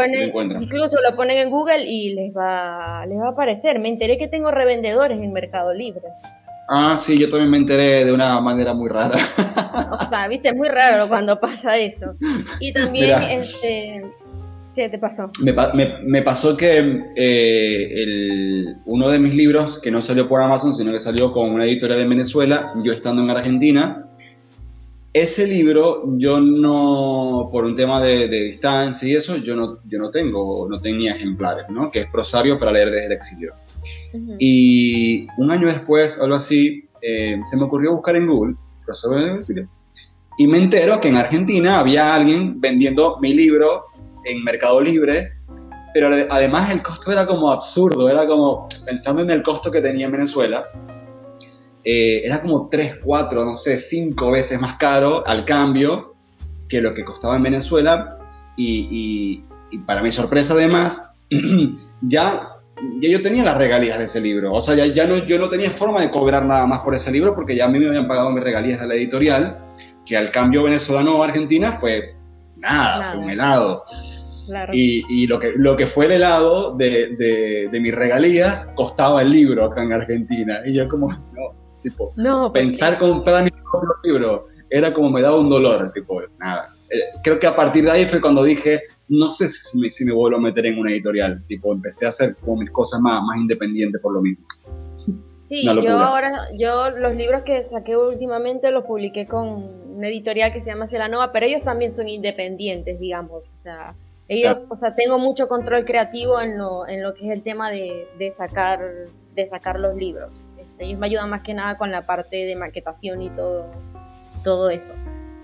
incluso 0.59 0.97
lo 1.03 1.15
ponen 1.15 1.37
en 1.37 1.51
Google 1.51 1.85
y 1.87 2.15
les 2.15 2.35
va, 2.35 3.05
les 3.07 3.19
va 3.19 3.27
a 3.27 3.31
aparecer. 3.33 3.79
Me 3.79 3.91
enteré 3.91 4.17
que 4.17 4.27
tengo 4.27 4.51
revendedores 4.51 5.21
en 5.21 5.31
Mercado 5.31 5.75
Libre. 5.75 6.01
Ah, 6.67 6.95
sí, 6.97 7.19
yo 7.19 7.29
también 7.29 7.51
me 7.51 7.59
enteré 7.59 8.07
de 8.07 8.13
una 8.13 8.41
manera 8.41 8.73
muy 8.73 8.89
rara. 8.89 9.19
O 10.01 10.05
sea, 10.07 10.27
viste, 10.29 10.49
es 10.49 10.55
muy 10.55 10.69
raro 10.69 11.09
cuando 11.09 11.39
pasa 11.41 11.77
eso. 11.77 12.15
Y 12.59 12.73
también, 12.75 13.21
este, 13.31 14.03
¿qué 14.75 14.89
te 14.89 14.99
pasó? 14.99 15.31
Me, 15.41 16.23
pasó 16.23 16.57
que 16.57 17.05
eh, 17.17 18.75
uno 18.87 19.09
de 19.09 19.19
mis 19.19 19.35
libros, 19.35 19.79
que 19.81 19.91
no 19.91 20.03
salió 20.03 20.29
por 20.29 20.43
Amazon, 20.43 20.75
sino 20.75 20.93
que 20.93 21.01
salió 21.01 21.33
con 21.33 21.51
una 21.51 21.65
editorial 21.65 22.01
de 22.01 22.07
Venezuela, 22.07 22.75
yo 22.83 22.93
estando 22.93 23.23
en 23.23 23.31
Argentina, 23.31 24.05
ese 25.13 25.47
libro 25.47 26.05
yo 26.19 26.41
no, 26.41 27.49
por 27.51 27.65
un 27.65 27.77
tema 27.77 28.03
de, 28.03 28.29
distancia 28.29 29.09
y 29.09 29.15
eso, 29.15 29.37
yo 29.37 29.55
no, 29.55 29.79
yo 29.85 29.99
no 30.01 30.11
tengo, 30.11 30.69
no 30.69 30.81
tenía 30.81 31.13
ejemplares, 31.13 31.67
¿no? 31.71 31.91
Que 31.91 32.01
es 32.01 32.07
Prosario 32.07 32.59
para 32.59 32.73
leer 32.73 32.91
desde 32.91 33.07
el 33.07 33.13
exilio. 33.13 33.55
Y 34.39 35.27
un 35.39 35.51
año 35.51 35.69
después, 35.69 36.21
algo 36.21 36.35
así, 36.35 36.89
eh, 37.01 37.39
se 37.43 37.57
me 37.57 37.65
ocurrió 37.65 37.93
buscar 37.93 38.17
en 38.17 38.27
Google 38.27 38.57
Prosario 38.85 39.19
desde 39.19 39.31
el 39.31 39.39
exilio. 39.39 39.69
Y 40.37 40.49
me 40.49 40.59
entero 40.59 41.01
que 41.01 41.09
en 41.09 41.17
Argentina 41.17 41.79
había 41.79 42.13
alguien 42.13 42.61
vendiendo 42.61 43.19
mi 43.21 43.35
libro 43.35 43.85
en 44.25 44.43
Mercado 44.45 44.81
Libre, 44.81 45.33
pero 45.93 46.11
además 46.31 46.73
el 46.73 46.83
costo 46.83 47.13
era 47.13 47.27
como 47.27 47.51
absurdo, 47.51 48.11
era 48.11 48.27
como, 48.27 48.69
pensando 48.85 49.23
en 49.23 49.31
el 49.31 49.43
costo 49.43 49.71
que 49.71 49.81
tenía 49.81 50.07
en 50.07 50.13
Venezuela, 50.13 50.69
eh, 51.85 52.23
era 52.25 52.41
como 52.41 52.67
3, 52.69 53.01
4, 53.03 53.45
no 53.45 53.55
sé, 53.55 53.77
5 53.77 54.31
veces 54.31 54.59
más 54.61 54.77
caro 54.77 55.23
al 55.27 55.45
cambio 55.45 56.15
que 56.69 56.81
lo 56.81 56.95
que 56.95 57.05
costaba 57.05 57.37
en 57.37 57.43
Venezuela. 57.43 58.19
Y, 58.57 59.45
para 59.87 60.03
mi 60.03 60.11
sorpresa, 60.11 60.55
además, 60.55 61.11
ya, 62.01 62.49
ya, 63.01 63.11
yo 63.11 63.21
tenía 63.21 63.45
las 63.45 63.59
regalías 63.59 63.99
de 63.99 64.07
ese 64.07 64.21
libro. 64.21 64.53
O 64.53 64.63
sea, 64.63 64.75
ya, 64.75 64.87
ya, 64.87 65.07
no, 65.07 65.27
yo 65.27 65.39
no 65.39 65.49
tenía 65.49 65.71
forma 65.71 66.01
de 66.01 66.11
cobrar 66.11 66.45
nada 66.45 66.67
más 66.67 66.81
por 66.81 66.95
ese 66.95 67.11
libro 67.11 67.35
porque 67.35 67.55
ya 67.55 67.67
a 67.67 67.69
mí 67.69 67.79
me 67.79 67.89
habían 67.89 68.09
pagado 68.09 68.31
mis 68.31 68.43
regalías 68.43 68.81
de 68.81 68.87
la 68.87 68.95
editorial, 68.95 69.61
que 70.07 70.17
al 70.17 70.31
cambio 70.31 70.63
venezolano 70.63 71.23
a 71.23 71.27
Argentina 71.27 71.73
fue 71.73 72.15
nada, 72.57 73.13
fue 73.13 73.23
un 73.23 73.31
helado. 73.31 73.85
Y, 74.73 75.05
y, 75.09 75.27
lo, 75.27 75.39
que, 75.41 75.53
lo 75.57 75.77
que 75.77 75.87
fue 75.87 76.07
el 76.07 76.13
helado 76.13 76.75
de, 76.77 77.17
de, 77.17 77.69
de, 77.71 77.81
mis 77.81 77.95
regalías 77.95 78.71
costaba 78.75 79.23
el 79.23 79.31
libro 79.31 79.65
acá 79.65 79.83
en 79.83 79.93
Argentina. 79.93 80.61
Y 80.67 80.75
yo 80.75 80.89
como, 80.89 81.11
no, 81.11 81.65
Tipo, 81.85 82.15
no, 82.17 82.51
pensar 82.51 82.99
comprar 82.99 83.45
mi 83.45 83.51
propio 83.51 83.91
libro 84.05 84.47
era 84.71 84.95
como 84.95 85.11
me 85.11 85.21
daba 85.21 85.39
un 85.39 85.51
dolor, 85.51 85.93
tipo, 85.93 86.23
nada. 86.39 86.75
Eh, 86.91 86.97
creo 87.23 87.39
que 87.39 87.47
a 87.47 87.55
partir 87.55 87.85
de 87.85 87.91
ahí 87.91 88.07
fue 88.07 88.23
cuando 88.23 88.43
dije, 88.43 88.81
no 89.09 89.29
sé 89.29 89.49
si 89.49 89.79
me, 89.79 89.91
si 89.91 90.07
me 90.07 90.15
vuelvo 90.15 90.39
a 90.39 90.41
meter 90.41 90.65
en 90.65 90.79
una 90.79 90.91
editorial. 90.91 91.45
Tipo, 91.47 91.75
empecé 91.75 92.07
a 92.07 92.09
hacer 92.09 92.37
como 92.37 92.63
mis 92.63 92.71
cosas 92.71 93.01
más, 93.01 93.23
más 93.23 93.39
independientes 93.39 94.01
por 94.01 94.15
lo 94.15 94.23
mismo. 94.23 94.47
Sí, 95.41 95.63
yo 95.63 95.99
ahora, 95.99 96.49
yo 96.59 96.89
los 96.89 97.15
libros 97.15 97.43
que 97.43 97.63
saqué 97.63 97.99
últimamente 97.99 98.71
los 98.71 98.85
publiqué 98.85 99.27
con 99.27 99.47
una 99.95 100.09
editorial 100.09 100.55
que 100.55 100.61
se 100.63 100.71
llama 100.71 100.87
Celanova, 100.87 101.33
pero 101.33 101.45
ellos 101.45 101.63
también 101.63 101.93
son 101.93 102.09
independientes, 102.09 102.99
digamos. 102.99 103.43
O 103.53 103.57
sea, 103.57 103.95
ellos, 104.29 104.59
o 104.69 104.77
sea, 104.77 104.95
tengo 104.95 105.19
mucho 105.19 105.49
control 105.49 105.85
creativo 105.85 106.41
en 106.41 106.59
lo, 106.59 106.89
en 106.89 107.03
lo 107.03 107.15
que 107.15 107.27
es 107.27 107.33
el 107.33 107.43
tema 107.43 107.71
de, 107.71 108.09
de 108.19 108.31
sacar, 108.33 108.81
de 109.35 109.47
sacar 109.47 109.79
los 109.79 109.95
libros. 109.95 110.49
Ellos 110.79 110.99
me 110.99 111.07
ayudan 111.07 111.31
más 111.31 111.43
que 111.43 111.55
nada 111.55 111.77
con 111.77 111.91
la 111.91 112.07
parte 112.07 112.45
de 112.45 112.57
maquetación 112.57 113.23
y 113.23 113.31
todo, 113.31 113.67
todo 114.43 114.71
eso. 114.71 114.93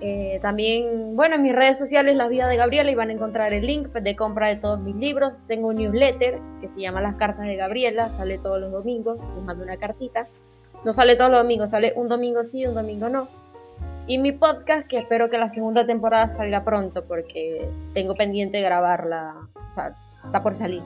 Eh, 0.02 0.38
también, 0.40 1.14
bueno, 1.14 1.34
en 1.34 1.42
mis 1.42 1.54
redes 1.54 1.78
sociales, 1.78 2.16
La 2.16 2.26
Vida 2.26 2.48
de 2.48 2.56
Gabriela, 2.56 2.90
y 2.90 2.94
van 2.94 3.10
a 3.10 3.12
encontrar 3.12 3.52
el 3.52 3.66
link 3.66 3.88
de 3.88 4.16
compra 4.16 4.48
de 4.48 4.56
todos 4.56 4.80
mis 4.80 4.96
libros. 4.96 5.34
Tengo 5.46 5.68
un 5.68 5.76
newsletter 5.76 6.38
que 6.60 6.68
se 6.68 6.80
llama 6.80 7.02
Las 7.02 7.16
Cartas 7.16 7.46
de 7.46 7.56
Gabriela, 7.56 8.10
sale 8.10 8.38
todos 8.38 8.58
los 8.58 8.72
domingos, 8.72 9.18
les 9.34 9.44
mando 9.44 9.62
una 9.62 9.76
cartita. 9.76 10.26
No 10.84 10.94
sale 10.94 11.16
todos 11.16 11.30
los 11.30 11.42
domingos, 11.42 11.70
sale 11.70 11.92
un 11.96 12.08
domingo 12.08 12.44
sí, 12.44 12.66
un 12.66 12.74
domingo 12.74 13.10
no. 13.10 13.28
Y 14.10 14.18
mi 14.18 14.32
podcast, 14.32 14.88
que 14.88 14.98
espero 14.98 15.30
que 15.30 15.38
la 15.38 15.48
segunda 15.48 15.86
temporada 15.86 16.34
salga 16.34 16.64
pronto, 16.64 17.04
porque 17.04 17.68
tengo 17.94 18.16
pendiente 18.16 18.60
grabarla, 18.60 19.36
o 19.54 19.70
sea, 19.70 19.94
está 20.24 20.42
por 20.42 20.56
salir. 20.56 20.82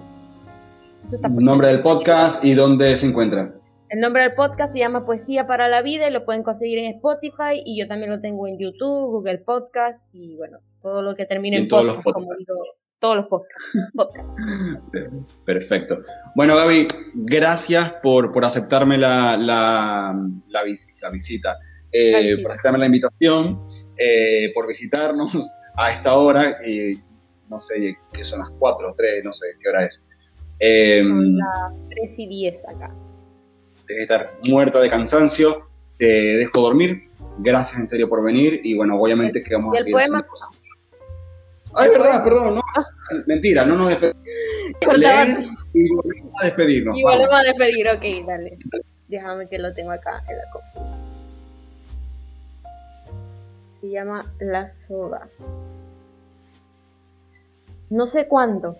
Nombre 1.31 1.68
del 1.68 1.81
podcast 1.81 2.45
y 2.45 2.53
dónde 2.53 2.95
se 2.99 3.07
encuentra. 3.07 3.55
El 3.89 4.01
nombre 4.01 4.25
del 4.25 4.35
podcast 4.35 4.75
se 4.75 4.81
llama 4.81 5.07
Poesía 5.07 5.47
para 5.47 5.68
la 5.68 5.81
Vida 5.81 6.07
y 6.07 6.11
lo 6.11 6.27
pueden 6.27 6.43
conseguir 6.43 6.79
en 6.81 6.97
Spotify 6.97 7.62
y 7.64 7.81
yo 7.81 7.89
también 7.89 8.11
lo 8.11 8.20
tengo 8.20 8.47
en 8.47 8.59
YouTube, 8.59 9.12
Google 9.12 9.39
Podcast 9.39 10.07
y 10.12 10.37
bueno, 10.37 10.59
todo 10.83 11.01
lo 11.01 11.14
que 11.14 11.25
termine 11.25 11.57
en, 11.57 11.68
podcast, 11.68 12.03
como 12.03 12.29
digo, 12.37 12.53
todos 12.99 13.16
los 13.16 13.27
podcasts. 13.29 13.79
Perfecto. 15.47 15.97
Bueno, 16.35 16.57
Gaby, 16.57 16.89
gracias 17.14 17.91
por, 18.03 18.33
por 18.33 18.45
aceptarme 18.45 18.99
la, 18.99 19.39
la, 19.39 20.14
la, 20.51 20.62
visita, 20.62 21.57
eh, 21.95 22.38
por 22.42 22.51
aceptarme 22.51 22.78
la 22.78 22.86
invitación, 22.86 23.61
eh, 23.97 24.51
por 24.53 24.66
visitarnos 24.66 25.51
a 25.76 25.92
esta 25.92 26.18
hora, 26.18 26.59
y 26.66 27.01
no 27.49 27.59
sé, 27.59 27.97
que 28.12 28.24
son 28.24 28.40
las 28.40 28.51
4 28.59 28.90
o 28.90 28.95
3, 28.95 29.24
no 29.24 29.32
sé 29.32 29.47
qué 29.62 29.68
hora 29.70 29.86
es. 29.86 30.05
son 31.03 31.38
las 31.38 31.72
3 31.90 32.18
y 32.18 32.28
10 32.28 32.68
acá 32.68 32.95
de 33.86 34.03
estar 34.03 34.38
muerta 34.45 34.80
de 34.80 34.90
cansancio, 34.90 35.68
te 35.99 36.07
dejo 36.07 36.61
dormir. 36.61 37.11
Gracias 37.38 37.80
en 37.80 37.86
serio 37.86 38.09
por 38.09 38.22
venir 38.22 38.61
y 38.62 38.76
bueno, 38.76 39.01
obviamente 39.01 39.42
que 39.42 39.55
vamos 39.55 39.74
a 39.74 39.78
seguir 39.78 39.97
haciendo 39.97 40.26
cosas. 40.26 40.49
Ay, 41.74 41.90
verdad, 41.90 42.22
perdón, 42.22 42.55
no. 42.57 42.62
Mentira, 43.26 43.64
no 43.64 43.76
nos 43.76 43.88
despedimos. 43.88 44.22
y 45.74 45.88
volvemos 45.88 46.32
a 46.40 46.45
despedirnos. 46.45 46.97
Y 46.97 47.03
volvemos 47.03 47.34
a 47.34 47.42
despedir, 47.42 47.88
ok, 47.88 48.26
dale. 48.26 48.59
Déjame 49.09 49.49
que 49.49 49.59
lo 49.59 49.74
tengo 49.74 49.90
acá 49.90 50.22
en 50.28 50.36
la 50.36 50.45
copa. 50.53 51.04
Se 53.85 53.91
llama 53.91 54.24
La 54.39 54.70
Soda. 54.70 55.28
No 57.91 58.07
sé 58.07 58.28
cuándo, 58.28 58.78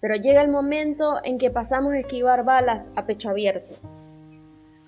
pero 0.00 0.14
llega 0.14 0.40
el 0.40 0.48
momento 0.48 1.20
en 1.22 1.36
que 1.36 1.50
pasamos 1.50 1.92
a 1.92 1.98
esquivar 1.98 2.42
balas 2.42 2.90
a 2.96 3.04
pecho 3.04 3.28
abierto 3.28 3.74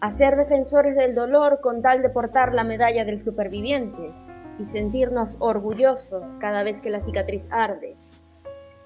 a 0.01 0.11
ser 0.13 0.35
defensores 0.35 0.97
del 0.97 1.15
dolor 1.15 1.61
con 1.61 1.83
tal 1.83 2.01
de 2.01 2.09
portar 2.09 2.55
la 2.55 2.65
medalla 2.65 3.05
del 3.05 3.19
superviviente 3.19 4.15
y 4.59 4.65
sentirnos 4.65 5.37
orgullosos 5.41 6.35
cada 6.37 6.63
vez 6.63 6.81
que 6.81 6.89
la 6.89 7.03
cicatriz 7.03 7.49
arde. 7.51 7.99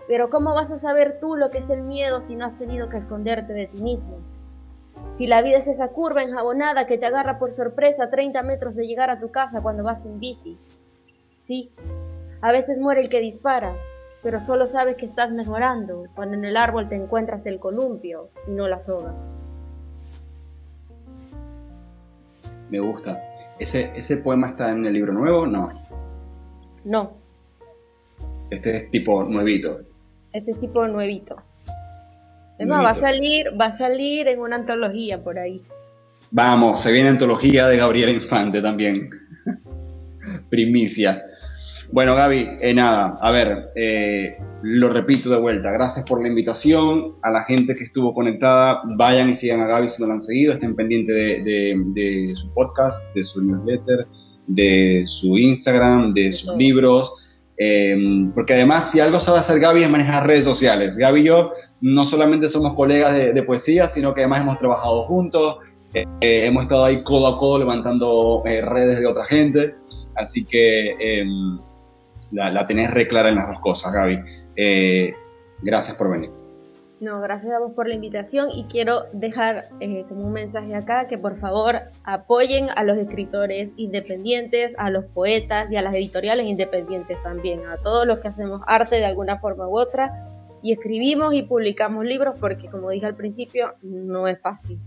Pero 0.08 0.28
¿cómo 0.28 0.56
vas 0.56 0.72
a 0.72 0.78
saber 0.78 1.20
tú 1.20 1.36
lo 1.36 1.50
que 1.50 1.58
es 1.58 1.70
el 1.70 1.82
miedo 1.82 2.20
si 2.20 2.34
no 2.34 2.46
has 2.46 2.58
tenido 2.58 2.88
que 2.88 2.96
esconderte 2.96 3.52
de 3.52 3.68
ti 3.68 3.80
mismo? 3.80 4.18
Si 5.10 5.26
la 5.26 5.42
vida 5.42 5.58
es 5.58 5.66
esa 5.66 5.88
curva 5.88 6.22
enjabonada 6.22 6.86
que 6.86 6.98
te 6.98 7.06
agarra 7.06 7.38
por 7.38 7.50
sorpresa 7.50 8.04
a 8.04 8.10
30 8.10 8.42
metros 8.42 8.76
de 8.76 8.86
llegar 8.86 9.10
a 9.10 9.20
tu 9.20 9.30
casa 9.30 9.60
cuando 9.60 9.84
vas 9.84 10.06
en 10.06 10.20
bici. 10.20 10.58
Sí, 11.36 11.72
a 12.40 12.52
veces 12.52 12.78
muere 12.78 13.00
el 13.00 13.08
que 13.08 13.20
dispara, 13.20 13.76
pero 14.22 14.40
solo 14.40 14.66
sabes 14.66 14.96
que 14.96 15.06
estás 15.06 15.32
mejorando 15.32 16.04
cuando 16.14 16.36
en 16.36 16.44
el 16.44 16.56
árbol 16.56 16.88
te 16.88 16.94
encuentras 16.94 17.46
el 17.46 17.58
columpio 17.58 18.30
y 18.46 18.52
no 18.52 18.68
la 18.68 18.80
soga. 18.80 19.14
me 22.72 22.80
gusta. 22.80 23.22
¿Ese, 23.58 23.92
¿Ese 23.94 24.16
poema 24.16 24.48
está 24.48 24.72
en 24.72 24.86
el 24.86 24.94
libro 24.94 25.12
nuevo? 25.12 25.46
No. 25.46 25.70
No. 26.84 27.12
Este 28.50 28.76
es 28.76 28.90
tipo 28.90 29.22
nuevito. 29.24 29.82
Este 30.32 30.52
es 30.52 30.58
tipo 30.58 30.88
nuevito. 30.88 31.36
Es 32.62 32.68
va 32.68 32.90
a 32.90 32.94
salir, 32.94 33.46
va 33.60 33.66
a 33.66 33.72
salir 33.72 34.28
en 34.28 34.38
una 34.38 34.56
antología 34.56 35.22
por 35.22 35.36
ahí. 35.36 35.62
Vamos, 36.30 36.80
se 36.80 36.92
viene 36.92 37.08
antología 37.08 37.66
de 37.66 37.76
Gabriela 37.76 38.12
Infante 38.12 38.62
también. 38.62 39.10
Primicia. 40.50 41.24
Bueno, 41.90 42.14
Gaby, 42.14 42.48
eh, 42.60 42.72
nada, 42.72 43.18
a 43.20 43.30
ver, 43.32 43.70
eh, 43.74 44.38
lo 44.62 44.88
repito 44.90 45.28
de 45.28 45.38
vuelta, 45.38 45.72
gracias 45.72 46.06
por 46.06 46.22
la 46.22 46.28
invitación, 46.28 47.16
a 47.22 47.30
la 47.30 47.42
gente 47.42 47.74
que 47.74 47.82
estuvo 47.82 48.14
conectada, 48.14 48.80
vayan 48.96 49.30
y 49.30 49.34
sigan 49.34 49.60
a 49.60 49.66
Gaby 49.66 49.88
si 49.88 50.00
no 50.00 50.06
lo 50.06 50.14
han 50.14 50.20
seguido, 50.20 50.54
estén 50.54 50.76
pendientes 50.76 51.14
de, 51.14 52.32
su 52.34 52.54
podcast, 52.54 53.04
de 53.14 53.24
su 53.24 53.44
newsletter, 53.44 54.06
de 54.46 55.02
su 55.06 55.36
Instagram, 55.36 56.14
de 56.14 56.32
sus 56.32 56.56
libros, 56.56 57.12
eh, 57.58 57.96
porque 58.34 58.54
además 58.54 58.90
si 58.90 59.00
algo 59.00 59.20
sabe 59.20 59.40
hacer 59.40 59.60
Gaby 59.60 59.82
es 59.82 59.90
manejar 59.90 60.26
redes 60.26 60.44
sociales. 60.44 60.96
Gaby 60.96 61.20
y 61.20 61.24
yo 61.24 61.52
no 61.82 62.06
solamente 62.06 62.48
somos 62.48 62.74
colegas 62.74 63.12
de, 63.12 63.42
poesía, 63.42 63.88
sino 63.88 64.14
que 64.14 64.20
además 64.20 64.40
hemos 64.40 64.58
trabajado 64.58 65.02
juntos, 65.02 65.58
hemos 65.92 66.62
estado 66.62 66.84
ahí 66.84 67.02
codo 67.02 67.26
a 67.26 67.38
codo 67.38 67.58
levantando 67.58 68.42
redes 68.44 69.00
de 69.00 69.06
otra 69.06 69.24
gente, 69.24 69.74
así 70.14 70.44
que 70.44 70.96
em, 70.98 71.58
la, 72.30 72.66
tenés 72.66 72.90
re 72.90 73.06
clara 73.08 73.28
en 73.28 73.34
las 73.34 73.48
dos 73.48 73.60
cosas, 73.60 73.92
Gaby. 73.92 74.20
Eh, 74.56 75.12
gracias 75.60 75.96
por 75.96 76.10
venir. 76.10 76.30
No, 77.00 77.20
gracias 77.20 77.52
a 77.52 77.58
vos 77.58 77.72
por 77.72 77.88
la 77.88 77.96
invitación 77.96 78.48
y 78.52 78.64
quiero 78.66 79.06
dejar 79.12 79.64
eh, 79.80 80.04
como 80.08 80.24
un 80.24 80.32
mensaje 80.32 80.72
acá 80.76 81.08
que 81.08 81.18
por 81.18 81.36
favor 81.36 81.80
apoyen 82.04 82.68
a 82.76 82.84
los 82.84 82.96
escritores 82.96 83.72
independientes, 83.76 84.74
a 84.78 84.88
los 84.90 85.06
poetas 85.06 85.68
y 85.72 85.76
a 85.76 85.82
las 85.82 85.94
editoriales 85.94 86.46
independientes 86.46 87.20
también, 87.24 87.66
a 87.66 87.76
todos 87.76 88.06
los 88.06 88.20
que 88.20 88.28
hacemos 88.28 88.62
arte 88.68 88.96
de 88.96 89.04
alguna 89.04 89.40
forma 89.40 89.66
u 89.66 89.76
otra 89.76 90.28
y 90.62 90.72
escribimos 90.72 91.34
y 91.34 91.42
publicamos 91.42 92.04
libros 92.04 92.36
porque 92.38 92.68
como 92.68 92.90
dije 92.90 93.06
al 93.06 93.16
principio 93.16 93.74
no 93.82 94.28
es 94.28 94.40
fácil. 94.40 94.78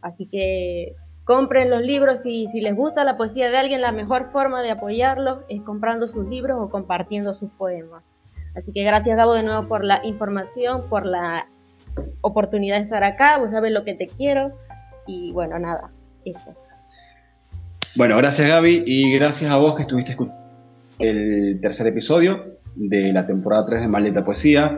Así 0.00 0.26
que 0.26 0.94
compren 1.24 1.70
los 1.70 1.82
libros 1.82 2.26
y 2.26 2.46
si 2.48 2.60
les 2.60 2.74
gusta 2.74 3.04
la 3.04 3.16
poesía 3.16 3.50
de 3.50 3.56
alguien, 3.56 3.80
la 3.80 3.92
mejor 3.92 4.30
forma 4.30 4.62
de 4.62 4.70
apoyarlos 4.70 5.40
es 5.48 5.62
comprando 5.62 6.06
sus 6.08 6.26
libros 6.28 6.58
o 6.60 6.68
compartiendo 6.70 7.34
sus 7.34 7.50
poemas. 7.50 8.16
Así 8.54 8.72
que 8.72 8.84
gracias 8.84 9.16
Gabo 9.16 9.32
de 9.34 9.42
nuevo 9.42 9.66
por 9.66 9.84
la 9.84 10.04
información, 10.04 10.88
por 10.88 11.06
la 11.06 11.48
oportunidad 12.20 12.76
de 12.76 12.82
estar 12.82 13.04
acá, 13.04 13.38
vos 13.38 13.50
sabes 13.50 13.72
lo 13.72 13.84
que 13.84 13.94
te 13.94 14.06
quiero 14.06 14.52
y 15.06 15.32
bueno, 15.32 15.58
nada, 15.58 15.90
eso. 16.24 16.54
Bueno, 17.96 18.16
gracias 18.16 18.48
Gaby 18.48 18.84
y 18.86 19.14
gracias 19.16 19.50
a 19.50 19.56
vos 19.58 19.74
que 19.74 19.82
estuviste 19.82 20.12
escuchando 20.12 20.44
el 20.98 21.60
tercer 21.60 21.86
episodio 21.86 22.58
de 22.74 23.12
la 23.12 23.26
temporada 23.26 23.66
3 23.66 23.82
de 23.82 23.88
Maldita 23.88 24.24
Poesía. 24.24 24.76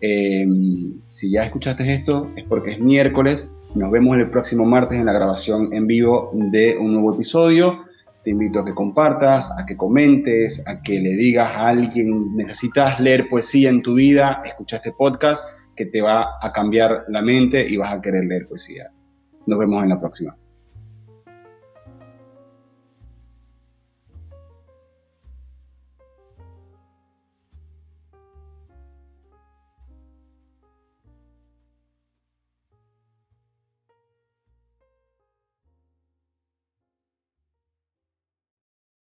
Em, 0.00 1.00
si 1.04 1.30
ya 1.30 1.44
escuchaste 1.44 1.92
esto 1.92 2.30
es 2.36 2.44
porque 2.44 2.72
es 2.72 2.80
miércoles. 2.80 3.52
Nos 3.74 3.90
vemos 3.90 4.16
el 4.16 4.30
próximo 4.30 4.64
martes 4.64 4.98
en 4.98 5.06
la 5.06 5.12
grabación 5.12 5.72
en 5.72 5.86
vivo 5.86 6.30
de 6.34 6.76
un 6.78 6.92
nuevo 6.92 7.14
episodio. 7.14 7.84
Te 8.22 8.30
invito 8.30 8.60
a 8.60 8.64
que 8.64 8.74
compartas, 8.74 9.50
a 9.56 9.64
que 9.66 9.76
comentes, 9.76 10.66
a 10.66 10.82
que 10.82 10.98
le 10.98 11.10
digas 11.10 11.48
a 11.56 11.68
alguien, 11.68 12.34
necesitas 12.34 12.98
leer 12.98 13.28
poesía 13.28 13.70
en 13.70 13.82
tu 13.82 13.94
vida, 13.94 14.42
escucha 14.44 14.76
este 14.76 14.92
podcast 14.92 15.44
que 15.76 15.86
te 15.86 16.00
va 16.00 16.36
a 16.42 16.52
cambiar 16.52 17.04
la 17.08 17.22
mente 17.22 17.66
y 17.68 17.76
vas 17.76 17.92
a 17.92 18.00
querer 18.00 18.24
leer 18.24 18.48
poesía. 18.48 18.90
Nos 19.46 19.58
vemos 19.58 19.82
en 19.82 19.90
la 19.90 19.96
próxima. 19.96 20.36